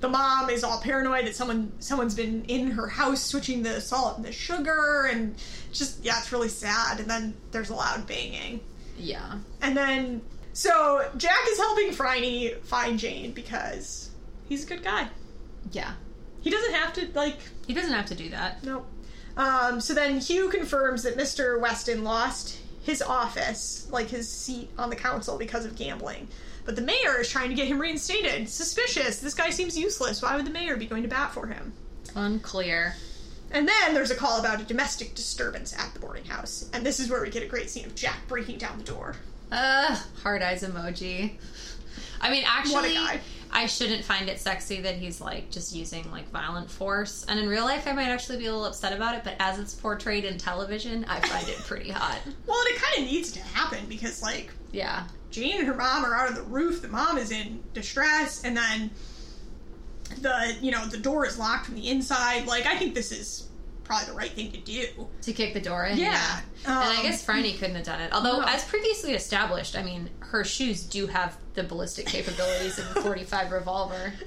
the 0.00 0.08
mom 0.08 0.50
is 0.50 0.62
all 0.62 0.80
paranoid 0.80 1.26
that 1.26 1.34
someone 1.34 1.72
someone's 1.80 2.14
been 2.14 2.44
in 2.46 2.70
her 2.72 2.86
house 2.86 3.22
switching 3.22 3.62
the 3.62 3.80
salt 3.80 4.16
and 4.16 4.24
the 4.24 4.32
sugar, 4.32 5.08
and 5.10 5.34
just 5.72 6.04
yeah, 6.04 6.18
it's 6.18 6.30
really 6.32 6.48
sad. 6.50 7.00
And 7.00 7.10
then 7.10 7.34
there's 7.50 7.70
a 7.70 7.74
loud 7.74 8.06
banging, 8.06 8.60
Yeah. 8.98 9.38
and 9.62 9.76
then 9.76 10.22
so 10.52 11.08
Jack 11.16 11.38
is 11.48 11.58
helping 11.58 11.92
Phryne 11.92 12.60
find 12.62 12.98
Jane 12.98 13.32
because 13.32 14.10
he's 14.48 14.64
a 14.64 14.66
good 14.66 14.82
guy. 14.82 15.08
Yeah. 15.70 15.92
He 16.40 16.50
doesn't 16.50 16.74
have 16.74 16.92
to 16.94 17.08
like 17.14 17.36
He 17.66 17.74
doesn't 17.74 17.92
have 17.92 18.06
to 18.06 18.14
do 18.14 18.28
that. 18.30 18.62
Nope. 18.64 18.86
Um, 19.36 19.80
so 19.80 19.94
then 19.94 20.18
Hugh 20.20 20.48
confirms 20.48 21.04
that 21.04 21.16
Mr. 21.16 21.60
Weston 21.60 22.02
lost 22.02 22.58
his 22.82 23.02
office, 23.02 23.86
like 23.90 24.08
his 24.08 24.28
seat 24.28 24.70
on 24.78 24.90
the 24.90 24.96
council, 24.96 25.38
because 25.38 25.64
of 25.64 25.76
gambling. 25.76 26.26
But 26.64 26.74
the 26.74 26.82
mayor 26.82 27.20
is 27.20 27.28
trying 27.28 27.48
to 27.50 27.54
get 27.54 27.68
him 27.68 27.78
reinstated. 27.80 28.48
Suspicious. 28.48 29.20
This 29.20 29.34
guy 29.34 29.50
seems 29.50 29.78
useless. 29.78 30.22
Why 30.22 30.34
would 30.36 30.44
the 30.46 30.50
mayor 30.50 30.76
be 30.76 30.86
going 30.86 31.02
to 31.02 31.08
bat 31.08 31.32
for 31.32 31.46
him? 31.46 31.72
Unclear. 32.16 32.94
And 33.50 33.66
then 33.66 33.94
there's 33.94 34.10
a 34.10 34.14
call 34.14 34.38
about 34.40 34.60
a 34.60 34.64
domestic 34.64 35.14
disturbance 35.14 35.74
at 35.78 35.92
the 35.94 36.00
boarding 36.00 36.24
house. 36.24 36.68
And 36.72 36.84
this 36.84 37.00
is 37.00 37.08
where 37.10 37.22
we 37.22 37.30
get 37.30 37.42
a 37.42 37.46
great 37.46 37.70
scene 37.70 37.86
of 37.86 37.94
Jack 37.94 38.18
breaking 38.28 38.58
down 38.58 38.78
the 38.78 38.84
door. 38.84 39.16
Uh, 39.50 39.98
hard 40.22 40.42
eyes 40.42 40.62
emoji. 40.62 41.32
I 42.20 42.30
mean, 42.30 42.44
actually, 42.46 42.74
What 42.74 42.84
a 42.84 42.94
guy. 42.94 43.20
I 43.50 43.64
shouldn't 43.66 44.04
find 44.04 44.28
it 44.28 44.38
sexy 44.38 44.82
that 44.82 44.96
he's 44.96 45.20
like 45.22 45.50
just 45.50 45.74
using 45.74 46.10
like 46.10 46.28
violent 46.30 46.70
force. 46.70 47.24
And 47.28 47.40
in 47.40 47.48
real 47.48 47.64
life, 47.64 47.86
I 47.86 47.92
might 47.92 48.08
actually 48.08 48.36
be 48.38 48.46
a 48.46 48.50
little 48.52 48.66
upset 48.66 48.92
about 48.92 49.14
it. 49.14 49.24
But 49.24 49.36
as 49.40 49.58
it's 49.58 49.72
portrayed 49.74 50.24
in 50.26 50.36
television, 50.36 51.06
I 51.08 51.20
find 51.20 51.48
it 51.48 51.56
pretty 51.58 51.90
hot. 51.90 52.18
Well, 52.46 52.58
and 52.60 52.68
it 52.76 52.82
kind 52.82 52.98
of 53.06 53.10
needs 53.10 53.32
to 53.32 53.40
happen 53.40 53.78
because, 53.88 54.22
like, 54.22 54.52
Yeah, 54.72 55.04
Jane 55.30 55.58
and 55.58 55.66
her 55.66 55.74
mom 55.74 56.04
are 56.04 56.14
out 56.14 56.28
on 56.28 56.34
the 56.34 56.42
roof. 56.42 56.82
The 56.82 56.88
mom 56.88 57.16
is 57.18 57.30
in 57.30 57.62
distress, 57.72 58.44
and 58.44 58.56
then 58.56 58.90
the 60.20 60.56
you 60.60 60.70
know 60.70 60.86
the 60.86 60.98
door 60.98 61.26
is 61.26 61.38
locked 61.38 61.66
from 61.66 61.74
the 61.76 61.88
inside. 61.88 62.46
Like 62.46 62.66
I 62.66 62.76
think 62.78 62.94
this 62.94 63.12
is 63.12 63.44
probably 63.84 64.06
the 64.06 64.12
right 64.12 64.30
thing 64.32 64.52
to 64.52 64.58
do. 64.58 64.86
to 65.22 65.32
kick 65.32 65.54
the 65.54 65.60
door 65.60 65.86
in. 65.86 65.96
Yeah. 65.96 66.40
and 66.66 66.74
I 66.74 66.96
Um, 66.96 67.02
guess 67.02 67.24
Phryne 67.24 67.50
couldn't 67.56 67.74
have 67.76 67.86
done 67.86 68.00
it. 68.02 68.12
Although, 68.12 68.40
No. 68.40 68.46
as 68.46 68.62
previously 68.64 69.14
established, 69.14 69.74
I 69.76 69.82
mean, 69.82 70.10
her 70.18 70.44
shoes 70.44 70.82
do 70.82 71.06
have 71.06 71.38
the 71.54 71.62
ballistic 71.62 72.04
capabilities 72.04 72.78
of 72.78 72.94
a 72.98 73.00
45 73.02 73.50
revolver. 73.52 74.12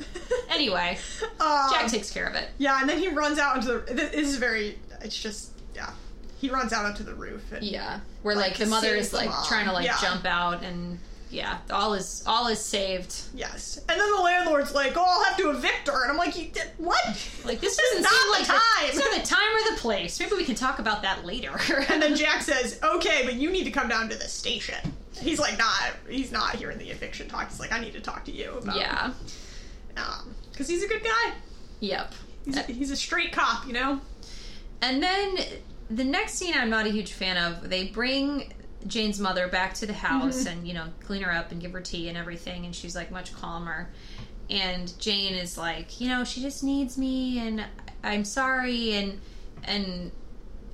Anyway, 0.49 0.97
Um, 1.39 1.69
Jack 1.71 1.87
takes 1.89 2.09
care 2.11 2.25
of 2.27 2.35
it. 2.35 2.49
yeah, 2.57 2.81
and 2.81 2.89
then 2.89 2.97
he 2.99 3.07
runs 3.07 3.39
out 3.39 3.55
into 3.57 3.79
the. 3.79 3.93
This 3.93 4.11
is 4.13 4.35
very. 4.37 4.77
It's 5.01 5.15
just 5.17 5.51
yeah. 5.75 5.91
He 6.39 6.49
runs 6.49 6.73
out 6.73 6.85
onto 6.85 7.03
the 7.03 7.13
roof. 7.13 7.51
And, 7.53 7.63
Yeah, 7.63 7.99
where 8.23 8.35
Like, 8.35 8.51
like, 8.51 8.57
the 8.59 8.65
mother 8.65 8.95
is 8.95 9.13
like 9.13 9.29
mom. 9.29 9.45
trying 9.47 9.65
to 9.67 9.71
like 9.73 9.85
Yeah. 9.85 9.97
jump 10.01 10.25
out, 10.25 10.63
and 10.63 10.99
yeah, 11.31 11.59
all 11.71 11.93
is 11.93 12.23
all 12.27 12.47
is 12.47 12.59
saved. 12.59 13.15
Yes, 13.33 13.77
and 13.89 13.99
then 13.99 14.15
the 14.15 14.21
landlord's 14.21 14.73
like, 14.73 14.93
"Oh, 14.95 15.05
I'll 15.07 15.23
have 15.23 15.37
to 15.37 15.49
evict 15.49 15.87
her," 15.87 16.03
and 16.03 16.11
I'm 16.11 16.17
like, 16.17 16.37
"You 16.37 16.49
did 16.49 16.69
what? 16.77 17.03
Like 17.45 17.59
this 17.61 17.77
This 17.77 17.93
is 17.93 18.01
not 18.03 18.11
the 18.11 18.31
like 18.31 18.45
time." 18.47 18.59
it's 18.89 18.97
not 18.99 19.13
the 19.13 19.25
time 19.25 19.39
or 19.55 19.75
the 19.75 19.79
place. 19.79 20.19
Maybe 20.19 20.35
we 20.35 20.43
can 20.43 20.55
talk 20.55 20.79
about 20.79 21.01
that 21.03 21.25
later. 21.25 21.59
And 21.89 22.01
then 22.01 22.15
Jack 22.15 22.41
says, 22.41 22.79
"Okay, 22.83 23.21
but 23.25 23.35
you 23.35 23.49
need 23.49 23.63
to 23.63 23.71
come 23.71 23.87
down 23.87 24.09
to 24.09 24.15
the 24.17 24.27
station." 24.27 24.93
He's 25.19 25.39
like, 25.39 25.57
"Not, 25.57 25.93
he's 26.09 26.31
not 26.31 26.55
hearing 26.55 26.77
the 26.77 26.89
eviction 26.89 27.27
talk." 27.29 27.49
He's 27.49 27.59
like, 27.59 27.71
"I 27.71 27.79
need 27.79 27.93
to 27.93 28.01
talk 28.01 28.25
to 28.25 28.31
you 28.31 28.53
about." 28.61 28.75
yeah, 28.75 29.13
um, 29.97 30.35
because 30.51 30.67
he's 30.67 30.83
a 30.83 30.87
good 30.87 31.03
guy. 31.03 31.33
yep. 31.79 32.13
He's 32.45 32.57
a, 32.57 32.61
he's 32.63 32.91
a 32.91 32.95
straight 32.95 33.31
cop, 33.31 33.67
you 33.67 33.73
know. 33.73 34.01
And 34.81 35.01
then 35.03 35.37
the 35.91 36.03
next 36.03 36.33
scene 36.35 36.55
I'm 36.57 36.69
not 36.69 36.87
a 36.87 36.89
huge 36.89 37.13
fan 37.13 37.37
of. 37.37 37.69
They 37.69 37.87
bring 37.87 38.51
Jane's 38.87 39.19
mother 39.19 39.47
back 39.47 39.73
to 39.75 39.85
the 39.85 39.93
house 39.93 40.45
Mm-hmm. 40.45 40.57
and, 40.59 40.67
you 40.67 40.73
know, 40.73 40.85
clean 41.03 41.21
her 41.21 41.31
up 41.31 41.51
and 41.51 41.61
give 41.61 41.71
her 41.73 41.81
tea 41.81 42.09
and 42.09 42.17
everything. 42.17 42.65
And 42.65 42.75
she's 42.75 42.95
like 42.95 43.11
much 43.11 43.33
calmer. 43.33 43.89
And 44.49 44.97
Jane 44.99 45.33
is 45.35 45.57
like, 45.57 46.01
you 46.01 46.09
know, 46.09 46.23
she 46.23 46.41
just 46.41 46.63
needs 46.63 46.97
me 46.97 47.39
and 47.39 47.63
I'm 48.03 48.25
sorry. 48.25 48.93
And, 48.93 49.19
and, 49.63 50.11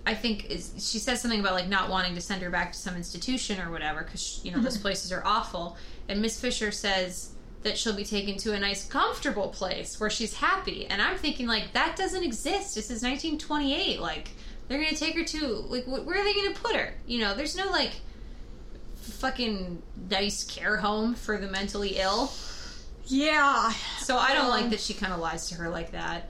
I 0.05 0.15
think 0.15 0.49
is, 0.49 0.71
she 0.77 0.99
says 0.99 1.21
something 1.21 1.41
about 1.41 1.51
like 1.53 1.67
not 1.67 1.89
wanting 1.89 2.15
to 2.15 2.21
send 2.21 2.41
her 2.41 2.49
back 2.49 2.71
to 2.71 2.77
some 2.79 2.95
institution 2.95 3.59
or 3.59 3.69
whatever 3.69 4.03
because 4.03 4.39
you 4.41 4.51
know 4.53 4.61
those 4.61 4.77
places 4.77 5.11
are 5.11 5.21
awful. 5.25 5.75
And 6.07 6.21
Miss 6.21 6.39
Fisher 6.39 6.71
says 6.71 7.31
that 7.63 7.77
she'll 7.77 7.93
be 7.93 8.05
taken 8.05 8.37
to 8.37 8.53
a 8.53 8.59
nice, 8.59 8.87
comfortable 8.87 9.49
place 9.49 9.99
where 9.99 10.09
she's 10.09 10.35
happy. 10.35 10.85
And 10.85 11.01
I'm 11.01 11.17
thinking 11.17 11.45
like 11.45 11.73
that 11.73 11.97
doesn't 11.97 12.23
exist. 12.23 12.73
This 12.75 12.85
is 12.85 13.03
1928. 13.03 13.99
Like 13.99 14.29
they're 14.67 14.81
gonna 14.83 14.95
take 14.95 15.15
her 15.15 15.23
to 15.23 15.47
like 15.69 15.85
wh- 15.85 16.05
where 16.05 16.19
are 16.19 16.23
they 16.23 16.33
gonna 16.33 16.55
put 16.55 16.75
her? 16.75 16.93
You 17.05 17.19
know, 17.19 17.33
there's 17.35 17.55
no 17.55 17.69
like 17.71 17.91
fucking 18.95 19.81
nice 20.09 20.43
care 20.43 20.77
home 20.77 21.15
for 21.15 21.37
the 21.37 21.47
mentally 21.47 21.97
ill. 21.97 22.31
Yeah, 23.05 23.71
So 23.99 24.17
I 24.17 24.33
don't 24.33 24.45
Um, 24.45 24.49
like 24.51 24.69
that 24.71 24.81
she 24.81 24.93
kind 24.93 25.13
of 25.13 25.19
lies 25.19 25.47
to 25.49 25.55
her 25.55 25.69
like 25.69 25.91
that. 25.91 26.29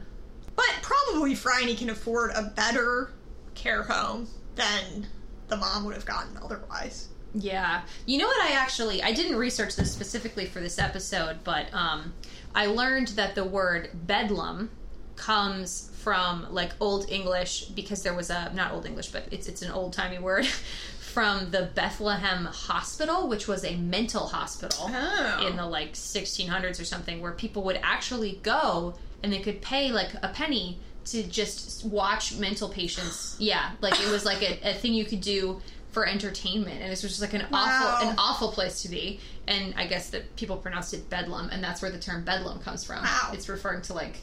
but 0.56 0.66
probably 0.82 1.34
Phryne 1.36 1.76
can 1.76 1.90
afford 1.90 2.32
a 2.32 2.44
better 2.44 3.12
care 3.56 3.84
home 3.84 4.28
than 4.56 5.08
the 5.50 5.56
mom 5.58 5.86
would 5.86 5.94
have 5.96 6.06
gotten 6.06 6.38
otherwise. 6.38 7.08
Yeah. 7.34 7.82
You 8.08 8.18
know 8.20 8.28
what 8.28 8.44
I 8.46 8.54
actually 8.54 9.02
I 9.04 9.12
didn't 9.12 9.36
research 9.38 9.76
this 9.76 9.92
specifically 9.92 10.46
for 10.46 10.60
this 10.60 10.78
episode, 10.80 11.44
but 11.44 11.72
um 11.74 12.14
I 12.56 12.68
learned 12.68 13.10
that 13.10 13.34
the 13.36 13.44
word 13.44 13.90
bedlam 13.94 14.70
comes 15.16 15.90
from 16.08 16.48
like 16.54 16.72
old 16.80 17.10
English 17.10 17.66
because 17.76 18.02
there 18.02 18.14
was 18.14 18.30
a 18.30 18.50
not 18.54 18.72
old 18.72 18.86
English, 18.86 19.08
but 19.10 19.24
it's 19.30 19.48
it's 19.50 19.62
an 19.62 19.70
old 19.72 19.92
timey 19.92 20.18
word 20.20 20.46
from 21.00 21.52
the 21.52 21.64
Bethlehem 21.76 22.46
Hospital, 22.46 23.28
which 23.28 23.46
was 23.46 23.66
a 23.66 23.76
mental 23.76 24.28
hospital 24.28 24.90
Oh. 24.90 25.46
in 25.46 25.58
the 25.58 25.66
like 25.66 25.94
1600s 25.96 26.80
or 26.80 26.86
something, 26.86 27.22
where 27.22 27.34
people 27.34 27.62
would 27.64 27.78
actually 27.84 28.40
go 28.42 28.96
and 29.22 29.34
they 29.34 29.40
could 29.40 29.62
pay 29.62 29.92
like 29.92 30.14
a 30.24 30.30
penny 30.30 30.80
to 31.08 31.24
just 31.24 31.86
watch 31.86 32.38
mental 32.38 32.70
patients. 32.70 33.36
Yeah, 33.38 33.72
like 33.82 34.00
it 34.00 34.10
was 34.10 34.24
like 34.24 34.42
a, 34.42 34.70
a 34.70 34.74
thing 34.76 34.94
you 34.94 35.04
could 35.04 35.22
do 35.22 35.60
for 35.92 36.08
entertainment, 36.08 36.82
and 36.82 36.90
this 36.90 37.04
was 37.04 37.12
just 37.18 37.22
like 37.22 37.34
an 37.34 37.46
Wow. 37.52 37.66
awful, 37.66 38.08
an 38.10 38.16
awful 38.18 38.52
place 38.54 38.82
to 38.84 38.90
be. 38.90 39.20
And 39.46 39.74
I 39.76 39.88
guess 39.88 40.10
that 40.12 40.36
people 40.38 40.56
pronounced 40.56 40.94
it 40.94 41.10
Bedlam, 41.10 41.50
and 41.52 41.62
that's 41.62 41.82
where 41.82 41.92
the 41.92 42.00
term 42.00 42.24
Bedlam 42.24 42.60
comes 42.60 42.86
from. 42.86 43.04
Wow. 43.04 43.32
It's 43.34 43.50
referring 43.50 43.82
to 43.84 43.94
like 43.94 44.16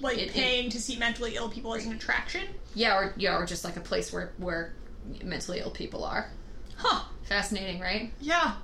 like 0.00 0.18
It- 0.18 0.28
it- 0.28 0.32
paying 0.32 0.70
to 0.70 0.80
see 0.80 0.96
mentally 0.96 1.36
ill 1.36 1.48
people 1.48 1.74
as 1.74 1.86
an 1.86 1.92
attraction. 1.92 2.42
yeah, 2.74 2.94
or 2.96 3.14
yeah, 3.16 3.36
or 3.36 3.46
just 3.46 3.64
like 3.64 3.76
a 3.76 3.80
place 3.80 4.12
where 4.12 4.32
where 4.38 4.74
mentally 5.22 5.60
ill 5.60 5.70
people 5.70 6.04
are. 6.04 6.30
Huh. 6.76 7.02
Fascinating, 7.24 7.80
right? 7.80 8.12
Yeah. 8.20 8.54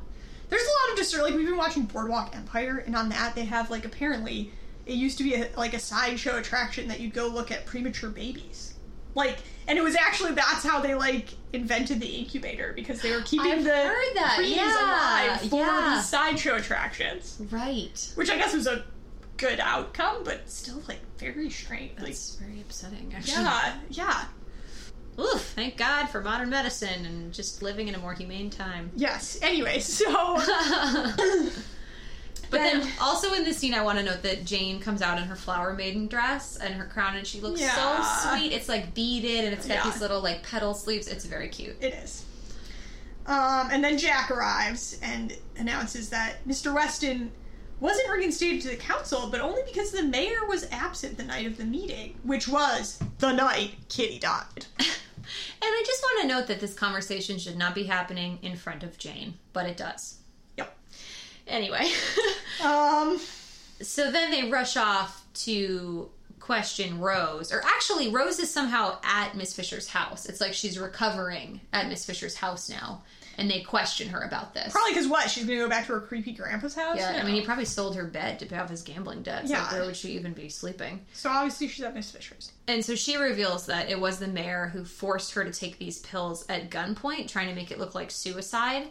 There's 0.51 0.63
a 0.63 0.67
lot 0.67 0.93
of 0.93 0.99
just 0.99 1.17
like 1.17 1.35
we've 1.35 1.47
been 1.47 1.57
watching 1.57 1.85
Boardwalk 1.85 2.37
Empire, 2.37 2.79
and 2.87 2.95
on 2.95 3.09
that 3.09 3.35
they 3.35 3.45
have 3.47 3.71
like 3.71 3.85
apparently 3.87 4.53
it 4.85 4.95
used 4.95 5.17
to 5.19 5.25
be 5.25 5.35
a, 5.35 5.49
like 5.57 5.73
a 5.75 5.79
sideshow 5.79 6.37
attraction 6.37 6.89
that 6.89 7.01
you'd 7.01 7.15
go 7.15 7.27
look 7.29 7.51
at 7.51 7.65
premature 7.67 8.11
babies, 8.11 8.75
like, 9.15 9.39
and 9.69 9.79
it 9.79 9.83
was 9.83 9.95
actually 9.95 10.33
that's 10.33 10.63
how 10.65 10.81
they 10.81 10.95
like 10.95 11.29
invented 11.55 12.01
the 12.01 12.07
incubator 12.07 12.73
because 12.75 13.01
they 13.01 13.13
were 13.13 13.23
keeping 13.23 13.53
I've 13.53 13.65
the 13.65 13.71
heard 13.71 14.15
that, 14.17 14.41
yeah, 14.45 15.31
alive 15.39 15.49
for 15.49 15.57
yeah. 15.57 15.95
these 15.97 16.09
sideshow 16.09 16.57
attractions, 16.57 17.39
Right. 17.51 18.13
which 18.17 18.29
I 18.29 18.37
guess 18.37 18.53
was 18.55 18.67
a 18.67 18.85
good 19.37 19.61
outcome, 19.61 20.23
but 20.25 20.49
still 20.51 20.83
like 20.89 21.01
very 21.19 21.51
strange. 21.51 21.99
Like, 21.99 22.17
very 22.41 22.61
upsetting, 22.61 23.13
actually. 23.17 23.33
yeah, 23.43 23.79
yeah, 23.91 24.25
Oof, 25.19 25.43
thank 25.55 25.77
God 25.77 26.07
for 26.07 26.21
modern 26.23 26.49
medicine 26.51 27.05
and 27.05 27.33
just 27.35 27.63
living 27.63 27.89
in 27.89 27.95
a 27.95 27.99
more 27.99 28.15
humane 28.15 28.49
time. 28.51 28.91
yes. 28.97 29.39
Anyway, 29.43 29.79
so 29.81 30.07
But 32.51 32.59
then, 32.59 32.81
Then- 32.81 32.93
also 33.01 33.33
in 33.33 33.45
this 33.45 33.57
scene, 33.57 33.73
I 33.73 33.83
want 33.83 33.99
to 33.99 34.05
note 34.05 34.23
that 34.25 34.45
Jane 34.45 34.79
comes 34.79 35.01
out 35.01 35.17
in 35.17 35.25
her 35.25 35.37
flower 35.37 35.73
maiden 35.73 36.07
dress 36.07 36.57
and 36.57 36.75
her 36.75 36.85
crown, 36.85 37.17
and 37.17 37.27
she 37.27 37.41
looks 37.41 37.61
Yeah. 37.63 37.75
so 37.75 38.37
sweet. 38.37 38.53
It's 38.53 38.69
like 38.69 38.93
beaded, 38.95 39.47
and 39.47 39.55
it's 39.55 39.67
got 39.67 39.77
Yeah. 39.77 39.85
these 39.91 40.01
little 40.03 40.21
like 40.21 40.43
petal 40.43 40.75
sleeves. 40.75 41.09
It's 41.09 41.25
very 41.25 41.49
cute. 41.49 41.77
It 41.81 41.95
is. 41.95 42.25
Um, 43.25 43.69
and 43.71 43.83
then 43.83 43.97
Jack 43.97 44.31
arrives 44.31 44.99
and 45.03 45.35
announces 45.57 46.11
that 46.11 46.47
Mr. 46.47 46.75
Weston 46.75 47.31
wasn't 47.83 48.09
reinstated 48.11 48.63
to 48.63 48.69
the 48.69 48.77
council, 48.77 49.29
but 49.31 49.41
only 49.41 49.63
because 49.67 49.91
the 49.91 50.03
mayor 50.03 50.47
was 50.49 50.69
absent 50.71 51.17
the 51.17 51.25
night 51.25 51.47
of 51.47 51.57
the 51.57 51.65
meeting, 51.65 52.15
which 52.23 52.47
was 52.49 53.03
the 53.19 53.33
night 53.33 53.73
Kitty 53.89 54.19
died. 54.19 54.67
And 55.65 55.71
I 55.71 55.85
just 55.87 56.03
want 56.03 56.23
to 56.23 56.29
note 56.35 56.47
that 56.49 56.59
this 56.59 56.75
conversation 56.75 57.39
should 57.39 57.57
not 57.57 57.77
be 57.77 57.85
happening 57.85 58.41
in 58.43 58.57
front 58.57 58.83
of 58.83 58.99
Jane, 58.99 59.35
but 59.53 59.67
it 59.67 59.77
does. 59.77 60.17
Yep. 60.59 60.77
Anyway, 61.47 61.89
Um, 62.65 63.19
so 63.81 64.11
then 64.11 64.31
they 64.31 64.51
rush 64.51 64.77
off 64.77 65.25
to 65.35 66.11
question 66.41 67.01
Rose, 67.01 67.53
or 67.53 67.63
actually, 67.65 68.09
Rose 68.09 68.39
is 68.39 68.53
somehow 68.53 68.99
at 69.05 69.37
Miss 69.37 69.55
Fisher's 69.55 69.89
house. 69.89 70.27
It's 70.27 70.41
like 70.41 70.55
she's 70.55 70.79
recovering 70.79 71.61
at 71.73 71.89
Miss 71.89 72.05
Fisher's 72.05 72.37
house 72.37 72.69
now, 72.69 73.03
and 73.39 73.51
they 73.51 73.61
question 73.61 74.09
her 74.09 74.21
about 74.23 74.55
this. 74.55 74.73
probably 74.73 74.93
because 74.93 75.09
what? 75.09 75.31
She's 75.31 75.45
gonna 75.45 75.59
go 75.59 75.69
back 75.69 75.87
to 75.87 75.93
her 75.95 76.01
creepy 76.01 76.33
grandpa's 76.33 76.75
house. 76.75 76.97
Yeah, 76.99 77.19
I 77.21 77.25
mean, 77.25 77.35
he 77.35 77.43
probably 77.43 77.65
sold 77.65 77.97
her 77.97 78.05
bed 78.05 78.39
to 78.41 78.47
pay 78.47 78.57
off 78.57 78.71
his 78.71 78.83
gambling 78.83 79.23
debts. 79.23 79.51
Like, 79.51 79.59
Yeah. 79.59 79.73
where 79.73 79.85
would 79.87 79.97
she 79.97 80.13
even 80.13 80.33
be 80.33 80.49
sleeping? 80.49 81.05
so 81.13 81.31
obviously 81.31 81.69
she's 81.69 81.85
at 81.85 81.95
Miss 81.95 82.11
Fisher's. 82.11 82.53
And 82.69 82.85
so 82.85 82.95
she 82.95 83.17
reveals 83.17 83.67
that 83.67 83.91
it 83.91 83.99
was 84.01 84.19
the 84.19 84.29
mayor 84.29 84.69
who 84.73 84.85
forced 84.85 85.33
her 85.35 85.45
to 85.45 85.53
take 85.53 85.79
these 85.79 85.99
pills 86.01 86.45
at 86.49 86.71
gunpoint, 86.71 87.29
trying 87.29 87.49
to 87.49 87.55
make 87.55 87.71
it 87.71 87.79
look 87.79 87.95
like 87.95 88.11
suicide. 88.11 88.89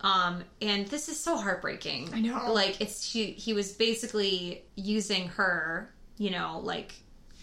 Um, 0.00 0.42
and 0.60 0.86
this 0.88 1.08
is 1.08 1.18
so 1.20 1.36
heartbreaking. 1.36 2.10
I 2.12 2.20
know. 2.20 2.52
Like 2.52 2.80
it's 2.80 3.04
she 3.04 3.26
he 3.32 3.52
was 3.52 3.72
basically 3.72 4.64
using 4.74 5.28
her, 5.28 5.92
you 6.18 6.30
know, 6.30 6.60
like 6.64 6.94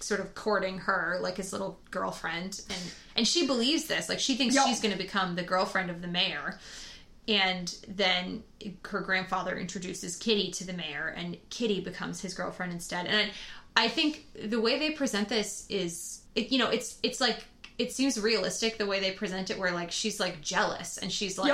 sort 0.02 0.20
of 0.20 0.34
courting 0.36 0.80
her 0.80 1.20
like 1.22 1.38
his 1.38 1.52
little 1.52 1.80
girlfriend 1.92 2.62
and 2.70 2.80
and 3.16 3.28
she 3.28 3.46
believes 3.46 3.86
this. 3.86 4.08
Like 4.10 4.20
she 4.20 4.36
thinks 4.36 4.56
Yup. 4.56 4.68
she's 4.68 4.80
going 4.80 4.94
to 4.94 4.98
become 4.98 5.36
the 5.36 5.44
girlfriend 5.44 5.90
of 5.90 6.02
the 6.02 6.08
mayor. 6.08 6.58
And 7.28 7.74
then 7.88 8.44
her 8.86 9.02
grandfather 9.02 9.56
introduces 9.56 10.16
Kitty 10.16 10.50
to 10.52 10.66
the 10.66 10.74
mayor, 10.74 11.14
and 11.16 11.38
Kitty 11.52 11.80
becomes 11.80 12.22
his 12.22 12.34
girlfriend 12.34 12.72
instead. 12.72 13.06
And 13.06 13.30
I 13.76 13.88
think 13.88 14.26
the 14.34 14.60
way 14.60 14.80
they 14.80 14.92
present 14.92 15.30
this 15.30 15.68
is, 15.70 16.22
it, 16.34 16.52
you 16.52 16.58
know, 16.58 16.70
it's 16.70 16.98
it's 17.04 17.22
like 17.22 17.46
it 17.78 17.94
seems 17.94 18.20
realistic 18.20 18.78
the 18.78 18.88
way 18.88 19.00
they 19.00 19.12
present 19.12 19.52
it, 19.52 19.60
where 19.60 19.72
like 19.72 19.92
she's 19.92 20.20
like 20.20 20.42
jealous 20.42 20.98
and 20.98 21.12
she's 21.12 21.38
like, 21.38 21.54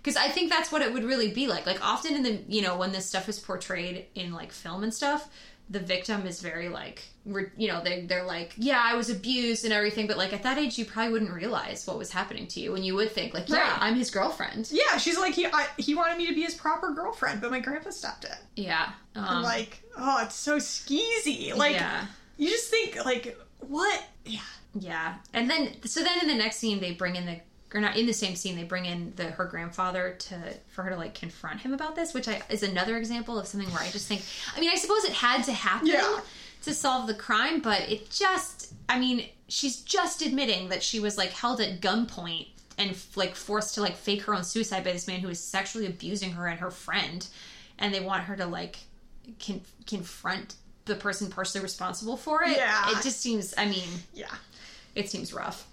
because 0.00 0.16
I 0.16 0.28
think 0.28 0.48
that's 0.48 0.70
what 0.70 0.82
it 0.82 0.92
would 0.92 1.02
really 1.02 1.32
be 1.32 1.48
like. 1.48 1.66
Like 1.66 1.84
often 1.84 2.14
in 2.14 2.22
the 2.22 2.40
you 2.48 2.62
know 2.62 2.76
when 2.76 2.92
this 2.92 3.06
stuff 3.06 3.28
is 3.28 3.38
portrayed 3.38 4.06
in 4.14 4.32
like 4.32 4.52
film 4.52 4.84
and 4.84 4.94
stuff, 4.94 5.28
the 5.68 5.80
victim 5.80 6.26
is 6.26 6.40
very 6.40 6.68
like 6.68 7.02
re- 7.24 7.50
you 7.56 7.66
know 7.66 7.82
they 7.82 8.02
they're 8.02 8.24
like 8.24 8.54
yeah 8.56 8.80
I 8.82 8.94
was 8.94 9.10
abused 9.10 9.64
and 9.64 9.72
everything, 9.72 10.06
but 10.06 10.16
like 10.16 10.32
at 10.32 10.42
that 10.44 10.58
age 10.58 10.78
you 10.78 10.84
probably 10.84 11.12
wouldn't 11.12 11.32
realize 11.32 11.86
what 11.86 11.98
was 11.98 12.10
happening 12.12 12.46
to 12.48 12.60
you, 12.60 12.74
and 12.74 12.84
you 12.84 12.94
would 12.94 13.10
think 13.10 13.34
like 13.34 13.48
yeah 13.48 13.58
Right. 13.58 13.78
I'm 13.82 13.94
his 13.96 14.10
girlfriend. 14.10 14.68
Yeah, 14.70 14.96
she's 14.98 15.18
like 15.18 15.34
he 15.34 15.46
I, 15.46 15.66
he 15.76 15.94
wanted 15.94 16.18
me 16.18 16.26
to 16.28 16.34
be 16.34 16.42
his 16.42 16.54
proper 16.54 16.92
girlfriend, 16.92 17.40
but 17.40 17.50
my 17.50 17.60
grandpa 17.60 17.90
stopped 17.90 18.24
it. 18.24 18.36
Yeah, 18.54 18.90
um, 19.16 19.24
I'm 19.24 19.42
like, 19.42 19.82
oh, 19.96 20.22
it's 20.24 20.36
so 20.36 20.58
skeezy. 20.58 21.54
Like 21.56 21.74
yeah. 21.74 22.06
you 22.36 22.48
just 22.48 22.70
think 22.70 23.04
like 23.04 23.38
what? 23.60 24.04
Yeah. 24.24 24.40
Yeah, 24.78 25.14
and 25.32 25.48
then 25.48 25.70
so 25.84 26.02
then 26.02 26.20
in 26.20 26.28
the 26.28 26.34
next 26.34 26.56
scene 26.56 26.80
they 26.80 26.92
bring 26.92 27.16
in 27.16 27.24
the 27.24 27.40
or 27.74 27.80
not 27.80 27.96
in 27.96 28.06
the 28.06 28.12
same 28.12 28.36
scene 28.36 28.54
they 28.56 28.62
bring 28.64 28.84
in 28.86 29.12
the 29.16 29.24
her 29.24 29.44
grandfather 29.44 30.14
to 30.18 30.36
for 30.68 30.82
her 30.82 30.90
to 30.90 30.96
like 30.96 31.14
confront 31.14 31.60
him 31.60 31.72
about 31.72 31.94
this, 31.96 32.14
which 32.14 32.28
I 32.28 32.40
is 32.48 32.62
another 32.62 32.96
example 32.96 33.38
of 33.38 33.46
something 33.46 33.70
where 33.70 33.82
I 33.82 33.90
just 33.90 34.06
think 34.06 34.22
I 34.56 34.60
mean 34.60 34.70
I 34.70 34.76
suppose 34.76 35.04
it 35.04 35.12
had 35.12 35.42
to 35.44 35.52
happen 35.52 35.88
Yeah. 35.88 36.20
to 36.62 36.72
solve 36.74 37.06
the 37.06 37.14
crime, 37.14 37.60
but 37.60 37.80
it 37.90 38.10
just 38.10 38.72
I 38.88 38.98
mean 38.98 39.28
she's 39.48 39.80
just 39.82 40.22
admitting 40.22 40.68
that 40.70 40.82
she 40.82 41.00
was 41.00 41.16
like 41.18 41.30
held 41.30 41.60
at 41.60 41.80
gunpoint 41.80 42.48
and 42.78 42.96
like 43.14 43.34
forced 43.34 43.74
to 43.74 43.80
like 43.80 43.96
fake 43.96 44.22
her 44.22 44.34
own 44.34 44.44
suicide 44.44 44.84
by 44.84 44.92
this 44.92 45.06
man 45.06 45.20
who 45.20 45.28
was 45.28 45.40
sexually 45.40 45.86
abusing 45.86 46.32
her 46.32 46.46
and 46.46 46.60
her 46.60 46.70
friend, 46.70 47.26
and 47.78 47.92
they 47.94 48.00
want 48.00 48.24
her 48.24 48.36
to 48.36 48.46
like 48.46 48.78
con- 49.44 49.62
confront 49.86 50.54
the 50.84 50.94
person 50.94 51.28
personally 51.30 51.62
responsible 51.64 52.16
for 52.16 52.42
it. 52.44 52.56
Yeah. 52.56 52.90
it 52.90 53.02
just 53.02 53.20
seems 53.20 53.54
I 53.58 53.64
mean 53.66 53.88
Yeah. 54.14 54.32
it 54.94 55.10
seems 55.10 55.32
rough. 55.34 55.66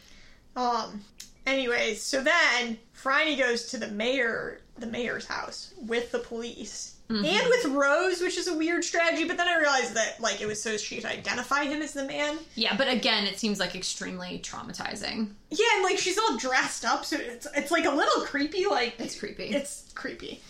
Um. 0.56 1.02
Anyways, 1.46 2.02
so 2.02 2.22
then 2.22 2.78
Phryne 2.94 3.38
goes 3.38 3.66
to 3.68 3.78
the 3.78 3.89
mayor, 3.89 4.62
the 4.78 4.88
mayor's 4.88 5.26
house 5.26 5.74
with 5.88 6.12
the 6.12 6.20
police 6.20 6.94
Mm-hmm. 7.10 7.26
and 7.26 7.48
with 7.50 7.66
Rose, 7.76 8.22
which 8.22 8.38
is 8.38 8.48
a 8.48 8.58
weird 8.58 8.84
strategy. 8.84 9.26
But 9.26 9.36
then 9.36 9.48
I 9.48 9.58
realized 9.58 9.94
that 9.94 10.22
like 10.22 10.39
it 10.41 10.48
was 10.48 10.64
so 10.64 10.78
she 10.78 10.96
could 10.96 11.06
identify 11.06 11.66
him 11.66 11.82
as 11.82 11.91
the 11.91 12.06
man. 12.06 12.39
Yeah, 12.56 12.78
but 12.78 12.88
again, 12.88 13.26
it 13.26 13.38
seems 13.38 13.60
like 13.60 13.76
extremely 13.76 14.39
traumatizing. 14.39 15.28
Yeah, 15.50 15.66
and 15.76 15.84
like 15.84 15.98
she's 15.98 16.18
all 16.18 16.38
dressed 16.38 16.86
up, 16.86 17.04
so 17.04 17.18
it's 17.20 17.46
it's 17.56 17.72
like 17.72 17.86
a 17.86 17.91
little 17.91 18.24
creepy. 18.24 18.66
Like 18.66 18.96
It's 19.00 19.20
creepy. 19.20 19.48
It's 19.50 19.91
creepy. 19.94 20.41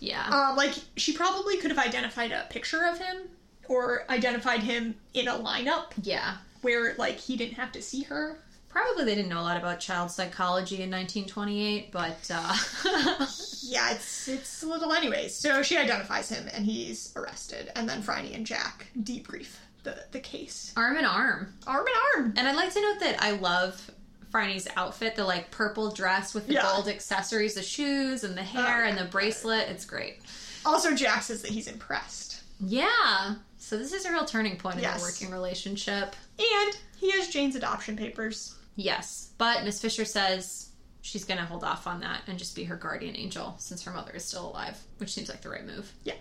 yeah. 0.00 0.24
Um, 0.30 0.56
like 0.56 0.72
she 0.96 1.12
probably 1.12 1.58
could 1.58 1.70
have 1.70 1.78
identified 1.78 2.32
a 2.32 2.46
picture 2.48 2.86
of 2.86 2.98
him 2.98 3.28
or 3.68 4.04
identified 4.08 4.60
him 4.60 4.94
in 5.12 5.28
a 5.28 5.34
lineup 5.34 5.92
yeah. 6.02 6.38
where 6.62 6.94
like 6.96 7.18
he 7.18 7.36
didn't 7.36 7.56
have 7.56 7.70
to 7.72 7.82
see 7.82 8.02
her. 8.04 8.38
Probably 8.68 9.04
they 9.04 9.14
didn't 9.14 9.30
know 9.30 9.40
a 9.40 9.42
lot 9.42 9.56
about 9.56 9.80
child 9.80 10.10
psychology 10.10 10.82
in 10.82 10.90
1928, 10.90 11.90
but 11.90 12.30
uh 12.32 12.56
Yeah, 13.62 13.92
it's 13.92 14.28
it's 14.28 14.62
a 14.62 14.66
little 14.66 14.92
anyways. 14.92 15.34
So 15.34 15.62
she 15.62 15.76
identifies 15.76 16.28
him 16.28 16.48
and 16.52 16.64
he's 16.64 17.12
arrested, 17.16 17.70
and 17.76 17.88
then 17.88 18.02
Phryne 18.02 18.32
and 18.34 18.46
Jack 18.46 18.86
debrief 19.02 19.48
the 19.84 20.04
the 20.12 20.20
case 20.20 20.72
arm 20.76 20.96
in 20.96 21.04
arm. 21.04 21.52
arm 21.66 21.86
in 21.86 22.20
arm. 22.22 22.34
And 22.36 22.46
I'd 22.48 22.56
like 22.56 22.72
to 22.74 22.80
note 22.80 23.00
that 23.00 23.22
I 23.22 23.32
love 23.32 23.90
Phryne's 24.30 24.68
outfit, 24.76 25.16
the 25.16 25.24
like 25.24 25.50
purple 25.50 25.90
dress 25.90 26.34
with 26.34 26.46
the 26.46 26.54
Yeah. 26.54 26.62
gold 26.62 26.88
accessories, 26.88 27.54
the 27.54 27.62
shoes 27.62 28.24
and 28.24 28.36
the 28.36 28.42
hair 28.42 28.84
Oh, 28.84 28.88
and 28.88 28.98
the 28.98 29.04
bracelet. 29.06 29.68
It's 29.68 29.84
great. 29.86 30.18
Also, 30.66 30.94
Jack 30.94 31.22
says 31.22 31.40
that 31.42 31.50
he's 31.50 31.68
impressed, 31.68 32.42
Yeah. 32.60 33.36
So 33.56 33.76
this 33.78 33.92
is 33.92 34.04
a 34.04 34.10
real 34.12 34.24
turning 34.24 34.56
point 34.58 34.76
in 34.76 34.82
Yes. 34.82 35.00
their 35.00 35.08
working 35.10 35.30
relationship. 35.30 36.14
and 36.38 36.76
he 36.98 37.10
has 37.12 37.28
Jane's 37.28 37.54
adoption 37.56 37.96
papers. 37.96 38.54
Yes. 38.78 39.32
But 39.38 39.64
Miss 39.64 39.80
Fisher 39.82 40.04
says 40.04 40.68
she's 41.00 41.24
going 41.24 41.38
to 41.38 41.44
hold 41.44 41.64
off 41.64 41.88
on 41.88 42.00
that 42.00 42.22
and 42.28 42.38
just 42.38 42.54
be 42.54 42.62
her 42.64 42.76
guardian 42.76 43.16
angel 43.16 43.56
since 43.58 43.82
her 43.82 43.90
mother 43.90 44.12
is 44.12 44.24
still 44.24 44.48
alive, 44.50 44.78
which 44.98 45.12
seems 45.12 45.28
like 45.28 45.42
the 45.42 45.48
right 45.48 45.66
move. 45.66 45.92
Yeah. 46.04 46.14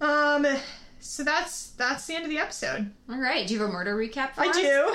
Um, 0.00 0.46
so 1.00 1.22
that's 1.24 1.70
that's 1.72 2.06
the 2.06 2.14
end 2.14 2.24
of 2.24 2.30
the 2.30 2.38
episode. 2.38 2.90
All 3.10 3.18
right. 3.18 3.46
Do 3.46 3.52
you 3.52 3.60
have 3.60 3.68
a 3.68 3.72
murder 3.72 3.94
recap 3.94 4.32
for 4.34 4.40
I 4.40 4.48
us? 4.48 4.56
do. 4.56 4.94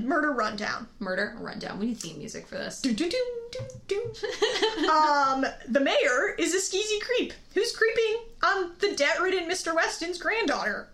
Murder 0.04 0.32
rundown. 0.32 0.88
Murder 0.98 1.36
rundown. 1.38 1.78
We 1.78 1.86
need 1.86 1.98
theme 1.98 2.18
music 2.18 2.46
for 2.46 2.56
this. 2.56 2.80
Do, 2.80 2.92
do, 2.92 3.08
do, 3.08 3.24
do, 3.52 3.60
do. 3.86 4.88
um, 4.88 5.46
the 5.68 5.80
mayor 5.80 6.34
is 6.38 6.52
a 6.54 6.58
skeezy 6.58 7.00
creep 7.00 7.32
who's 7.54 7.74
creeping 7.74 8.22
on 8.42 8.72
the 8.80 8.94
debt-ridden 8.96 9.48
Mr. 9.48 9.74
Weston's 9.74 10.18
granddaughter. 10.18 10.88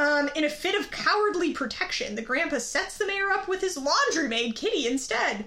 Um, 0.00 0.30
in 0.34 0.44
a 0.44 0.48
fit 0.48 0.80
of 0.80 0.90
cowardly 0.90 1.52
protection, 1.52 2.14
the 2.14 2.22
grandpa 2.22 2.56
sets 2.56 2.96
the 2.96 3.06
mayor 3.06 3.30
up 3.32 3.48
with 3.48 3.60
his 3.60 3.76
laundry 3.76 4.28
maid, 4.28 4.56
Kitty, 4.56 4.86
instead. 4.86 5.44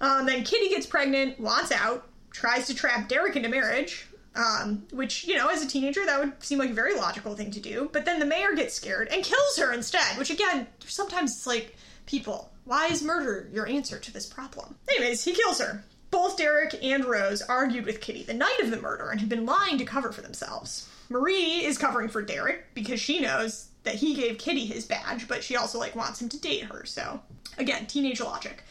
Um, 0.00 0.24
then 0.24 0.42
Kitty 0.42 0.70
gets 0.70 0.86
pregnant, 0.86 1.38
wants 1.38 1.70
out, 1.70 2.08
tries 2.30 2.66
to 2.68 2.74
trap 2.74 3.10
Derek 3.10 3.36
into 3.36 3.50
marriage, 3.50 4.06
um, 4.34 4.86
which, 4.90 5.26
you 5.26 5.36
know, 5.36 5.48
as 5.48 5.62
a 5.62 5.68
teenager, 5.68 6.06
that 6.06 6.18
would 6.18 6.42
seem 6.42 6.58
like 6.58 6.70
a 6.70 6.74
very 6.74 6.96
logical 6.96 7.34
thing 7.34 7.50
to 7.50 7.60
do. 7.60 7.90
But 7.92 8.06
then 8.06 8.18
the 8.18 8.24
mayor 8.24 8.54
gets 8.54 8.72
scared 8.72 9.08
and 9.08 9.22
kills 9.22 9.58
her 9.58 9.70
instead, 9.74 10.16
which, 10.16 10.30
again, 10.30 10.66
sometimes 10.86 11.32
it's 11.32 11.46
like, 11.46 11.76
people, 12.06 12.50
why 12.64 12.86
is 12.86 13.02
murder 13.02 13.50
your 13.52 13.68
answer 13.68 13.98
to 13.98 14.12
this 14.14 14.26
problem? 14.26 14.76
Anyways, 14.88 15.22
he 15.24 15.34
kills 15.34 15.60
her. 15.60 15.84
Both 16.10 16.38
Derek 16.38 16.74
and 16.82 17.04
Rose 17.04 17.42
argued 17.42 17.84
with 17.84 18.00
Kitty 18.00 18.22
the 18.22 18.32
night 18.32 18.60
of 18.62 18.70
the 18.70 18.80
murder 18.80 19.10
and 19.10 19.20
had 19.20 19.28
been 19.28 19.44
lying 19.44 19.76
to 19.76 19.84
cover 19.84 20.10
for 20.10 20.22
themselves. 20.22 20.88
Marie 21.10 21.64
is 21.64 21.76
covering 21.76 22.08
for 22.08 22.22
Derek 22.22 22.72
because 22.72 22.98
she 22.98 23.20
knows 23.20 23.66
that 23.84 23.96
he 23.96 24.14
gave 24.14 24.38
Kitty 24.38 24.66
his 24.66 24.84
badge, 24.84 25.26
but 25.28 25.42
she 25.42 25.56
also 25.56 25.78
like 25.78 25.96
wants 25.96 26.20
him 26.20 26.28
to 26.28 26.40
date 26.40 26.64
her. 26.64 26.84
So, 26.84 27.20
again, 27.58 27.86
teenage 27.86 28.20
logic. 28.20 28.62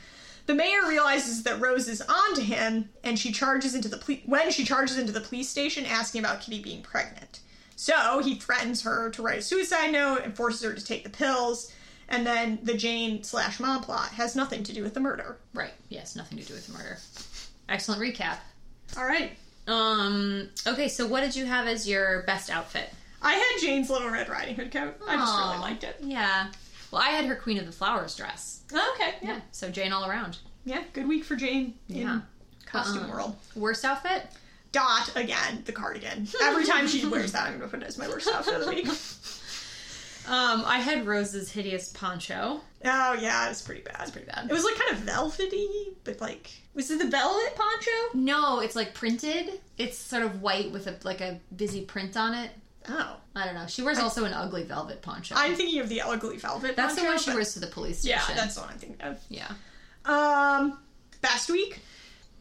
The 0.46 0.56
mayor 0.56 0.88
realizes 0.88 1.44
that 1.44 1.60
Rose 1.60 1.88
is 1.88 2.02
on 2.02 2.36
to 2.36 2.42
him, 2.42 2.90
and 3.04 3.20
she 3.20 3.32
charges 3.32 3.76
into 3.76 3.88
the 3.88 3.98
poli- 3.98 4.24
when 4.26 4.52
she 4.52 4.66
charges 4.66 4.98
into 4.98 5.12
the 5.12 5.22
police 5.22 5.48
station 5.48 5.86
asking 5.86 6.24
about 6.24 6.42
Kitty 6.42 6.62
being 6.62 6.82
pregnant. 6.82 7.42
So 7.76 8.20
he 8.20 8.36
threatens 8.36 8.82
her 8.82 9.10
to 9.12 9.22
write 9.22 9.40
a 9.40 9.42
suicide 9.42 9.92
note 9.92 10.22
and 10.24 10.36
forces 10.36 10.64
her 10.64 10.74
to 10.74 10.84
take 10.84 11.04
the 11.04 11.10
pills. 11.10 11.72
And 12.10 12.26
then 12.26 12.60
the 12.64 12.74
Jane 12.74 13.24
slash 13.24 13.60
mom 13.60 13.84
plot 13.84 14.10
has 14.10 14.36
nothing 14.36 14.64
to 14.64 14.74
do 14.74 14.82
with 14.84 14.96
the 14.96 15.00
murder. 15.00 15.38
Right. 15.54 15.74
Yes, 15.90 16.16
nothing 16.16 16.40
to 16.40 16.44
do 16.44 16.56
with 16.56 16.66
the 16.68 16.74
murder. 16.74 16.98
Excellent 17.70 18.02
recap. 18.02 18.40
All 18.98 19.06
right. 19.06 19.38
Um. 19.68 20.50
Okay, 20.66 20.88
so 20.88 21.06
what 21.06 21.22
did 21.22 21.36
you 21.36 21.46
have 21.46 21.68
as 21.68 21.88
your 21.88 22.24
best 22.24 22.50
outfit? 22.50 22.90
I 23.22 23.34
had 23.34 23.62
Jane's 23.62 23.90
Little 23.90 24.10
Red 24.10 24.30
Riding 24.30 24.56
Hood 24.56 24.72
coat. 24.72 24.96
I 25.08 25.16
just 25.16 25.34
really 25.38 25.56
Aw. 25.58 25.62
liked 25.62 25.84
it. 25.84 25.98
Yeah. 26.02 26.48
Well, 26.92 27.02
I 27.02 27.10
had 27.10 27.26
her 27.26 27.36
Queen 27.36 27.58
of 27.58 27.66
the 27.66 27.72
Flowers 27.72 28.16
dress. 28.16 28.62
Okay. 28.72 29.16
Yeah. 29.22 29.28
Yeah. 29.36 29.40
So 29.52 29.70
Jane 29.70 29.92
all 29.92 30.10
around. 30.10 30.38
Yeah. 30.66 30.84
Good 30.94 31.08
week 31.08 31.24
for 31.24 31.36
Jane 31.36 31.76
in 31.90 31.96
Yeah. 31.98 32.22
costume 32.66 33.04
Uh-uh. 33.04 33.10
world. 33.12 33.36
Worst 33.56 33.84
outfit? 33.86 34.28
Dot 34.72 35.12
again, 35.16 35.64
the 35.66 35.72
cardigan. 35.72 36.28
Every 36.44 36.66
time 36.66 36.88
she 36.88 37.06
wears 37.08 37.32
that, 37.32 37.48
I'm 37.48 37.58
gonna 37.58 37.70
put 37.70 37.82
it 37.82 37.88
as 37.88 37.98
my 37.98 38.08
worst 38.08 38.28
outfit 38.28 38.54
of 38.56 38.66
the 38.66 38.70
week. 38.70 38.88
Um, 40.28 40.64
I 40.64 40.78
had 40.78 41.08
Rose's 41.08 41.52
hideous 41.52 41.92
poncho. 41.92 42.62
Oh 42.86 43.14
yeah, 43.20 43.46
it 43.48 43.50
was 43.50 43.64
pretty 43.64 43.82
bad. 43.82 43.96
It's 44.02 44.12
pretty 44.12 44.28
bad. 44.28 44.46
It 44.48 44.54
was 44.54 44.64
like 44.64 44.76
kind 44.76 44.92
of 44.92 45.00
velvety, 45.00 45.68
but 46.04 46.22
like 46.22 46.52
was 46.76 46.92
it 46.92 47.00
the 47.00 47.08
velvet 47.08 47.56
poncho? 47.56 47.92
No, 48.14 48.60
it's 48.60 48.76
like 48.76 48.94
printed. 48.94 49.60
It's 49.80 49.98
sort 49.98 50.22
of 50.22 50.44
white 50.44 50.72
with 50.72 50.86
a 50.86 50.96
like 51.04 51.22
a 51.22 51.40
busy 51.56 51.82
print 51.82 52.16
on 52.16 52.36
it. 52.36 52.52
Oh, 52.88 53.18
I 53.36 53.46
don't 53.46 53.56
know. 53.56 53.68
She 53.68 53.82
wears 53.82 54.00
also 54.00 54.24
an 54.26 54.34
ugly 54.34 54.64
velvet 54.64 55.02
poncho. 55.02 55.36
I'm 55.38 55.56
thinking 55.56 55.80
of 55.82 55.90
the 55.90 56.02
ugly 56.02 56.38
velvet. 56.38 56.76
that's 56.76 56.96
the 56.96 57.04
one 57.04 57.20
she 57.20 57.32
wears 57.32 57.54
to 57.54 57.60
the 57.60 57.68
police 57.68 58.00
station. 58.00 58.20
Yeah, 58.28 58.36
that's 58.36 58.56
the 58.56 58.62
one 58.62 58.70
I'm 58.72 58.78
thinking 58.78 59.02
of. 59.02 59.20
yeah. 59.30 59.52
Um, 60.06 60.80
best 61.22 61.50
week. 61.50 61.80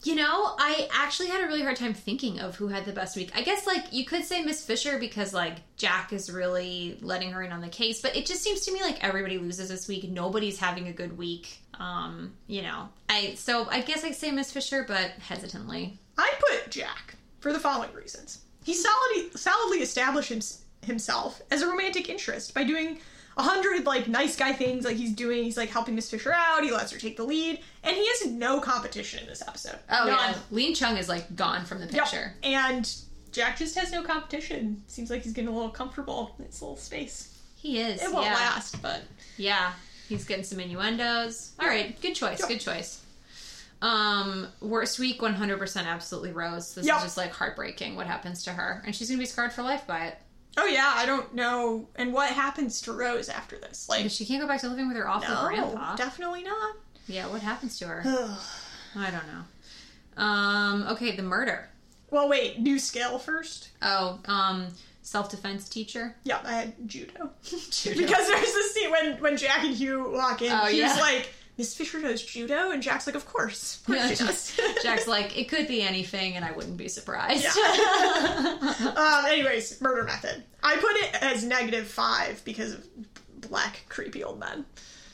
You 0.04 0.14
know, 0.14 0.54
I 0.58 0.88
actually 0.94 1.28
had 1.28 1.42
a 1.42 1.46
really 1.48 1.62
hard 1.62 1.74
time 1.76 1.92
thinking 1.92 2.38
of 2.38 2.54
who 2.54 2.68
had 2.68 2.84
the 2.84 2.92
best 2.92 3.16
week. 3.16 3.32
I 3.34 3.42
guess 3.42 3.66
like 3.66 3.92
you 3.92 4.04
could 4.04 4.24
say 4.24 4.42
Miss 4.44 4.64
Fisher 4.64 4.96
because 4.96 5.34
like 5.34 5.56
Jack 5.76 6.12
is 6.12 6.30
really 6.30 6.96
letting 7.00 7.32
her 7.32 7.42
in 7.42 7.50
on 7.50 7.60
the 7.60 7.68
case, 7.68 8.00
but 8.00 8.14
it 8.16 8.24
just 8.24 8.42
seems 8.42 8.60
to 8.66 8.72
me 8.72 8.80
like 8.80 9.02
everybody 9.02 9.38
loses 9.38 9.68
this 9.68 9.88
week. 9.88 10.08
Nobody's 10.08 10.56
having 10.58 10.86
a 10.86 10.92
good 10.92 11.18
week. 11.18 11.58
Um, 11.80 12.34
you 12.46 12.62
know. 12.62 12.88
I 13.08 13.34
so 13.34 13.68
I 13.68 13.80
guess 13.80 14.04
I 14.04 14.12
say 14.12 14.30
Miss 14.30 14.52
Fisher, 14.52 14.84
but 14.86 15.10
hesitantly. 15.18 15.98
I 16.16 16.32
put 16.48 16.70
Jack 16.70 17.16
for 17.40 17.52
the 17.52 17.58
following 17.58 17.92
reasons. 17.92 18.38
He 18.68 18.74
solidly, 18.74 19.30
solidly 19.34 19.78
established 19.78 20.28
hims- 20.28 20.60
himself 20.84 21.40
as 21.50 21.62
a 21.62 21.66
romantic 21.66 22.10
interest 22.10 22.52
by 22.52 22.64
doing 22.64 22.98
a 23.38 23.42
hundred 23.42 23.86
like 23.86 24.08
nice 24.08 24.36
guy 24.36 24.52
things 24.52 24.84
like 24.84 24.96
he's 24.96 25.14
doing. 25.14 25.42
He's 25.42 25.56
like 25.56 25.70
helping 25.70 25.94
Miss 25.94 26.10
Fisher 26.10 26.34
out. 26.34 26.62
He 26.62 26.70
lets 26.70 26.92
her 26.92 26.98
take 26.98 27.16
the 27.16 27.24
lead, 27.24 27.60
and 27.82 27.96
he 27.96 28.06
has 28.06 28.26
no 28.30 28.60
competition 28.60 29.20
in 29.20 29.26
this 29.26 29.40
episode. 29.40 29.78
Oh 29.90 30.04
None. 30.04 30.08
yeah. 30.08 30.34
Lin 30.50 30.74
Chung 30.74 30.98
is 30.98 31.08
like 31.08 31.34
gone 31.34 31.64
from 31.64 31.80
the 31.80 31.86
Yep. 31.86 31.94
picture. 32.04 32.34
And 32.42 32.92
Jack 33.32 33.56
just 33.56 33.74
has 33.78 33.90
no 33.90 34.02
competition. 34.02 34.82
Seems 34.86 35.08
like 35.08 35.22
he's 35.22 35.32
getting 35.32 35.48
a 35.48 35.54
little 35.54 35.70
comfortable 35.70 36.34
in 36.38 36.44
his 36.44 36.60
little 36.60 36.76
space. 36.76 37.38
He 37.56 37.80
is. 37.80 38.02
It 38.02 38.12
won't 38.12 38.26
yeah. 38.26 38.34
last, 38.34 38.82
but 38.82 39.02
Yeah, 39.38 39.72
he's 40.10 40.24
getting 40.26 40.44
some 40.44 40.60
innuendos. 40.60 41.52
All 41.58 41.64
Yeah. 41.66 41.72
right, 41.72 42.02
good 42.02 42.14
choice. 42.14 42.40
Yep. 42.40 42.48
Good 42.50 42.60
choice. 42.60 43.00
Um, 43.80 44.48
worst 44.60 44.98
week, 44.98 45.22
one 45.22 45.34
hundred 45.34 45.58
percent, 45.58 45.86
absolutely 45.86 46.32
Rose. 46.32 46.74
This 46.74 46.86
Yep. 46.86 46.96
is 46.96 47.02
just 47.04 47.16
like 47.16 47.32
heartbreaking. 47.32 47.94
What 47.96 48.06
happens 48.06 48.42
to 48.44 48.52
her, 48.52 48.82
and 48.84 48.94
she's 48.94 49.08
gonna 49.08 49.20
be 49.20 49.26
scarred 49.26 49.52
for 49.52 49.62
life 49.62 49.86
by 49.86 50.06
it 50.06 50.18
oh 50.58 50.66
yeah, 50.66 50.92
I 50.96 51.06
don't 51.06 51.34
know. 51.34 51.88
And 51.96 52.12
what 52.12 52.30
happens 52.30 52.80
to 52.82 52.92
Rose 52.92 53.28
after 53.28 53.58
this? 53.58 53.88
Like, 53.88 54.10
she 54.10 54.24
can't 54.26 54.40
go 54.42 54.48
back 54.48 54.60
to 54.60 54.68
living 54.68 54.88
with 54.88 54.96
her 54.96 55.08
awful 55.08 55.34
no, 55.34 55.46
grandpa. 55.46 55.96
definitely 55.96 56.42
not. 56.42 56.76
yeah, 57.06 57.26
what 57.28 57.42
happens 57.42 57.78
to 57.78 57.86
her? 57.86 58.02
I 58.96 59.10
don't 59.10 59.26
know. 59.26 60.22
Um, 60.22 60.82
okay, 60.88 61.14
the 61.14 61.22
murder. 61.22 61.68
well, 62.10 62.28
wait, 62.28 62.58
new 62.58 62.78
skill 62.78 63.18
first. 63.18 63.70
Oh, 63.82 64.18
um, 64.26 64.68
self 65.02 65.30
defense 65.30 65.68
teacher. 65.68 66.16
Yeah, 66.24 66.40
I 66.44 66.52
had 66.52 66.88
judo. 66.88 67.30
Judo. 67.70 68.00
Because 68.00 68.26
there's 68.26 68.52
this 68.52 68.74
scene 68.74 68.90
when 68.90 69.20
when 69.20 69.36
Jack 69.36 69.62
and 69.64 69.74
Hugh 69.74 70.10
walk 70.10 70.42
in. 70.42 70.50
Oh, 70.52 70.66
he's 70.66 70.78
yeah. 70.78 70.94
like, 70.96 71.32
Miss 71.58 71.74
Fisher 71.74 71.98
knows 71.98 72.22
judo, 72.22 72.70
and 72.70 72.80
Jack's 72.82 73.06
like, 73.06 73.16
of 73.16 73.26
course, 73.26 73.78
of 73.80 73.86
course 73.86 73.98
Yeah, 73.98 74.08
she 74.14 74.24
does. 74.24 74.60
Jack's 74.82 75.08
like, 75.08 75.36
it 75.36 75.48
could 75.48 75.66
be 75.66 75.82
anything, 75.82 76.36
and 76.36 76.44
I 76.44 76.52
wouldn't 76.52 76.76
be 76.76 76.86
surprised. 76.88 77.44
Yeah. 77.44 78.92
um, 78.96 79.26
anyways, 79.26 79.80
murder 79.80 80.04
method. 80.04 80.44
I 80.62 80.76
put 80.76 80.92
it 80.96 81.22
as 81.22 81.42
negative 81.44 81.88
five 81.88 82.42
because 82.44 82.74
of 82.74 82.86
black 83.50 83.80
creepy 83.88 84.22
old 84.22 84.38
men. 84.38 84.64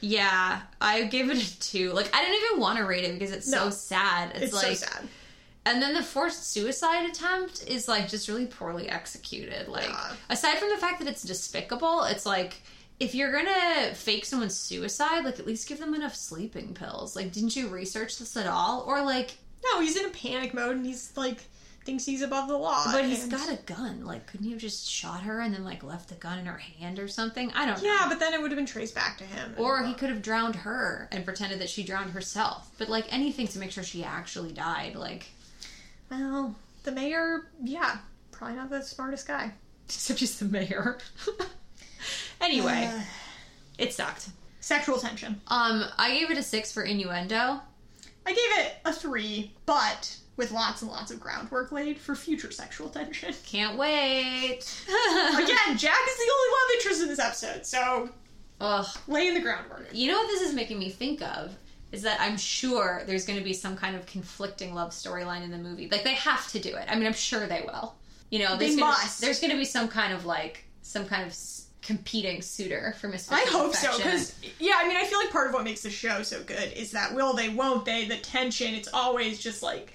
Yeah, 0.00 0.60
I 0.82 1.04
gave 1.04 1.30
it 1.30 1.38
a 1.42 1.60
two. 1.60 1.92
Like, 1.92 2.14
I 2.14 2.20
didn't 2.22 2.44
even 2.50 2.60
want 2.60 2.76
to 2.78 2.84
rate 2.84 3.04
it 3.04 3.18
because 3.18 3.32
it's 3.32 3.50
so 3.50 3.70
sad. 3.70 4.32
It's, 4.34 4.44
It's 4.44 4.52
like, 4.52 4.76
so 4.76 4.86
sad. 4.86 5.08
and 5.64 5.80
then 5.80 5.94
the 5.94 6.02
forced 6.02 6.50
suicide 6.52 7.08
attempt 7.08 7.66
is 7.66 7.88
like 7.88 8.06
just 8.10 8.28
really 8.28 8.44
poorly 8.44 8.86
executed. 8.90 9.66
Like, 9.68 9.88
Yeah. 9.88 10.12
aside 10.28 10.58
from 10.58 10.68
the 10.68 10.76
fact 10.76 10.98
that 10.98 11.08
it's 11.08 11.22
despicable, 11.22 12.04
it's 12.04 12.26
like 12.26 12.60
if 13.00 13.14
you're 13.14 13.32
gonna 13.32 13.94
fake 13.94 14.24
someone's 14.24 14.56
suicide, 14.56 15.24
like 15.24 15.38
at 15.38 15.46
least 15.46 15.68
give 15.68 15.78
them 15.78 15.94
enough 15.94 16.14
sleeping 16.14 16.74
pills. 16.74 17.16
Like, 17.16 17.32
didn't 17.32 17.56
you 17.56 17.68
research 17.68 18.18
this 18.18 18.36
at 18.36 18.46
all? 18.46 18.84
Or 18.86 19.02
like, 19.02 19.36
No, 19.64 19.80
he's 19.80 19.96
in 19.96 20.04
a 20.06 20.10
panic 20.10 20.54
mode, 20.54 20.76
and 20.76 20.86
he's 20.86 21.16
like 21.16 21.44
thinks 21.84 22.06
he's 22.06 22.22
above 22.22 22.48
the 22.48 22.56
law. 22.56 22.82
but 22.92 23.04
he's 23.04 23.24
and- 23.24 23.32
got 23.32 23.52
a 23.52 23.56
gun. 23.66 24.06
Like, 24.06 24.26
couldn't 24.26 24.44
he 24.46 24.52
have 24.52 24.60
just 24.60 24.88
shot 24.88 25.20
her 25.24 25.40
and 25.40 25.52
then 25.52 25.64
like 25.64 25.82
left 25.84 26.08
the 26.08 26.14
gun 26.14 26.38
in 26.38 26.46
her 26.46 26.56
hand 26.56 26.98
or 26.98 27.08
something? 27.08 27.50
I 27.52 27.66
don't 27.66 27.82
know. 27.82 27.88
Yeah, 27.92 28.06
but 28.08 28.18
then 28.20 28.32
it 28.32 28.40
would 28.40 28.50
have 28.50 28.56
been 28.56 28.64
traced 28.64 28.94
back 28.94 29.18
to 29.18 29.24
him. 29.24 29.54
Or 29.58 29.84
he 29.84 29.92
could 29.92 30.08
have 30.08 30.22
drowned 30.22 30.56
her 30.56 31.08
and 31.12 31.26
pretended 31.26 31.58
that 31.60 31.68
she 31.68 31.82
drowned 31.82 32.12
herself. 32.12 32.70
But 32.78 32.88
like 32.88 33.12
anything 33.12 33.48
to 33.48 33.58
make 33.58 33.70
sure 33.70 33.84
she 33.84 34.02
actually 34.02 34.52
died. 34.52 34.94
Like, 34.96 35.26
Well, 36.10 36.54
the 36.84 36.92
mayor, 36.92 37.50
yeah, 37.62 37.98
probably 38.32 38.56
not 38.56 38.70
the 38.70 38.80
smartest 38.80 39.26
guy. 39.28 39.52
except 39.86 40.20
he's 40.20 40.38
the 40.38 40.46
mayor. 40.46 40.98
anyway, 42.40 42.90
Uh, 42.92 43.00
it 43.78 43.92
sucked. 43.92 44.28
sexual 44.60 44.98
tension. 44.98 45.40
Um, 45.48 45.84
I 45.98 46.10
gave 46.18 46.30
it 46.30 46.38
a 46.38 46.42
six 46.42 46.72
for 46.72 46.82
innuendo. 46.82 47.60
I 48.26 48.30
gave 48.30 48.38
it 48.66 48.76
a 48.84 48.92
three, 48.92 49.52
but 49.66 50.16
with 50.36 50.50
lots 50.50 50.82
and 50.82 50.90
lots 50.90 51.10
of 51.10 51.20
groundwork 51.20 51.70
laid 51.72 51.98
for 51.98 52.14
future 52.14 52.50
sexual 52.50 52.88
tension. 52.88 53.34
Can't 53.46 53.76
wait. 53.78 54.60
Again, 54.88 55.76
Jack 55.76 55.98
is 56.08 56.16
the 56.16 56.32
only 56.32 56.50
love 56.52 56.70
interest 56.74 57.02
in 57.02 57.08
this 57.08 57.18
episode, 57.18 57.66
so 57.66 58.08
Ugh. 58.60 58.86
laying 59.06 59.34
the 59.34 59.40
groundwork. 59.40 59.88
You 59.92 60.10
know 60.10 60.18
what 60.18 60.28
this 60.28 60.40
is 60.42 60.54
making 60.54 60.78
me 60.78 60.90
think 60.90 61.22
of? 61.22 61.54
Is 61.92 62.02
that 62.02 62.18
I'm 62.20 62.36
sure 62.36 63.04
there's 63.06 63.24
going 63.24 63.38
to 63.38 63.44
be 63.44 63.52
some 63.52 63.76
kind 63.76 63.94
of 63.94 64.04
conflicting 64.06 64.74
love 64.74 64.90
storyline 64.90 65.44
in 65.44 65.50
the 65.52 65.58
movie. 65.58 65.88
Like 65.88 66.02
they 66.02 66.14
have 66.14 66.50
to 66.50 66.58
do 66.58 66.74
it. 66.74 66.86
I 66.88 66.96
mean, 66.96 67.06
I'm 67.06 67.12
sure 67.12 67.46
they 67.46 67.62
will. 67.64 67.94
You 68.30 68.40
know, 68.40 68.56
there's 68.56 68.74
They 68.74 68.80
gonna, 68.80 68.90
must. 68.92 69.20
There's 69.20 69.38
going 69.38 69.52
to 69.52 69.56
be 69.56 69.64
some 69.64 69.86
kind 69.86 70.12
of 70.12 70.24
like 70.24 70.64
some 70.82 71.04
kind 71.06 71.24
of 71.24 71.32
competing 71.84 72.42
suitor 72.42 72.94
for 73.00 73.08
Miss. 73.08 73.30
I 73.30 73.44
hope 73.48 73.74
so, 73.74 73.96
because 73.96 74.34
yeah, 74.58 74.74
I 74.76 74.88
mean, 74.88 74.96
I 74.96 75.04
feel 75.04 75.18
like 75.18 75.30
part 75.30 75.48
of 75.48 75.54
what 75.54 75.64
makes 75.64 75.82
the 75.82 75.90
show 75.90 76.22
so 76.22 76.42
good 76.42 76.72
is 76.72 76.90
that 76.92 77.14
will 77.14 77.34
they, 77.34 77.48
won't 77.50 77.84
they, 77.84 78.06
the 78.06 78.16
tension. 78.16 78.74
It's 78.74 78.88
always 78.92 79.38
just 79.38 79.62
like 79.62 79.92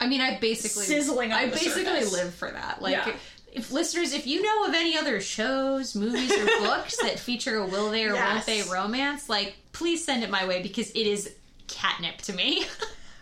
I 0.00 0.06
mean, 0.08 0.20
I 0.20 0.38
basically 0.38 0.84
Sizzling 0.84 1.32
I 1.32 1.46
basically 1.48 1.84
surface. 1.84 2.12
live 2.12 2.34
for 2.34 2.50
that. 2.50 2.82
Like, 2.82 2.92
Yeah. 2.92 3.14
if 3.52 3.72
listeners, 3.72 4.12
if 4.12 4.26
you 4.26 4.42
know 4.42 4.66
of 4.66 4.74
any 4.74 4.96
other 4.96 5.20
shows, 5.20 5.94
movies, 5.94 6.32
or 6.32 6.44
books 6.60 6.96
that 6.98 7.18
feature 7.18 7.56
a 7.56 7.66
will 7.66 7.90
they 7.90 8.04
or 8.04 8.14
won't 8.14 8.44
they 8.46 8.62
romance, 8.62 9.28
like, 9.28 9.56
please 9.72 10.04
send 10.04 10.22
it 10.22 10.30
my 10.30 10.46
way 10.46 10.62
because 10.62 10.90
it 10.90 11.06
is 11.06 11.34
catnip 11.68 12.18
to 12.22 12.32
me. 12.32 12.64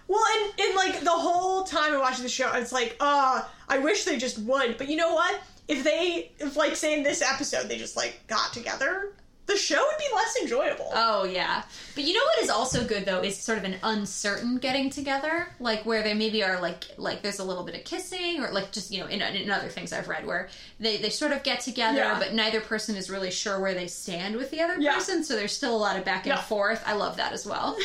Well, 0.07 0.23
and, 0.37 0.61
and 0.61 0.77
like 0.77 1.01
the 1.01 1.09
whole 1.09 1.65
time 1.65 1.95
I'm 1.95 2.01
watching 2.01 2.25
the 2.25 2.29
show, 2.29 2.53
it's 2.53 2.73
like, 2.73 2.95
uh, 3.01 3.43
I 3.71 3.79
wish 3.79 4.05
they 4.05 4.19
just 4.19 4.39
would. 4.41 4.77
But 4.77 4.89
you 4.91 4.97
know 4.97 5.15
what? 5.15 5.41
If 5.69 5.83
they, 5.85 6.33
if 6.39 6.57
like 6.57 6.77
say 6.77 6.97
in 6.97 7.03
this 7.03 7.23
episode 7.23 7.69
they 7.69 7.79
just 7.79 7.97
like 7.97 8.21
got 8.27 8.53
together, 8.53 9.13
the 9.47 9.57
show 9.57 9.77
would 9.77 9.99
be 9.99 10.15
less 10.15 10.37
enjoyable. 10.43 10.91
Oh 10.95 11.25
yeah, 11.25 11.63
but 11.95 12.05
you 12.05 12.13
know 12.15 12.21
what 12.25 12.43
is 12.45 12.51
also 12.51 12.85
good 12.87 13.05
though 13.07 13.21
is 13.23 13.37
sort 13.39 13.59
of 13.59 13.65
an 13.65 13.77
uncertain 13.83 14.59
getting 14.59 14.89
together, 14.91 15.49
like 15.61 15.85
where 15.87 16.03
they 16.03 16.15
maybe 16.15 16.43
are 16.45 16.61
like 16.61 16.85
like 16.99 17.23
there's 17.23 17.39
a 17.39 17.45
little 17.45 17.63
bit 17.65 17.75
of 17.75 17.85
kissing 17.85 18.43
or 18.43 18.51
like 18.53 18.73
just 18.73 18.91
you 18.91 19.01
know 19.01 19.07
in, 19.07 19.21
in 19.23 19.51
other 19.51 19.69
things 19.69 19.93
I've 19.93 20.09
read 20.09 20.27
where 20.27 20.49
they 20.81 20.97
they 20.99 21.11
sort 21.11 21.33
of 21.33 21.43
get 21.43 21.61
together, 21.61 21.99
Yeah. 21.99 22.19
but 22.19 22.33
neither 22.35 22.61
person 22.61 22.97
is 22.97 23.09
really 23.11 23.31
sure 23.31 23.61
where 23.61 23.75
they 23.75 23.87
stand 23.87 24.37
with 24.37 24.51
the 24.51 24.61
other 24.63 24.77
Yeah. 24.79 24.95
person, 24.95 25.25
so 25.25 25.35
there's 25.37 25.53
still 25.57 25.75
a 25.75 25.79
lot 25.79 25.97
of 25.99 26.05
back 26.05 26.25
and 26.27 26.35
Yeah. 26.37 26.41
forth. 26.43 26.83
I 26.87 26.93
love 26.95 27.17
that 27.19 27.33
as 27.33 27.47
well. 27.47 27.77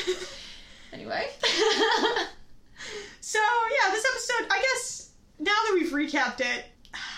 anyway, 0.93 1.29
So 3.21 3.39
yeah, 3.39 3.91
this 3.91 4.05
episode, 4.05 4.47
I 4.51 4.61
guess 4.61 5.09
now 5.39 5.51
that 5.51 5.73
we've 5.73 5.91
recapped 5.91 6.39
it, 6.41 6.65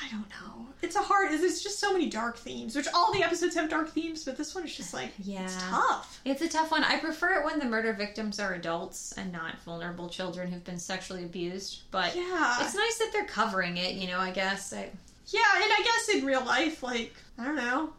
I 0.04 0.10
don't 0.10 0.28
know. 0.30 0.68
It's 0.82 0.96
a 0.96 1.02
hard. 1.02 1.32
There's 1.32 1.62
just 1.62 1.80
so 1.80 1.94
many 1.94 2.10
dark 2.10 2.38
themes, 2.38 2.76
which 2.76 2.88
all 2.94 3.14
the 3.14 3.22
episodes 3.24 3.54
have 3.56 3.70
dark 3.70 3.90
themes, 3.92 4.24
but 4.26 4.36
this 4.36 4.56
one 4.56 4.66
is 4.66 4.76
just 4.76 4.94
like 4.94 5.12
Yeah. 5.20 5.44
it's 5.44 5.56
tough. 5.58 6.20
it's 6.26 6.42
a 6.42 6.48
tough 6.48 6.72
one. 6.72 6.84
I 6.84 6.98
prefer 6.98 7.40
it 7.40 7.46
when 7.46 7.60
the 7.60 7.66
murder 7.66 7.94
victims 7.94 8.40
are 8.40 8.54
adults 8.56 9.14
and 9.18 9.32
not 9.32 9.62
vulnerable 9.64 10.10
children 10.10 10.52
who've 10.52 10.64
been 10.64 10.80
sexually 10.80 11.24
abused, 11.24 11.82
but. 11.92 12.16
Yeah, 12.16 12.64
It's 12.66 12.74
nice 12.76 12.98
that 12.98 13.12
they're 13.14 13.26
covering 13.26 13.78
it, 13.78 13.94
you 13.96 14.08
know, 14.08 14.18
I 14.20 14.32
guess. 14.32 14.74
I, 14.74 14.90
yeah, 15.28 15.40
and 15.56 15.64
I 15.72 15.82
guess 15.84 16.16
in 16.16 16.26
real 16.26 16.44
life, 16.46 16.82
like 16.82 17.14
I 17.38 17.46
don't 17.46 17.56
know, 17.56 17.94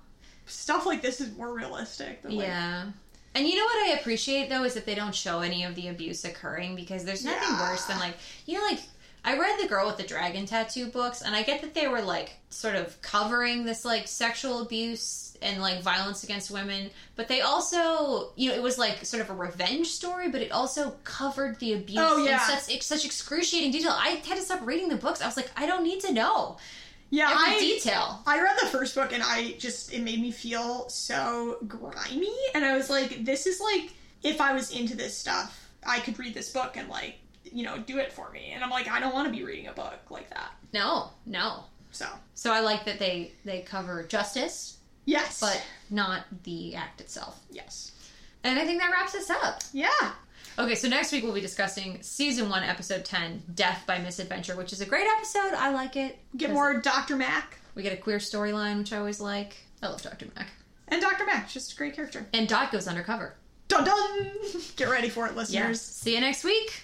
stuff 0.47 0.85
like 0.87 1.03
this 1.03 1.21
is 1.21 1.37
more 1.37 1.55
realistic. 1.55 2.23
Than, 2.23 2.37
like, 2.37 2.47
Yeah. 2.49 2.87
And 3.35 3.47
you 3.49 3.57
know 3.57 3.65
what 3.65 3.89
I 3.89 3.99
appreciate 3.99 4.51
though 4.51 4.65
is 4.65 4.75
that 4.75 4.85
they 4.85 4.95
don't 4.95 5.15
show 5.15 5.41
any 5.41 5.65
of 5.65 5.75
the 5.75 5.89
abuse 5.89 6.25
occurring 6.27 6.75
because 6.77 7.05
there's 7.05 7.25
nothing 7.25 7.49
Yeah. 7.49 7.71
worse 7.71 7.85
than 7.87 7.99
like 7.99 8.15
you 8.45 8.59
know 8.59 8.65
like 8.67 8.81
I 9.25 9.39
read 9.39 9.59
the 9.61 9.69
girl 9.69 9.87
with 9.87 9.99
the 9.99 10.03
dragon 10.03 10.47
tattoo 10.47 10.87
books 10.87 11.23
and 11.23 11.35
I 11.35 11.43
get 11.43 11.61
that 11.63 11.75
they 11.75 11.87
were 11.87 12.03
like 12.03 12.33
sort 12.51 12.75
of 12.75 13.01
covering 13.03 13.65
this 13.65 13.85
like 13.85 14.09
sexual 14.09 14.63
abuse 14.63 15.37
and 15.41 15.61
like 15.61 15.81
violence 15.83 16.25
against 16.25 16.51
women, 16.51 16.91
but 17.15 17.29
they 17.29 17.41
also 17.41 18.33
you 18.37 18.49
know 18.51 18.55
it 18.57 18.63
was 18.63 18.79
like 18.79 19.05
sort 19.05 19.23
of 19.23 19.31
a 19.31 19.35
revenge 19.35 19.89
story, 19.89 20.29
but 20.29 20.41
it 20.41 20.51
also 20.51 20.91
covered 21.05 21.59
the 21.61 21.75
abuse 21.75 21.99
Oh, 22.01 22.25
yeah. 22.25 22.35
in 22.53 22.59
such 22.61 22.83
such 22.83 23.05
excruciating 23.05 23.71
detail. 23.71 23.93
I 23.93 24.21
had 24.27 24.37
to 24.37 24.43
stop 24.43 24.67
reading 24.67 24.89
the 24.89 24.97
books. 24.97 25.23
I 25.23 25.27
was 25.27 25.37
like, 25.37 25.51
I 25.57 25.67
don't 25.67 25.85
need 25.85 26.01
to 26.01 26.13
know 26.13 26.57
yeah. 27.11 27.31
every 27.31 27.57
I 27.57 27.59
detail. 27.61 28.23
I 28.27 28.41
read 28.41 28.57
the 28.61 28.67
first 28.69 28.95
book 28.95 29.13
and 29.13 29.23
I 29.25 29.53
just 29.53 29.93
it 29.93 30.03
made 30.03 30.21
me 30.21 30.33
feel 30.33 30.89
so 30.89 31.59
grimy, 31.69 32.35
and 32.55 32.65
I 32.65 32.77
was 32.77 32.91
like, 32.91 33.25
this 33.25 33.47
is 33.47 33.61
like 33.61 33.93
if 34.23 34.41
I 34.41 34.53
was 34.53 34.71
into 34.73 34.97
this 34.97 35.17
stuff, 35.17 35.69
I 35.87 36.01
could 36.01 36.19
read 36.19 36.35
this 36.35 36.51
book 36.53 36.77
and 36.77 36.89
like 36.89 37.17
you 37.53 37.65
know 37.65 37.79
do 37.79 37.99
it 37.99 38.13
for 38.13 38.31
me, 38.31 38.53
and 38.55 38.63
I'm 38.65 38.71
like, 38.71 38.89
I 38.89 39.01
don't 39.01 39.13
want 39.15 39.27
to 39.29 39.33
be 39.37 39.45
reading 39.45 39.67
a 39.69 39.73
book 39.73 39.99
like 40.11 40.29
that. 40.31 40.53
No, 40.73 41.11
no. 41.27 41.65
So 41.91 42.07
So 42.35 42.53
I 42.53 42.61
like 42.61 42.85
that 42.87 42.99
they 42.99 43.33
they 43.45 43.61
cover 43.61 44.03
justice 44.05 44.79
yes, 45.05 45.41
but 45.41 45.63
not 45.91 46.25
the 46.45 46.75
act 46.75 47.01
itself. 47.01 47.41
yes, 47.51 47.93
And 48.45 48.59
I 48.59 48.65
think 48.65 48.81
that 48.81 48.91
wraps 48.91 49.15
us 49.15 49.29
up. 49.31 49.61
yeah. 49.73 50.13
Okay, 50.59 50.75
so 50.75 50.87
next 50.87 51.13
week 51.13 51.25
we'll 51.25 51.33
be 51.33 51.41
discussing 51.41 52.03
season 52.03 52.51
one, 52.51 52.63
episode 52.63 53.07
10, 53.07 53.43
Death 53.55 53.85
by 53.87 53.97
Misadventure, 53.99 54.55
which 54.55 54.73
is 54.75 54.83
a 54.83 54.87
great 54.87 55.07
episode. 55.17 55.55
I 55.57 55.71
like 55.71 55.97
it. 55.97 56.19
Get 56.37 56.51
more 56.53 56.79
Dr. 56.81 57.17
Mac. 57.17 57.59
We 57.75 57.83
get 57.83 57.95
a 57.95 57.97
queer 57.97 58.19
storyline, 58.19 58.77
which 58.79 58.93
I 58.93 58.99
always 58.99 59.19
like. 59.19 59.57
I 59.83 59.87
love 59.89 60.03
Dr. 60.03 60.27
Mac. 60.37 60.49
And 60.89 61.01
Dr. 61.01 61.25
Mac, 61.25 61.49
just 61.49 61.73
a 61.73 61.77
great 61.77 61.95
character. 61.97 62.27
And 62.35 62.47
Dot 62.47 62.71
goes 62.71 62.87
undercover. 62.87 63.35
Dun 63.69 63.85
dun! 63.85 64.31
Get 64.77 64.91
ready 64.91 65.09
for 65.09 65.27
it, 65.27 65.35
listeners. 65.37 65.81
See 65.81 66.15
you 66.15 66.21
next 66.21 66.45
week. 66.45 66.83